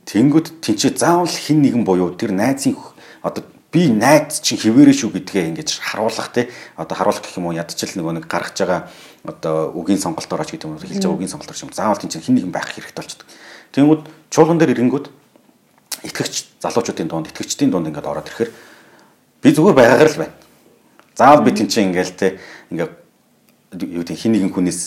Тэнгүүд 0.06 0.62
тэнцээ 0.62 0.94
заавал 0.94 1.26
хин 1.26 1.66
нэгэн 1.66 1.82
буюу 1.82 2.14
тэр 2.14 2.30
найзын 2.30 2.78
одоо 3.26 3.42
би 3.74 3.90
найз 3.90 4.40
чинь 4.40 4.62
хിവэрэ 4.62 4.94
шүү 4.94 5.18
гэдгээ 5.18 5.50
ингэж 5.50 5.82
харуулах 5.82 6.30
те 6.30 6.48
одоо 6.78 6.94
харуулах 6.94 7.26
гэх 7.26 7.36
юм 7.36 7.50
уу 7.50 7.58
ядчил 7.58 7.90
нөгөө 7.98 8.22
нэг 8.22 8.30
гаргаж 8.30 8.56
байгаа 8.62 8.80
одоо 9.26 9.74
үгийн 9.74 9.98
сонголтоор 9.98 10.46
ч 10.46 10.54
гэдэг 10.54 10.70
юм 10.70 10.78
уу 10.78 10.80
хэлж 10.80 11.02
байгаа 11.02 11.18
үгийн 11.18 11.32
сонголтоор 11.34 11.58
ч 11.58 11.62
юм 11.66 11.74
заавал 11.74 11.98
тийм 11.98 12.22
хин 12.22 12.38
нэгэн 12.38 12.54
байх 12.54 12.70
хэрэгтэй 12.70 12.94
болчихдог. 12.94 13.26
Тэнгүүд 13.74 14.02
чуулган 14.30 14.56
дээр 14.62 14.78
ирэнгүүд 14.78 15.06
итгэгч 16.06 16.62
залуучуудын 16.62 17.10
дунд 17.10 17.28
итгэгчдийн 17.34 17.74
дунд 17.74 17.90
ингээд 17.90 18.06
ороод 18.06 18.30
ирэхээр 18.30 18.50
би 19.42 19.48
зүгээр 19.52 19.76
байгаагаар 19.76 20.10
л 20.12 20.20
байна. 20.22 20.34
Заавал 21.16 21.44
би 21.44 21.50
тийм 21.52 21.68
чинь 21.68 21.90
ингээл 21.90 22.14
те 22.16 22.38
ингээд 22.70 22.92
юу 23.82 24.02
гэдэг 24.04 24.16
хин 24.16 24.32
нэгэн 24.36 24.52
хүнээс 24.52 24.80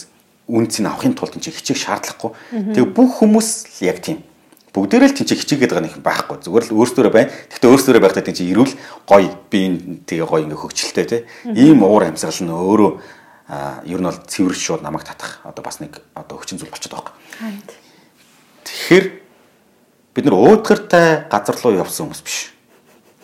үнцийг 0.50 0.86
авахын 0.90 1.14
тулд 1.14 1.38
тийм 1.38 1.54
хичээх 1.54 1.78
шаардлагагүй. 1.78 2.32
Тэгээ 2.74 2.90
бүх 2.94 3.22
хүмүүс 3.22 3.82
яг 3.86 4.02
тийм 4.02 4.26
бүгдээрээ 4.74 5.10
л 5.10 5.18
тэнцээ 5.18 5.38
хичээгээд 5.42 5.72
байгаа 5.74 5.86
нэг 5.86 5.98
байхгүй 6.02 6.38
зүгээр 6.46 6.66
л 6.70 6.76
өөрсдөө 6.78 7.10
байна. 7.10 7.34
Гэхдээ 7.50 7.70
өөрсдөө 7.74 8.02
байхдаа 8.02 8.26
тэнцээ 8.26 8.50
ирүүл 8.54 8.74
гоё 9.10 9.30
би 9.50 9.60
энэ 9.66 10.06
тэгээ 10.06 10.28
гоё 10.30 10.46
ингээ 10.46 10.62
хөгжилтэй 10.62 11.06
те. 11.10 11.18
Ийм 11.50 11.82
уур 11.82 12.06
амьсгал 12.06 12.46
нь 12.46 12.54
өөрөө 12.54 12.92
ер 13.90 14.00
нь 14.02 14.06
бол 14.06 14.22
цэвэр 14.30 14.54
шууд 14.54 14.82
намайг 14.86 15.10
татах 15.10 15.42
одоо 15.42 15.66
бас 15.66 15.82
нэг 15.82 15.98
одоо 16.14 16.38
хүчин 16.38 16.62
зүйл 16.62 16.70
болчиход 16.70 17.02
байгаа. 17.02 17.14
Тэгэхээр 18.62 19.06
бид 20.14 20.26
нар 20.30 20.38
уудгартай 20.38 21.26
газар 21.26 21.58
руу 21.58 21.74
явсан 21.82 22.06
хүмүүс 22.06 22.22
биш. 22.22 22.54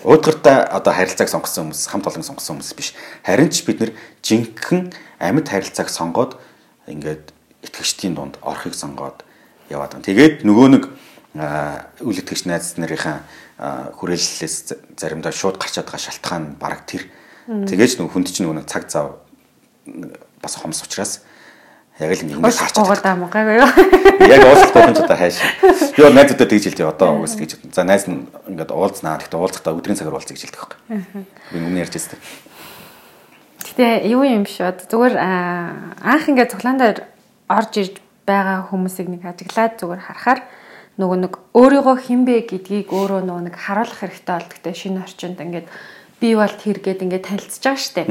Уудгартай 0.05 0.61
одоо 0.69 0.93
харилцааг 0.93 1.29
сонгосон 1.33 1.73
хүмүүс, 1.73 1.89
хамт 1.89 2.05
олон 2.05 2.21
сонгосон 2.21 2.61
хүмүүс 2.61 2.77
биш. 2.77 2.93
Харин 3.25 3.49
ч 3.49 3.65
бид 3.65 3.81
нар 3.81 3.91
жинхэнэ 4.21 4.93
амьд 5.17 5.49
харилцааг 5.49 5.89
сонгоод 5.89 6.37
ингээд 6.85 7.33
итгэгчдийн 7.65 8.13
дунд 8.13 8.37
орохыг 8.45 8.77
сонгоод 8.77 9.25
яваад 9.73 9.97
байгаа. 9.97 10.05
Тэгээд 10.05 10.45
нөгөө 10.45 10.67
нэг 10.77 10.83
үйл 12.05 12.21
итгэгч 12.21 12.45
найз 12.45 12.77
нарынхаа 12.77 13.25
хүрээллээс 13.97 14.55
заримдаа 14.93 15.33
шууд 15.33 15.57
гарч 15.57 15.81
чадгаа 15.81 15.97
шалтгаан 15.97 16.53
бараг 16.61 16.85
тэр. 16.85 17.09
Тэгээж 17.49 17.97
нөгөө 17.97 18.13
хүнд 18.13 18.29
чинь 18.29 18.45
нөгөө 18.45 18.69
цаг 18.69 18.85
зав 18.93 19.25
бас 20.37 20.55
хомс 20.61 20.85
учраас 20.85 21.25
яг 21.99 22.11
л 22.11 22.23
ингэ 22.27 22.35
харч 22.43 22.75
байгаа 22.75 23.15
юм 23.15 23.29
гайгүй 23.31 23.55
юу. 23.55 23.69
Яг 24.27 24.43
уулзалтын 24.43 24.95
ч 24.95 24.99
одоо 24.99 25.15
хайш. 25.15 25.39
Би 25.95 26.03
бол 26.03 26.11
найзуудаа 26.11 26.47
тэгж 26.51 26.63
хэлдэг 26.67 26.87
одоо 26.91 27.23
уус 27.23 27.39
тэгж. 27.39 27.71
За 27.71 27.87
найз 27.87 28.11
нь 28.11 28.27
ингээд 28.51 28.75
уулзнаа. 28.75 29.15
Гэхдээ 29.23 29.39
уулзахдаа 29.39 29.71
өдрийн 29.79 29.95
цагаар 29.95 30.19
уулзъя 30.19 30.35
гэж 30.35 30.43
хэлдэг 30.43 30.59
байхгүй. 30.59 30.79
Би 31.51 31.57
өмнө 31.63 31.79
ярьж 31.79 31.95
байсан. 31.95 32.19
Гэтэ 33.63 34.11
юу 34.11 34.27
юм 34.27 34.43
бод. 34.43 34.79
Зүгээр 34.91 35.15
анх 35.15 36.25
ингээд 36.27 36.51
цуглаан 36.51 36.79
дээр 36.83 36.99
орж 37.47 37.71
ирж 37.79 37.95
байгаа 38.27 38.67
хүмүүсийг 38.67 39.07
нэг 39.07 39.23
ажиглаад 39.23 39.79
зүгээр 39.79 40.03
харахаар 40.03 40.41
нөгөө 40.99 41.17
нэг 41.27 41.33
өөрийгөө 41.55 41.95
хинбэ 42.07 42.35
гэдгийг 42.49 42.89
өөрөө 42.91 43.21
нөгөө 43.23 43.43
нэг 43.51 43.55
харуулах 43.55 43.99
хэрэгтэй 43.99 44.35
бол 44.35 44.49
гэхдээ 44.51 44.75
шинэ 44.75 45.03
орчинд 45.03 45.39
ингээд 45.43 45.67
би 46.19 46.29
бол 46.39 46.55
тэр 46.55 46.79
гээд 46.79 47.03
ингээд 47.03 47.27
танилцж 47.27 47.63
байгаа 47.63 47.83
штэ. 47.83 48.03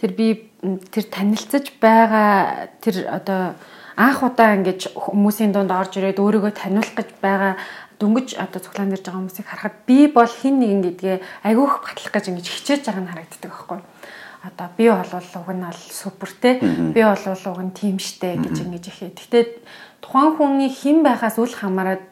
Тэр 0.00 0.10
би 0.16 0.51
тэр 0.62 1.04
танилцж 1.10 1.74
байгаа 1.82 2.70
тэр 2.78 3.10
одоо 3.10 3.58
анх 3.98 4.22
удаа 4.22 4.54
ингээд 4.54 4.94
хүмүүсийн 4.94 5.50
дунд 5.50 5.74
орж 5.74 5.98
ирээд 5.98 6.22
өөрийгөө 6.22 6.54
таниулах 6.54 6.94
гэж 6.94 7.10
байгаа 7.18 7.58
дөнгөж 7.98 8.38
одоо 8.38 8.60
цуглаан 8.62 8.94
дэрж 8.94 9.02
байгаа 9.02 9.20
хүмүүсийг 9.26 9.46
харахад 9.50 9.76
би 9.86 10.06
бол 10.06 10.30
хин 10.30 10.62
нэгэн 10.62 10.82
гэдгээ 10.86 11.16
айгүйх 11.50 11.74
батлах 11.82 12.12
гэж 12.14 12.24
ингэж 12.30 12.46
хичээж 12.46 12.82
байгаа 12.86 13.02
нь 13.02 13.10
харагддаг 13.10 13.50
байхгүй. 13.50 13.80
Одоо 14.42 14.68
би 14.78 14.86
бол 14.90 15.12
уг 15.14 15.50
нь 15.50 15.66
бол 15.66 15.82
супер 15.90 16.30
те. 16.38 16.50
Би 16.62 17.02
бол 17.02 17.26
уг 17.26 17.60
нь 17.62 17.74
тим 17.74 17.98
штэ 17.98 18.38
гэж 18.38 18.56
ингэж 18.62 18.84
ихээ. 18.86 19.10
Гэтэ 19.18 19.40
тухайн 20.02 20.34
хүний 20.38 20.70
хэн 20.70 21.02
байхаас 21.02 21.38
үл 21.38 21.50
хамааран 21.50 22.02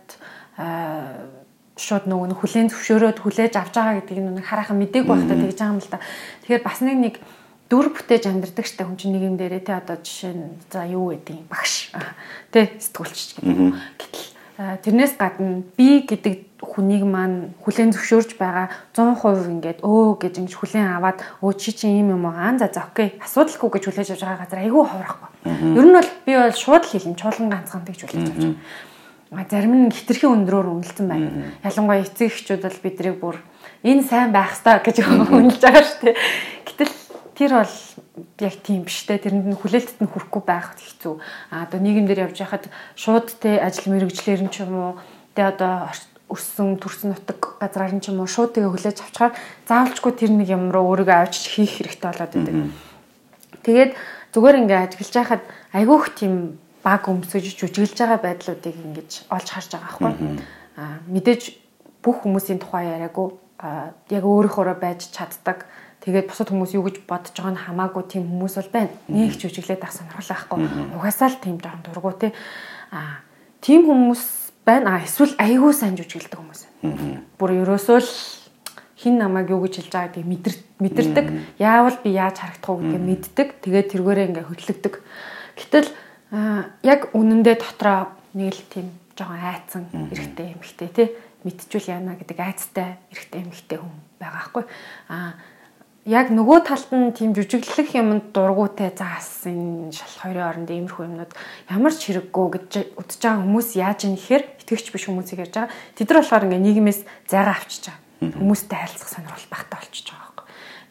шууд 1.74 2.04
нөгөө 2.06 2.38
хүлэн 2.38 2.68
зөвшөөрөөд 2.70 3.18
хүлээж 3.24 3.54
авч 3.56 3.74
байгаа 3.74 3.98
гэдгийг 4.04 4.20
нүг 4.20 4.44
хараахан 4.44 4.78
мдэг 4.78 5.08
байхдаа 5.08 5.38
тэгж 5.38 5.58
байгаа 5.58 5.74
юм 5.74 5.80
л 5.80 5.90
да. 5.90 5.98
Тэгэхээр 6.44 6.62
бас 6.62 6.78
нэг 6.84 6.98
нэг 7.00 7.14
дүр 7.70 7.94
бүтээж 7.94 8.26
амьдардаг 8.26 8.66
штэ 8.66 8.82
хүн 8.82 8.98
чинь 8.98 9.14
нэг 9.14 9.24
юм 9.30 9.36
дээрээ 9.38 9.62
те 9.62 9.78
одоо 9.78 9.96
жишээ 10.02 10.34
нь 10.34 10.58
за 10.74 10.82
юу 10.90 11.14
гэдэг 11.14 11.46
багш 11.46 11.94
те 12.50 12.74
сэтгүүлч 12.82 13.38
гэдэг. 13.38 13.78
Гэтэл 13.94 14.26
тэрнээс 14.82 15.14
гадна 15.14 15.62
би 15.78 16.02
гэдэг 16.02 16.50
хүнийг 16.60 17.06
маань 17.06 17.54
хүлэн 17.64 17.94
зөвшөөрж 17.94 18.36
байгаа 18.36 18.68
100% 18.92 19.54
ингээд 19.54 19.78
өө 19.80 20.20
гэж 20.20 20.34
ингэж 20.42 20.54
хүлэн 20.58 21.00
аваад 21.00 21.22
өө 21.40 21.52
чи 21.56 21.72
чи 21.72 21.88
юм 21.88 22.12
юм 22.12 22.26
аа 22.28 22.58
за 22.58 22.68
за 22.68 22.84
окей 22.84 23.16
асуудалгүй 23.22 23.80
гэж 23.80 23.82
хүлээж 23.88 24.08
авч 24.12 24.22
байгаа 24.26 24.42
газар 24.44 24.60
айгүй 24.60 24.84
ховрохгүй. 24.84 25.30
Ер 25.78 25.86
нь 25.88 25.96
бол 25.96 26.10
би 26.26 26.32
бол 26.36 26.52
шууд 26.52 26.84
л 26.84 26.92
хэлэн 26.92 27.16
чуулган 27.16 27.48
ганцхан 27.48 27.86
гэж 27.88 27.98
хүлээж 28.04 28.28
авч 28.28 28.44
байгаа. 29.30 29.46
Зарим 29.48 29.74
нь 29.86 29.94
хитрхийн 29.94 30.34
өндрөөр 30.42 30.68
үнэлсэн 30.68 31.06
байна. 31.08 31.54
Ялангуяа 31.64 32.04
эцэг 32.04 32.28
эхчүүд 32.28 32.66
бол 32.66 32.84
бидрийг 32.84 33.16
бүр 33.22 33.36
энэ 33.86 34.04
сайн 34.04 34.34
байх 34.34 34.52
ёстой 34.58 34.82
гэж 34.84 34.96
үнэлж 35.06 35.62
байгаа 35.64 35.84
шүү 35.86 36.12
дээ. 36.12 36.16
Гэтэл 36.68 36.92
тэр 37.40 37.56
бол 37.56 37.76
яг 38.44 38.54
тийм 38.60 38.84
биш 38.84 39.08
те 39.08 39.16
тэрэнд 39.16 39.48
нь 39.48 39.56
хүлээлтт 39.56 40.04
нь 40.04 40.12
хүрэхгүй 40.12 40.42
байх 40.44 40.76
хэцүү. 40.76 41.16
А 41.48 41.64
одоо 41.64 41.80
нийгэмдэр 41.80 42.28
явж 42.28 42.36
байхад 42.36 42.68
шууд 43.00 43.32
те 43.40 43.56
ажил 43.56 43.96
мэрэгчлэр 43.96 44.44
нь 44.44 44.52
ч 44.52 44.60
юм 44.60 44.76
уу 44.76 44.92
те 45.32 45.48
одоо 45.48 45.88
өссөн 46.28 46.76
төрсөн 46.76 47.16
нутаг 47.16 47.56
газраар 47.56 47.96
нь 47.96 48.04
ч 48.04 48.12
юм 48.12 48.20
уу 48.20 48.28
шууд 48.28 48.52
тэгээ 48.52 48.68
хүлээж 48.76 48.98
авчаар 49.00 49.32
заавалчгүй 49.64 50.12
тэр 50.20 50.36
нэг 50.36 50.52
юм 50.52 50.68
руу 50.68 50.92
өөрийгөө 50.92 51.16
авчиж 51.16 51.48
хийх 51.48 51.80
хэрэгтэй 51.80 52.08
болоод 52.12 52.32
байдаг. 52.36 52.56
Тэгээд 53.64 53.92
зүгээр 54.36 54.60
ингээ 54.60 54.80
ажиглаж 54.84 55.14
байхад 55.16 55.42
айгүйх 55.72 56.04
тийм 56.12 56.34
баг 56.84 57.08
өмсөж 57.08 57.56
жүжиглж 57.56 57.96
байгаа 57.96 58.20
байдлуудыг 58.20 58.76
ингэж 58.76 59.10
олж 59.32 59.48
харж 59.48 59.68
байгаа 59.72 59.88
байхгүй. 59.88 60.12
А 60.76 61.00
мэдээж 61.08 61.42
бүх 62.04 62.20
хүмүүсийн 62.20 62.60
тухай 62.60 62.84
яриаггүй 63.00 63.26
яг 64.12 64.24
өөрийнхөө 64.28 64.76
байж 64.76 65.08
чаддаг 65.08 65.64
Тэгээд 66.00 66.28
бусад 66.32 66.48
хүмүүс 66.48 66.72
юу 66.76 66.84
гэж 66.88 67.04
бодож 67.04 67.36
байгаа 67.36 67.52
нь 67.52 67.64
хамаагүй 67.64 68.04
тийм 68.08 68.24
хүмүүс 68.28 68.54
бол 68.56 68.70
байна. 68.72 68.92
Нэг 69.12 69.36
ч 69.36 69.52
үжиглээд 69.52 69.84
ах 69.84 69.92
сонирхол 69.92 70.32
байхгүй. 70.32 70.58
Угаасаа 70.96 71.28
л 71.28 71.42
тийм 71.44 71.56
жоохон 71.60 71.84
дургу 71.84 72.12
те. 72.16 72.32
Аа 72.88 73.20
тийм 73.60 73.84
хүмүүс 73.84 74.24
байна. 74.64 74.96
Аа 74.96 75.04
эсвэл 75.04 75.36
айгүй 75.36 75.72
сайн 75.76 76.00
жүжиглдэг 76.00 76.40
хүмүүс. 76.40 76.62
Бүр 77.36 77.50
ерөөсөө 77.60 77.98
л 78.00 78.12
хин 78.96 79.20
намайг 79.20 79.52
юу 79.52 79.60
гэж 79.64 79.84
хэлж 79.84 79.92
байгааг 79.92 80.24
мэдэр 80.24 80.54
мэдэрдэг. 80.80 81.26
Яавал 81.60 81.96
би 82.00 82.16
яаж 82.16 82.40
харагдах 82.40 82.70
уу 82.72 82.80
гэдгийг 82.80 83.04
мэддэг. 83.04 83.48
Тэгээд 83.60 83.92
тэргээрээ 83.92 84.28
ингээ 84.32 84.48
хөдлөгдөг. 84.48 84.94
Гэтэл 85.60 85.88
яг 86.80 87.00
үнэндээ 87.12 87.56
дотроо 87.60 88.12
нэг 88.32 88.56
л 88.56 88.64
тийм 88.72 88.88
жоохон 89.20 89.40
айцсан 89.40 89.84
эрэгтэй 89.92 90.56
эмэгтэй 90.56 90.88
тий 90.88 91.08
мэдчихвэл 91.44 91.92
яана 91.92 92.16
гэдэг 92.16 92.38
айцтай 92.40 92.96
эрэгтэй 93.12 93.40
эмэгтэй 93.44 93.78
хүн 93.80 93.96
байгаа 94.20 94.44
хгүй. 94.48 94.64
Аа 95.08 95.36
яг 96.08 96.32
нөгөө 96.32 96.64
талд 96.64 96.90
нь 96.96 97.12
тийм 97.12 97.36
жүжиглэх 97.36 97.92
юмд 97.92 98.32
дургуйтай 98.32 98.88
заас 98.96 99.44
энэ 99.44 99.92
шал 99.92 100.32
хоёрын 100.32 100.48
оронд 100.48 100.70
иймэрхүү 100.72 101.04
юмнууд 101.04 101.32
ямар 101.68 101.92
ч 101.92 102.08
хэрэггүй 102.08 102.46
гэж 102.56 102.70
үдчихэж 102.96 103.20
байгаа 103.20 103.44
хүмүүс 103.44 103.68
яаж 103.76 103.98
юм 104.08 104.16
гэхээр 104.16 104.44
итгэвч 104.64 104.86
биш 104.96 105.04
хүмүүсийг 105.04 105.44
ярьж 105.44 105.54
байгаа. 105.60 105.72
Тэд 106.00 106.08
нар 106.08 106.18
болохоор 106.24 106.46
ингээ 106.48 106.64
нийгмээс 106.64 107.00
зайгаа 107.28 107.52
авчиж 107.52 107.92
байгаа 107.92 108.32
хүмүүстэй 108.32 108.78
харилцах 108.80 109.10
сонирхол 109.12 109.48
багтаа 109.52 109.76
болчихж 109.76 110.08
байгаа 110.08 110.24
байхгүй. 110.24 110.46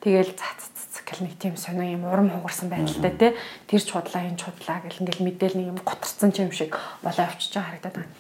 Тэгэл 0.06 0.32
цац 0.38 0.62
цац 0.78 0.94
гэл 1.02 1.24
нэг 1.26 1.34
тийм 1.42 1.56
сонио 1.58 1.90
юм 1.90 2.06
урам 2.06 2.30
хугарсан 2.30 2.70
байдалтай 2.70 3.14
те 3.18 3.28
тэр 3.66 3.82
ч 3.82 3.90
худлаа 3.90 4.30
энэ 4.30 4.38
ч 4.38 4.46
худлаа 4.46 4.78
гэл 4.86 5.02
ингээл 5.02 5.26
мэдээл 5.26 5.58
нэг 5.58 5.68
юм 5.74 5.80
готарсан 5.82 6.30
юм 6.38 6.54
шиг 6.54 6.78
болоо 7.02 7.26
авчиж 7.26 7.50
байгаа 7.58 7.70
харагдаад 7.74 7.98
байна. 7.98 8.14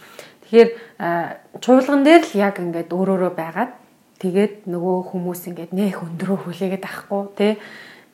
Тэгэхээр 0.50 0.70
чуулган 1.62 2.02
дээр 2.02 2.24
л 2.26 2.34
яг 2.34 2.58
ингээд 2.58 2.90
өөрөөрөө 2.90 3.32
байгаад 3.38 3.72
тэгээд 4.20 4.68
нөгөө 4.68 4.98
хүмүүс 5.16 5.42
ингээд 5.50 5.72
нэх 5.72 6.04
өндрөө 6.04 6.38
хүлээгээд 6.44 6.86
ахгүй 6.86 7.24
те 7.40 7.48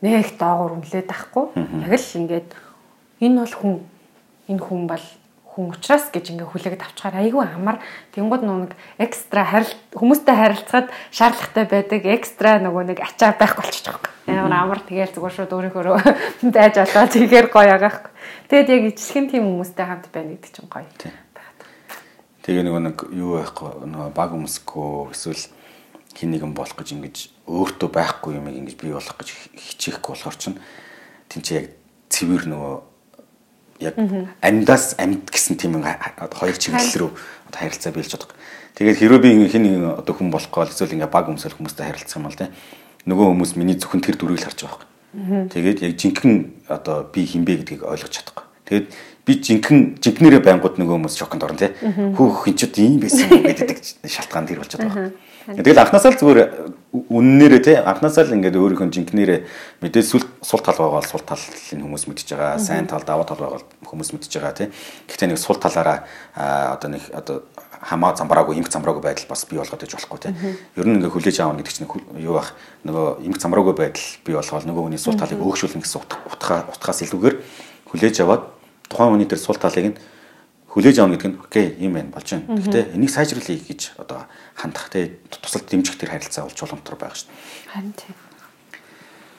нэх 0.05 0.37
доогуур 0.37 0.77
үнлээд 0.77 1.09
ахгүй 1.09 1.45
яг 1.57 1.93
л 1.97 2.17
ингээд 2.21 2.49
энэ 3.25 3.37
бол 3.41 3.53
хүн 3.57 3.75
энэ 4.49 4.61
хүн 4.61 4.81
бол 4.85 5.05
хүн 5.55 5.71
учраас 5.71 6.11
гэж 6.11 6.35
ингээ 6.35 6.51
хүлээгээд 6.51 6.83
авчаар 6.83 7.15
айгүй 7.23 7.39
амар. 7.47 7.79
Тэнгууд 8.11 8.43
нэг 8.43 8.75
экстра 8.99 9.47
харил 9.47 9.71
хүмүүстэй 9.95 10.35
харилцахад 10.35 10.91
шаардлагатай 11.15 11.65
байдаг 11.71 12.01
экстра 12.11 12.59
нөгөө 12.59 12.83
нэг 12.91 12.99
ачаа 12.99 13.31
байхгүй 13.39 13.63
болчих 13.63 13.87
жоох. 13.87 14.03
Амар 14.27 14.51
амар 14.51 14.79
тэгэл 14.83 15.15
зүгээр 15.15 15.35
шууд 15.39 15.55
өөрийнхөө 15.55 16.51
байж 16.51 16.75
болоо 16.83 17.07
тэгэхээр 17.07 17.47
гоё 17.55 17.71
агаах. 17.71 18.11
Тэгэд 18.51 18.67
яг 18.67 18.83
ижлэхэн 18.91 19.31
тийм 19.31 19.43
хүмүүстэй 19.47 19.85
хамт 19.87 20.05
байна 20.11 20.35
гэдэг 20.35 20.51
чинь 20.51 20.67
гоё. 20.67 20.91
Тэгээ 22.43 22.63
нөгөө 22.67 22.81
нэг 22.91 22.97
юу 23.15 23.39
байхгүй 23.39 23.71
нөгөө 23.95 24.11
баг 24.11 24.31
өмсгөө 24.35 25.15
эсвэл 25.15 25.43
хин 26.15 26.31
нэгэн 26.31 26.55
болох 26.55 26.75
гэж 26.79 26.95
ингэж 26.95 27.15
өөртөө 27.45 27.89
байхгүй 27.91 28.39
юм 28.39 28.47
ингэж 28.47 28.75
бий 28.79 28.95
болох 28.95 29.15
гэж 29.19 29.29
хичээхгүй 29.53 30.15
болохоор 30.15 30.37
чинь 30.39 30.57
тэнцээ 31.29 31.55
яг 31.59 31.67
цэвэр 32.09 32.43
нөгөө 32.49 32.75
яг 33.83 33.95
амьдаас 34.39 34.95
амьд 34.95 35.27
гэсэн 35.27 35.59
тийм 35.59 35.83
хоёр 35.83 36.55
чиглэл 36.55 36.95
рүү 36.95 37.11
одоо 37.11 37.59
харилцаа 37.59 37.91
биелж 37.91 38.15
байгаа. 38.15 38.39
Тэгээд 38.75 38.99
хэрвээ 38.99 39.19
би 39.19 39.29
хин 39.51 39.63
нэг 39.67 39.99
одоо 39.99 40.15
хүн 40.15 40.31
болох 40.31 40.51
гол 40.51 40.71
эсвэл 40.71 40.95
ингээ 40.95 41.11
баг 41.11 41.27
өмсөл 41.27 41.51
хүмүүстэй 41.51 41.91
харилцах 41.91 42.19
юм 42.19 42.27
бол 42.31 42.39
тийм 42.39 42.55
нөгөө 43.05 43.25
хүмүүс 43.35 43.51
миний 43.59 43.75
зөвхөн 43.75 44.01
тэр 44.01 44.15
дүрийг 44.15 44.39
л 44.39 44.47
харж 44.47 44.59
байгаа 44.63 44.79
байхгүй. 44.79 45.47
Тэгээд 45.51 45.79
яг 45.83 45.93
жинхэнэ 45.99 46.37
одоо 46.71 47.07
би 47.11 47.23
хинбэ 47.27 47.63
гэдгийг 47.63 47.83
ойлгож 47.83 48.11
чадахгүй. 48.11 48.45
Тэгээд 48.67 48.87
би 49.27 49.33
жинхэнэ 49.39 49.99
жинхнэрээ 49.99 50.41
байнгут 50.43 50.75
нөгөө 50.79 50.95
хүмүүс 50.99 51.15
шоконд 51.15 51.43
орно 51.43 51.59
тий. 51.59 51.71
Хөөх 52.15 52.47
хин 52.47 52.55
ч 52.55 52.67
ийм 52.79 52.99
байсан 52.99 53.31
гэдэг 53.31 53.79
шалтгаан 54.07 54.47
тэр 54.47 54.59
болчиход 54.59 54.87
байгаа. 54.87 55.11
Тэгэл 55.45 55.77
анхнаасаа 55.77 56.09
л 56.09 56.17
зүгээр 56.17 56.39
үннээрээ 56.89 57.61
тий 57.61 57.77
анхнаасаа 57.77 58.25
л 58.25 58.33
ингээд 58.33 58.57
өөрийнхөө 58.57 58.89
жинкнэрээ 58.89 59.39
мэдээж 59.85 60.05
сул 60.09 60.25
сул 60.41 60.61
тал 60.65 60.73
байгаа 60.73 60.97
бол 60.97 61.05
сул 61.05 61.21
талын 61.21 61.85
хүмүүс 61.85 62.09
мэдчихэж 62.09 62.33
байгаа. 62.33 62.57
Сайн 62.57 62.89
тал 62.89 63.05
даваа 63.05 63.29
тал 63.29 63.37
байгаа 63.37 63.61
хүмүүс 63.85 64.09
мэдчихэж 64.17 64.41
байгаа 64.41 64.57
тий. 64.57 64.69
Гэхдээ 65.05 65.29
нэг 65.29 65.37
сул 65.37 65.61
талаараа 65.61 66.09
одоо 66.33 66.89
нэг 66.89 67.03
одоо 67.13 67.45
хамаа 67.77 68.17
замбраагүй 68.17 68.57
имх 68.57 68.73
замбраагүй 68.73 69.05
байдал 69.05 69.29
бас 69.29 69.45
бий 69.45 69.61
болгоод 69.61 69.85
иж 69.85 69.93
болохгүй 69.93 70.19
тий. 70.25 70.33
Ер 70.81 70.85
нь 70.89 70.97
ингээ 70.97 71.13
хүлээж 71.13 71.37
аавна 71.45 71.61
гэдэг 71.61 71.77
чинь 71.77 71.89
юу 72.25 72.41
бах 72.41 72.57
нөгөө 72.81 73.21
имх 73.29 73.37
замбраагүй 73.37 73.77
байдал 73.77 74.07
бий 74.25 74.33
болгоод 74.33 74.65
нөгөө 74.65 74.83
хүний 74.89 74.97
сул 74.97 75.13
талыг 75.13 75.37
өөгшүүлнэ 75.37 75.85
гэсэн 75.85 76.01
утгаа 76.01 76.65
утгаас 76.73 77.05
илүүгээр 77.05 77.35
хүлээж 77.85 78.25
аваад 78.25 78.49
тухайн 78.89 79.13
хүний 79.13 79.29
тэр 79.29 79.37
сул 79.37 79.61
талыг 79.61 79.93
нь 79.93 79.97
хүлээж 80.75 80.99
авна 80.99 81.15
гэдэг 81.15 81.31
нь 81.31 81.39
окей 81.39 81.67
юм 81.79 81.95
байна 81.95 82.11
болж 82.11 82.27
байна. 82.27 82.51
Гэхдээ 82.51 82.99
энийг 82.99 83.11
сайжруулъя 83.15 83.55
гэж 83.63 83.95
одоо 83.95 84.27
хандах 84.59 84.91
те 84.91 85.23
тусал 85.31 85.63
дэмжих 85.63 85.95
тэр 85.95 86.11
харилцаа 86.11 86.51
болж 86.51 86.59
боломжтой 86.59 86.99
шүү 87.15 87.31
дээ. 87.31 87.71
Харин 87.71 87.93
тийм. 87.95 88.15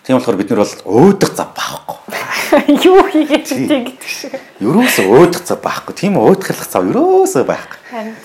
Тийм 0.00 0.16
болохоор 0.16 0.40
бид 0.40 0.48
нар 0.48 0.64
бол 0.64 0.74
өөдөх 0.96 1.32
зав 1.36 1.50
байхгүй. 1.52 1.98
Юу 2.88 3.04
хийгээд 3.12 3.44
тийм 3.52 3.84
гэдэг 3.84 4.08
шиг. 4.08 4.32
Ерөөсөө 4.64 5.06
өөдөх 5.12 5.44
зав 5.44 5.60
байхгүй. 5.60 5.92
Тийм 5.92 6.16
өөдгөх 6.16 6.62
зав 6.64 6.88
ерөөсөө 6.88 7.44
байхгүй. 7.44 7.80
Харин. 7.92 8.16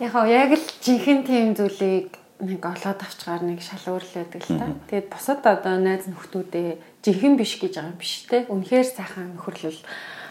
Яг 0.00 0.14
яг 0.24 0.50
л 0.56 0.66
жинхэнэ 0.80 1.26
тийм 1.28 1.52
зүйлийг 1.52 2.16
нэг 2.40 2.64
олоод 2.64 3.00
авчгаар 3.04 3.44
нэг 3.44 3.60
шал 3.60 3.84
өөрлөдөг 3.92 4.40
л 4.40 4.56
та. 4.56 4.72
Тэгээд 4.88 5.12
бусад 5.12 5.44
одоо 5.44 5.76
найз 5.76 6.08
нөхдүүдээ 6.08 7.04
жинхэнэ 7.04 7.36
биш 7.36 7.60
гэж 7.60 7.76
байгаа 7.76 7.92
юм 7.92 8.00
биш 8.00 8.24
те. 8.24 8.48
Үнэхээр 8.48 8.88
сайхан 8.88 9.36
нөхөрлөл 9.36 9.80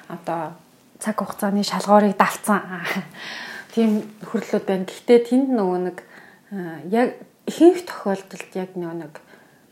одоо 0.09 0.57
цаг 0.99 1.15
хугацааны 1.17 1.63
шалгуурыг 1.63 2.19
давцсан. 2.19 2.61
Тийм 3.73 4.03
хөрлөлүүд 4.27 4.65
байна. 4.67 4.85
Гэхдээ 4.85 5.19
тэнд 5.25 5.49
нөгөө 5.55 5.79
нэг 5.87 5.97
яг 6.91 7.15
ихэнх 7.47 7.87
тохиолдолд 7.87 8.51
яг 8.53 8.75
нэг 8.75 9.23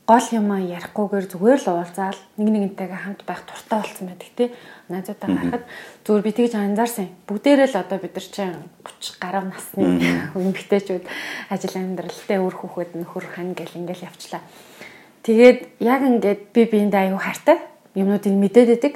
гол 0.07 0.28
юм 0.32 0.55
ярихгүйгээр 0.55 1.25
зүгээр 1.28 1.59
л 1.67 1.71
уулзаал 1.75 2.19
нэг 2.39 2.47
нэгнтэйгээ 2.47 3.01
хамт 3.03 3.21
байх 3.28 3.43
туртаа 3.43 3.84
болсон 3.84 4.07
байдаг 4.07 4.32
тий. 4.39 4.55
Найзуудаа 4.88 5.28
харахад 5.28 5.63
зүгээр 6.07 6.23
би 6.23 6.32
тэгж 6.32 6.53
анзаарсан. 6.55 7.11
Бүгдээрээ 7.28 7.67
л 7.67 7.82
одоо 7.84 7.99
бид 7.99 8.15
нар 8.15 8.28
чинь 8.32 8.55
30 8.88 9.19
гаруй 9.19 9.43
насны 9.51 9.84
эмэгтэйчүүд 10.32 11.05
ажил 11.51 11.75
амьдралтай 11.75 12.39
үр 12.39 12.55
хүүхэд 12.55 12.95
нөхөр 12.95 13.25
хан 13.36 13.51
гэл 13.51 13.84
ингээл 13.84 14.07
явчлаа. 14.07 14.39
Тэгээд 15.28 15.59
яг 15.84 16.01
ингээд 16.07 16.41
би 16.55 16.61
биэндээ 16.71 17.11
аюу 17.11 17.19
хартай 17.19 17.59
юмнуудыг 17.99 18.32
мэдээд 18.32 18.80
байдаг. 18.80 18.93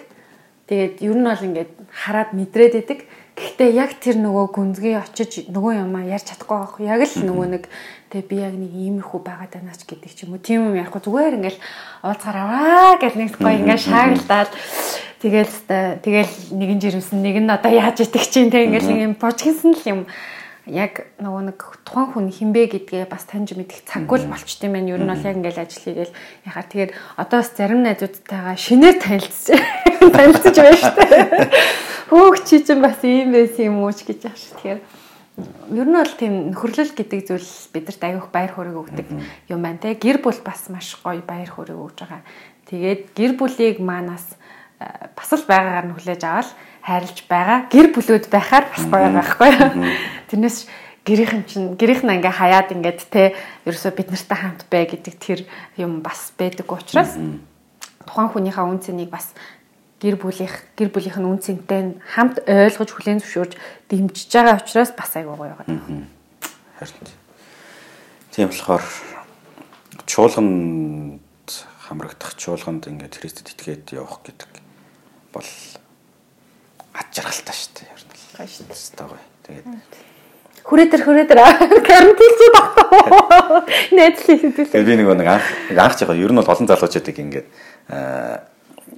Тэгээд 0.71 1.03
ер 1.03 1.15
нь 1.19 1.27
бол 1.27 1.43
ингээд 1.51 1.71
хараад 1.91 2.31
мэдрээд 2.31 2.79
идэг. 2.79 3.03
Гэхдээ 3.35 3.69
яг 3.75 3.99
тэр 3.99 4.23
нөгөө 4.23 4.55
гүнзгий 4.55 4.95
очиж 4.95 5.51
нөгөө 5.51 5.83
юмаа 5.83 6.07
ярьж 6.07 6.31
чадахгүй 6.31 6.55
байх. 6.63 6.79
Яг 6.79 7.03
л 7.11 7.27
нөгөө 7.27 7.47
нэг 7.59 7.63
тэгээ 8.07 8.29
би 8.31 8.35
яг 8.39 8.55
нэг 8.55 8.71
иймэрхүү 8.71 9.19
байгаад 9.19 9.51
байна 9.51 9.75
ч 9.75 9.83
гэдэг 9.83 10.11
ч 10.15 10.23
юм 10.23 10.39
уу. 10.39 10.39
Тийм 10.39 10.71
юм 10.71 10.79
ярихгүй 10.79 11.03
зүгээр 11.03 11.35
ингээл 11.43 11.59
уулзгаар 12.07 12.37
аваа 12.39 12.95
гэл 13.03 13.19
нэг 13.19 13.31
гоё 13.35 13.59
ингээд 13.59 13.83
шаагалтаад 13.83 14.51
тэгэл 15.19 15.55
тэгэл 16.07 16.33
нэгэн 16.55 16.79
жирэмсэн 16.79 17.19
нэг 17.19 17.35
нь 17.43 17.51
одоо 17.51 17.71
яаж 17.75 18.07
идэх 18.07 18.31
чинь 18.31 18.47
тэг 18.47 18.71
ингээл 18.71 19.11
юм 19.11 19.19
божгинсан 19.19 19.75
л 19.75 19.83
юм 19.91 20.01
яг 20.69 21.09
нөгөө 21.17 21.43
нэг 21.49 21.59
тухайн 21.81 22.09
хүн 22.13 22.27
хинбэ 22.29 22.69
гэдгээ 22.69 23.09
бас 23.09 23.25
таньж 23.25 23.57
мэдэх 23.57 23.81
цаггүй 23.89 24.21
л 24.21 24.29
болчт 24.29 24.61
юм 24.61 24.77
байна. 24.77 24.93
Ер 24.93 25.01
нь 25.01 25.09
бол 25.09 25.25
яг 25.25 25.35
ингээл 25.41 25.63
ажил 25.65 25.81
хийгээл 25.81 26.17
яхаа 26.45 26.65
тэгээд 26.69 26.91
одоос 27.17 27.49
зарим 27.57 27.81
найзуудтайгаа 27.81 28.57
шинээр 28.57 28.97
танилцж 29.05 29.57
танилцж 30.13 30.55
байна 30.61 30.77
шүү 30.77 30.93
дээ. 31.01 31.49
Хөөх 32.13 32.37
чи 32.45 32.61
чинь 32.61 32.83
бас 32.85 33.01
ийм 33.01 33.33
байсан 33.33 33.73
юм 33.73 33.81
уу 33.81 33.89
ч 33.89 34.05
гэж 34.05 34.21
ааш. 34.29 34.41
Тэгэхээр 34.61 34.79
ер 35.73 35.87
нь 35.89 35.97
бол 35.97 36.13
тийм 36.13 36.33
нөхөрлөл 36.53 36.93
гэдэг 36.93 37.19
зүйл 37.25 37.49
бидэрт 37.73 38.01
аюух 38.05 38.29
баяр 38.29 38.53
хөөргийг 38.53 38.81
өгдөг 38.85 39.07
юм 39.49 39.61
байна 39.65 39.81
те. 39.81 39.97
Гэр 39.97 40.21
бүл 40.21 40.37
бас 40.45 40.69
маш 40.69 40.93
гоё 41.01 41.25
баяр 41.25 41.49
хөөргийг 41.49 41.81
өгж 41.81 41.97
байгаа. 42.05 42.21
Тэгээд 42.69 43.01
гэр 43.17 43.33
бүлийг 43.33 43.81
манаас 43.81 44.37
бас 45.17 45.29
л 45.33 45.45
байгаагаар 45.49 45.89
нь 45.89 45.95
хүлээж 45.97 46.21
аваад 46.21 46.49
хайрлж 46.81 47.17
байгаа. 47.29 47.69
Гэр 47.69 47.93
бүлүүд 47.93 48.25
байхаар 48.29 48.65
бас 48.69 48.83
гоё 48.89 49.09
байхгүй. 49.13 49.51
Тэрнээс 50.29 50.65
гэрийнхэн 51.05 51.43
чинь 51.49 51.73
гэрийнх 51.77 52.05
нь 52.05 52.13
ингээ 52.21 52.33
хаяад 52.37 52.69
ингээд 52.73 53.01
те 53.09 53.33
ерөөсөө 53.65 53.91
бид 53.97 54.09
нартай 54.13 54.37
хамт 54.37 54.61
бай 54.69 54.85
гэдэг 54.85 55.15
тэр 55.17 55.39
юм 55.77 56.05
бас 56.05 56.29
байдаг 56.37 56.69
учраас 56.69 57.17
тухайн 58.05 58.29
хүнийхээ 58.29 58.65
үн 58.69 58.81
цэнийг 58.81 59.09
бас 59.09 59.33
гэр 59.97 60.17
бүлийнх 60.21 60.77
гэр 60.77 60.89
бүлийнх 60.93 61.17
нь 61.17 61.29
үн 61.29 61.41
цэнтэй 61.41 61.97
хамт 62.05 62.45
ойлгож 62.45 62.89
хүлээн 62.93 63.21
зөвшөөрж 63.21 63.53
дэмжиж 63.89 64.29
байгаа 64.29 64.61
учраас 64.61 64.93
бас 64.93 65.11
айгүй 65.17 65.33
гоё 65.37 65.53
байгаа. 65.57 66.05
Харин 66.77 67.05
тийм 68.29 68.49
болохоор 68.49 68.85
чуулганд 70.05 71.49
хамрагдах 71.85 72.37
чуулганд 72.37 72.89
ингээд 72.89 73.17
Христэд 73.17 73.53
итгээд 73.53 73.97
явах 73.97 74.21
гэдэг 74.21 74.49
бол 75.33 75.49
ад 76.95 77.07
жаргалтай 77.15 77.55
шүү 77.55 77.71
дээ. 77.79 77.89
Ер 77.91 78.03
нь 78.03 78.11
л. 78.11 78.85
Дээ. 78.95 79.07
Гоё. 79.07 79.19
Тэгээд 79.45 79.65
хүрээдэр 80.63 81.01
хүрээдэр 81.01 81.39
карантинч 81.89 82.39
багтаа. 82.53 83.65
Netflix 83.97 84.39
үзүүлээ. 84.45 84.71
Тэгээд 84.71 84.89
би 84.89 84.95
нэг 85.01 85.07
нэг 85.17 85.29
анх 85.29 85.47
анх 85.73 85.95
жоо 85.97 86.15
ер 86.15 86.31
нь 86.31 86.39
бол 86.39 86.51
олон 86.51 86.67
залуучуудыг 86.69 87.17
ингээд 87.17 87.47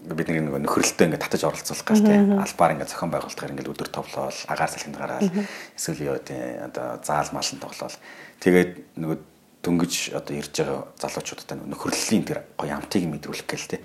бид 0.04 0.28
нэг 0.28 0.38
нэг 0.44 0.68
нөхрөлтөө 0.68 1.06
ингээд 1.08 1.24
татаж 1.24 1.44
оролцуулах 1.48 1.88
гал 1.88 2.04
тий. 2.04 2.20
Албаар 2.20 2.74
ингээд 2.76 2.92
зохион 2.92 3.12
байгуулалтаар 3.16 3.54
ингээд 3.56 3.72
өдөр 3.72 3.90
товлоол, 3.90 4.40
агаар 4.52 4.72
салхинд 4.72 4.98
гараад 5.00 5.32
эсвэл 5.80 6.04
юу 6.04 6.20
тий 6.20 6.60
одоо 6.60 7.00
заал 7.00 7.32
малын 7.32 7.60
тоглоол. 7.64 7.96
Тэгээд 8.44 8.72
нөгөө 9.00 9.18
дөнгөж 9.64 9.94
одоо 10.20 10.34
ирж 10.36 10.54
байгаа 10.60 10.80
залуучуудтай 11.00 11.56
нөхөрлөлийн 11.64 12.28
тэр 12.28 12.44
гоё 12.60 12.76
амтыг 12.76 13.08
мэдрүүлэх 13.08 13.48
гээл 13.48 13.72
те. 13.72 13.80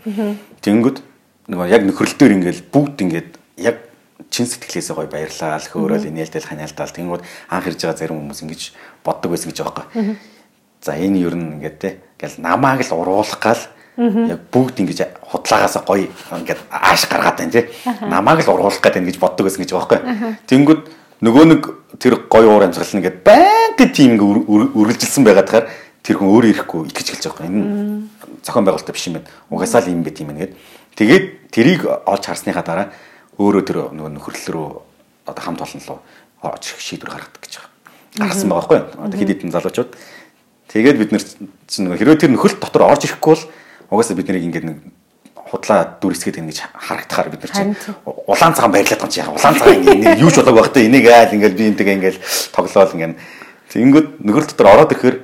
Тэнгүүд 0.58 0.98
нөгөө 1.54 1.66
яг 1.70 1.82
нөхөрлөлтөөр 1.86 2.34
ингээл 2.34 2.66
бүгд 2.66 2.98
ингээд 3.06 3.30
яг 3.62 3.87
чин 4.30 4.46
сэтгэлээсээ 4.46 4.94
гоё 4.98 5.06
баярлаа 5.06 5.62
хөөрөөл 5.62 6.10
инээлтэл 6.10 6.50
ханиалтаал 6.50 6.90
тэнгүүд 6.90 7.22
анх 7.54 7.66
ирж 7.70 7.80
байгаа 7.86 7.98
зарим 7.98 8.18
хүмүүс 8.18 8.42
ингэж 8.42 8.62
боддог 9.06 9.30
байсан 9.30 9.50
гэж 9.54 9.58
байгаа 9.62 9.86
байхгүй. 9.86 10.16
За 10.82 10.92
энэ 10.98 11.22
ер 11.22 11.34
нь 11.38 11.62
ингээд 11.62 11.76
те 11.78 11.88
ингээл 12.18 12.42
намааг 12.42 12.82
л 12.82 12.98
уруулах 12.98 13.38
гал 13.38 13.62
яг 13.98 14.40
бүгд 14.50 14.76
ингэж 14.82 14.98
худлаагаас 15.22 15.78
гоё 15.86 16.10
ингээд 16.34 16.60
ааш 16.70 17.06
гаргаад 17.06 17.38
байна 17.38 17.54
тий. 17.54 17.64
Намааг 18.02 18.42
л 18.42 18.52
уруулах 18.54 18.82
гэдэг 18.82 19.02
ингэж 19.06 19.18
боддог 19.22 19.46
байсан 19.46 19.62
гэж 19.62 19.70
байгаа 19.74 19.86
байхгүй. 19.86 20.00
Тэнгүүд 20.50 20.80
нөгөө 21.22 21.44
нэг 21.50 21.62
тэр 21.98 22.14
гоё 22.30 22.46
уур 22.50 22.66
амьсгал 22.66 22.90
нь 22.94 23.00
ингээд 23.02 23.22
байнга 23.26 23.86
тийм 23.90 24.18
ингээ 24.18 24.46
үргэлжилсэн 24.74 25.22
байгаад 25.26 25.46
тахаар 25.50 25.66
тэр 26.02 26.16
хүн 26.18 26.30
өөрөө 26.30 26.50
ирэхгүй 26.54 26.80
итгэж 26.90 27.06
эхэлж 27.10 27.26
байгаа 27.26 27.46
юм. 27.50 27.58
Энэ 27.58 28.42
зохион 28.46 28.64
байгуулалтаа 28.66 28.94
биш 28.94 29.06
юм 29.10 29.14
байна. 29.18 29.30
Угасаал 29.50 29.90
юм 29.90 30.02
бэ 30.06 30.10
тийм 30.14 30.30
ээ. 30.30 30.54
Тэгээд 30.94 31.24
тэрийг 31.50 31.82
олж 31.86 32.22
харсныхаа 32.22 32.62
дараа 32.62 32.86
өөрөө 33.38 33.62
тэр 33.64 33.78
нөгөө 33.94 34.12
нөхөрлөл 34.18 34.52
рүү 34.52 34.68
одоо 35.30 35.42
хамт 35.42 35.62
олон 35.62 35.82
руу 35.86 35.98
очих 36.42 36.78
шийдвэр 36.82 37.10
гаргадаг 37.14 37.42
гэж 37.42 37.52
байгаа. 37.58 37.70
Гаргасан 38.18 38.48
байгаа 38.50 38.60
байхгүй 38.66 38.78
юу? 38.78 38.88
Одоо 39.06 39.18
хэд 39.18 39.30
хэдэн 39.30 39.54
залуучууд. 39.54 39.90
Тэгээд 40.68 40.98
бид 40.98 41.10
нэр 41.14 41.24
чинь 41.70 41.84
нөгөө 41.86 41.98
хэрвээ 42.02 42.18
тэр 42.18 42.32
нөхөрлөлт 42.34 42.62
дотор 42.62 42.84
орж 42.90 43.02
ирэхгүй 43.06 43.34
бол 43.34 43.44
угаасаа 43.94 44.16
бид 44.18 44.28
нарыг 44.28 44.46
ингээд 44.48 44.66
нэг 44.68 44.78
худлаа 45.48 45.96
дүрсгээд 46.00 46.40
ингэж 46.44 46.58
харагдахаар 46.76 47.28
бид 47.32 47.42
нар 47.46 47.52
чинь 47.56 47.72
улаан 48.04 48.52
цагаан 48.52 48.72
байрлаад 48.76 49.00
байгаа 49.00 49.12
чи 49.12 49.20
яа 49.24 49.32
улаан 49.32 49.56
цагаан 49.56 49.80
ингэ 49.80 50.20
юу 50.20 50.28
ч 50.28 50.36
болоог 50.44 50.60
байх 50.60 50.72
та 50.76 50.84
энийг 50.84 51.08
айл 51.08 51.32
ингээл 51.32 51.56
би 51.56 51.64
энтэйгээ 51.72 51.96
ингээл 51.96 52.20
тоглоол 52.52 52.92
ингээд 52.92 53.16
тэгэнгүүт 53.72 54.08
нөхөр 54.28 54.44
дотор 54.44 54.68
ороод 54.76 54.92
ирэхээр 54.92 55.16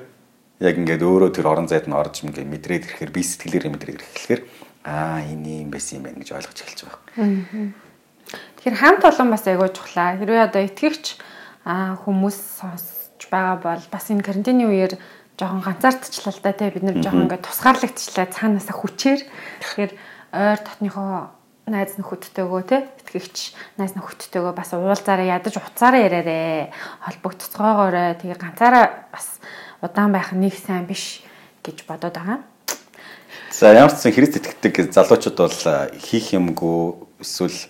яг 0.65 0.75
ингээд 0.81 1.03
өөрөө 1.05 1.31
тэр 1.37 1.47
орон 1.53 1.69
зайд 1.69 1.85
нь 1.85 1.93
орж 1.93 2.25
ингээд 2.25 2.49
мэдрээд 2.49 2.85
ирэхээр 2.89 3.13
би 3.13 3.21
сэтгэлээрээ 3.21 3.73
мэдрээд 3.77 4.01
ирэхээр 4.01 4.41
аа 4.89 5.21
энэ 5.29 5.69
юм 5.69 5.69
байсан 5.69 6.01
юм 6.01 6.09
байна 6.09 6.25
гэж 6.25 6.33
ойлгож 6.33 6.57
эхэлж 6.57 6.81
байгаа. 6.89 7.01
Тэгэхээр 8.65 8.81
хамт 8.81 9.05
олон 9.05 9.29
бас 9.29 9.45
айгуу 9.45 9.69
чухлаа. 9.69 10.17
Хэрвээ 10.17 10.49
одоо 10.49 10.65
итгэгч 10.65 11.21
хүмүүс 11.69 12.65
сонсч 12.65 13.29
байгаа 13.29 13.61
бол 13.61 13.85
бас 13.93 14.09
энэ 14.09 14.25
карантины 14.25 14.65
үеэр 14.65 14.97
жоохон 15.37 15.61
ганцаардчихлаа 15.61 16.33
л 16.33 16.41
да 16.41 16.57
тий 16.57 16.73
бид 16.73 16.81
нэр 16.81 16.97
жоохон 17.05 17.29
ингээд 17.29 17.45
тусгаарлагдчихлаа. 17.45 18.33
Цаанаасаа 18.33 18.73
хүчээр. 18.73 19.21
Тэгэхээр 19.61 19.93
ойр 20.33 20.59
дотныхоо 20.65 21.37
найз 21.69 21.93
нөхөдтэйгөө 22.01 22.63
те. 22.65 22.89
Итгэгч 23.05 23.53
найз 23.77 23.93
нөхөдтэйгөө 24.01 24.57
бас 24.57 24.73
уулзаараа 24.73 25.29
ядаж 25.29 25.61
уцаараа 25.61 26.01
яриарэ. 26.01 26.73
Холбогдцоогоорой 27.05 28.17
тэгээ 28.17 28.41
ганцаараа 28.41 29.13
бас 29.13 29.45
удаан 29.85 30.09
байх 30.17 30.33
нэг 30.33 30.57
сайн 30.57 30.89
биш 30.89 31.21
гэж 31.61 31.85
бодоод 31.85 32.17
байгаа. 32.17 32.41
За 33.53 33.77
ямар 33.77 33.93
ч 33.93 34.09
сан 34.09 34.17
Христ 34.17 34.41
итгэдэг 34.41 34.89
залуучууд 34.89 35.37
бол 35.37 35.61
хийх 36.01 36.33
юмгүй 36.33 36.97
эсвэл 37.21 37.69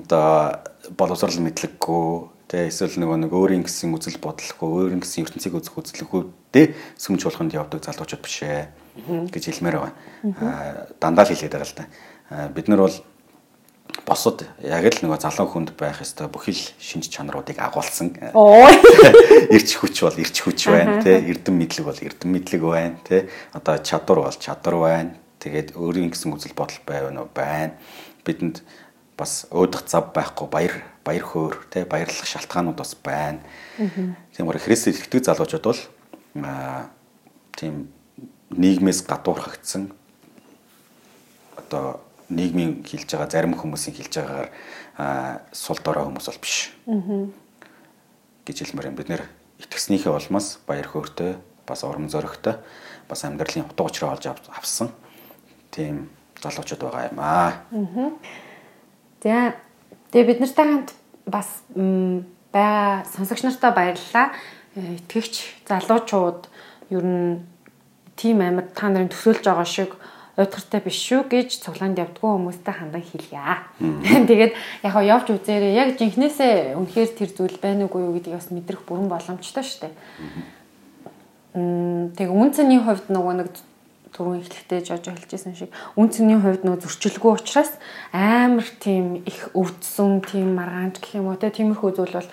одоо 0.00 0.64
боловсрал 0.96 1.36
мэдлэггүй 1.44 2.48
тэгээ 2.48 2.68
эсвэл 2.72 2.96
нөгөө 3.00 3.18
нэг 3.28 3.32
өөрийн 3.32 3.64
гэсэн 3.64 3.92
үзэл 3.92 4.20
бодлохгүй 4.20 4.68
өөрийн 4.88 5.04
гэсэн 5.04 5.24
ертөнцийг 5.28 5.56
үзэх 5.56 5.76
үзлэггүй 5.76 6.22
дэ 6.52 6.62
сүмж 6.96 7.20
болгонд 7.28 7.52
явдаг 7.56 7.80
залуучууд 7.84 8.22
биш 8.24 8.44
ээ 8.44 8.68
гэж 9.32 9.44
хэлмээр 9.48 9.76
байгаа. 9.80 10.92
Дандаа 11.00 11.24
л 11.24 11.32
хэлээд 11.32 11.56
байгаа 11.56 11.68
л 11.68 11.76
да. 11.80 11.84
Бид 12.52 12.68
нар 12.68 12.84
бол 12.84 12.96
босод 14.04 14.44
яг 14.60 14.84
л 14.84 15.00
нөгөө 15.04 15.20
залуу 15.20 15.48
хүнд 15.48 15.72
байх 15.80 16.04
ёстой 16.04 16.28
бүхэл 16.28 16.60
шинж 16.76 17.08
чанаруудыг 17.08 17.56
агуулсан. 17.56 18.12
Ирч 19.56 19.80
хүч 19.80 20.04
бол 20.04 20.16
ирч 20.16 20.36
хүч 20.44 20.68
байна 20.68 21.00
тий. 21.00 21.20
Эрдэм 21.20 21.56
мэдлэг 21.56 21.86
бол 21.86 22.00
эрдэм 22.00 22.28
мэдлэг 22.32 22.62
байна 22.62 22.96
тий. 23.04 23.28
Одоо 23.52 23.78
чадвар 23.80 24.28
бол 24.28 24.36
чадвар 24.36 24.76
байна. 24.76 25.16
Тэгээд 25.40 25.74
өөрийн 25.76 26.12
гэсэн 26.12 26.32
үзэл 26.32 26.56
бодол 26.56 26.80
байв 26.84 27.10
нөө 27.12 27.28
байна. 27.32 27.76
Бидэнд 28.24 28.62
бас 29.16 29.46
өөдөх 29.50 29.86
зав 29.86 30.12
байхгүй 30.14 30.48
баяр 30.48 30.74
баяр 31.04 31.24
хөөр 31.24 31.54
тий 31.70 31.84
баярлах 31.84 32.26
шалтгаанууд 32.26 32.76
бас 32.76 32.94
байна. 32.94 33.40
Тийм 34.36 34.48
үү 34.48 34.58
Христэд 34.58 34.96
итгэдэг 34.96 35.24
залуучууд 35.28 35.64
бол 35.64 35.82
тийм 37.56 37.92
нийгмээс 38.50 39.04
гадуурхагдсан 39.06 39.92
одоо 41.56 42.00
нийгмийн 42.28 42.84
хилж 42.84 43.12
байгаа 43.12 43.30
зарим 43.30 43.54
хүмүүсийн 43.54 43.96
хилж 43.96 44.14
байгаагаар 44.16 45.40
сул 45.52 45.78
дорой 45.84 46.04
хүмүүс 46.08 46.26
бол 46.28 46.40
биш. 46.40 46.72
гэж 48.46 48.56
хэлмээр 48.64 48.88
юм. 48.90 48.96
Бид 48.96 49.08
нэр 49.08 49.22
итгэснийхээ 49.60 50.12
улмаас 50.12 50.58
баяр 50.66 50.88
хөөртэй 50.88 51.36
бас 51.66 51.84
урам 51.84 52.08
зоригтой 52.08 52.58
бас 53.08 53.24
амьдралын 53.24 53.68
утга 53.68 53.84
учраа 53.84 54.16
олж 54.16 54.26
авсан 54.26 54.90
тийм 55.70 56.08
залуучууд 56.42 56.82
байгаа 56.82 57.08
юм 57.12 57.20
аа. 57.20 57.52
За 59.22 59.54
тэгээ 60.10 60.26
бид 60.26 60.40
нартай 60.42 60.66
хамт 60.66 60.90
бас 61.26 61.48
байгаа 61.72 63.06
сонсогч 63.06 63.46
нартай 63.46 63.70
баярлалаа. 63.70 64.34
Э, 64.74 64.98
итгэгч 64.98 65.62
залуучууд 65.68 66.50
ер 66.90 67.04
нь 67.06 67.46
тийм 68.18 68.42
амар 68.42 68.66
та 68.74 68.90
нарын 68.90 69.08
төсөөлж 69.08 69.46
байгаа 69.46 69.68
шиг 69.68 69.94
уйдгартай 70.36 70.80
биш 70.80 70.96
шүү 70.96 71.28
гэж 71.28 71.60
цуглаанд 71.60 72.00
явдггүй 72.00 72.30
хүмүүстэй 72.34 72.74
хандан 72.74 73.04
хэлье. 73.04 73.62
Тэгээд 74.28 74.52
яг 74.82 74.92
хаа 74.92 75.04
явж 75.04 75.28
үзээрэй. 75.28 75.76
Яг 75.76 76.00
жинхнээсээ 76.00 76.74
үнэхээр 76.80 77.10
тэр 77.12 77.30
зүйл 77.36 77.58
байна 77.60 77.84
уугүй 77.86 78.00
юу 78.02 78.16
гэдгийг 78.16 78.40
бас 78.40 78.48
мэдрэх 78.48 78.82
бүрэн 78.88 79.12
боломжтой 79.12 79.62
шүү 79.62 79.80
дээ. 79.86 79.94
Мм 81.52 82.16
тэг 82.16 82.32
үн 82.32 82.50
цэний 82.50 82.80
хувьд 82.80 83.12
нөгөө 83.12 83.34
нэг 83.44 83.48
түрүүн 84.12 84.44
эхлэхдээ 84.44 84.80
жож 84.84 85.04
хэлжсэн 85.08 85.54
шиг 85.56 85.70
үн 85.96 86.08
цэний 86.12 86.38
хувьд 86.38 86.62
нөгөө 86.64 86.84
зөрчилгүй 86.84 87.32
учраас 87.32 87.72
амар 88.12 88.68
тийм 88.80 89.24
их 89.24 89.50
өвдсөн 89.56 90.20
тийм 90.24 90.54
маргаанч 90.56 91.00
гэх 91.00 91.18
юм 91.20 91.32
уу 91.32 91.40
те 91.40 91.48
тиймэрхүү 91.50 91.90
зүйл 91.96 92.16
бол 92.20 92.30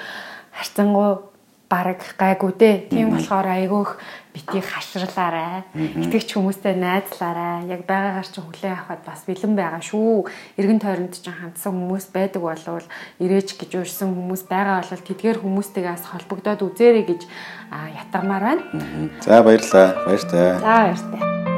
харцангуй 0.51 1.29
бараг 1.69 2.01
гайгүй 2.17 2.51
дээ. 2.57 2.75
Тийм 2.89 3.13
болохоор 3.13 3.45
айгүйх 3.45 4.01
битгий 4.33 4.61
хашрлаарай. 4.65 5.63
Итгэвч 5.77 6.33
хүмүүстэй 6.33 6.73
найзлаарай. 6.73 7.69
Яг 7.69 7.85
байгаагаар 7.85 8.25
чинь 8.25 8.43
хүлээн 8.49 8.73
авахад 8.73 9.05
бас 9.05 9.21
бэлэн 9.29 9.53
байгаа 9.53 9.81
шүү. 9.85 10.25
Иргэн 10.57 10.81
тойронд 10.81 11.13
чинь 11.13 11.37
хандсан 11.37 11.77
хүмүүс 11.77 12.09
байдаг 12.09 12.41
болвол 12.41 12.87
ирээч 13.21 13.53
гэж 13.61 13.71
уурсан 13.85 14.17
хүмүүс 14.17 14.49
байгаа 14.49 14.81
бол 14.81 15.07
тэдгээр 15.13 15.37
хүмүүстэйгээс 15.45 16.03
холбогдоод 16.09 16.65
үзээрэй 16.65 17.05
гэж 17.05 17.21
ятгамаар 18.01 18.43
байна. 18.49 18.63
За 19.21 19.45
баярлалаа. 19.45 19.93
Баяртай. 20.09 20.57
За 20.57 20.65
баяртай. 20.65 21.48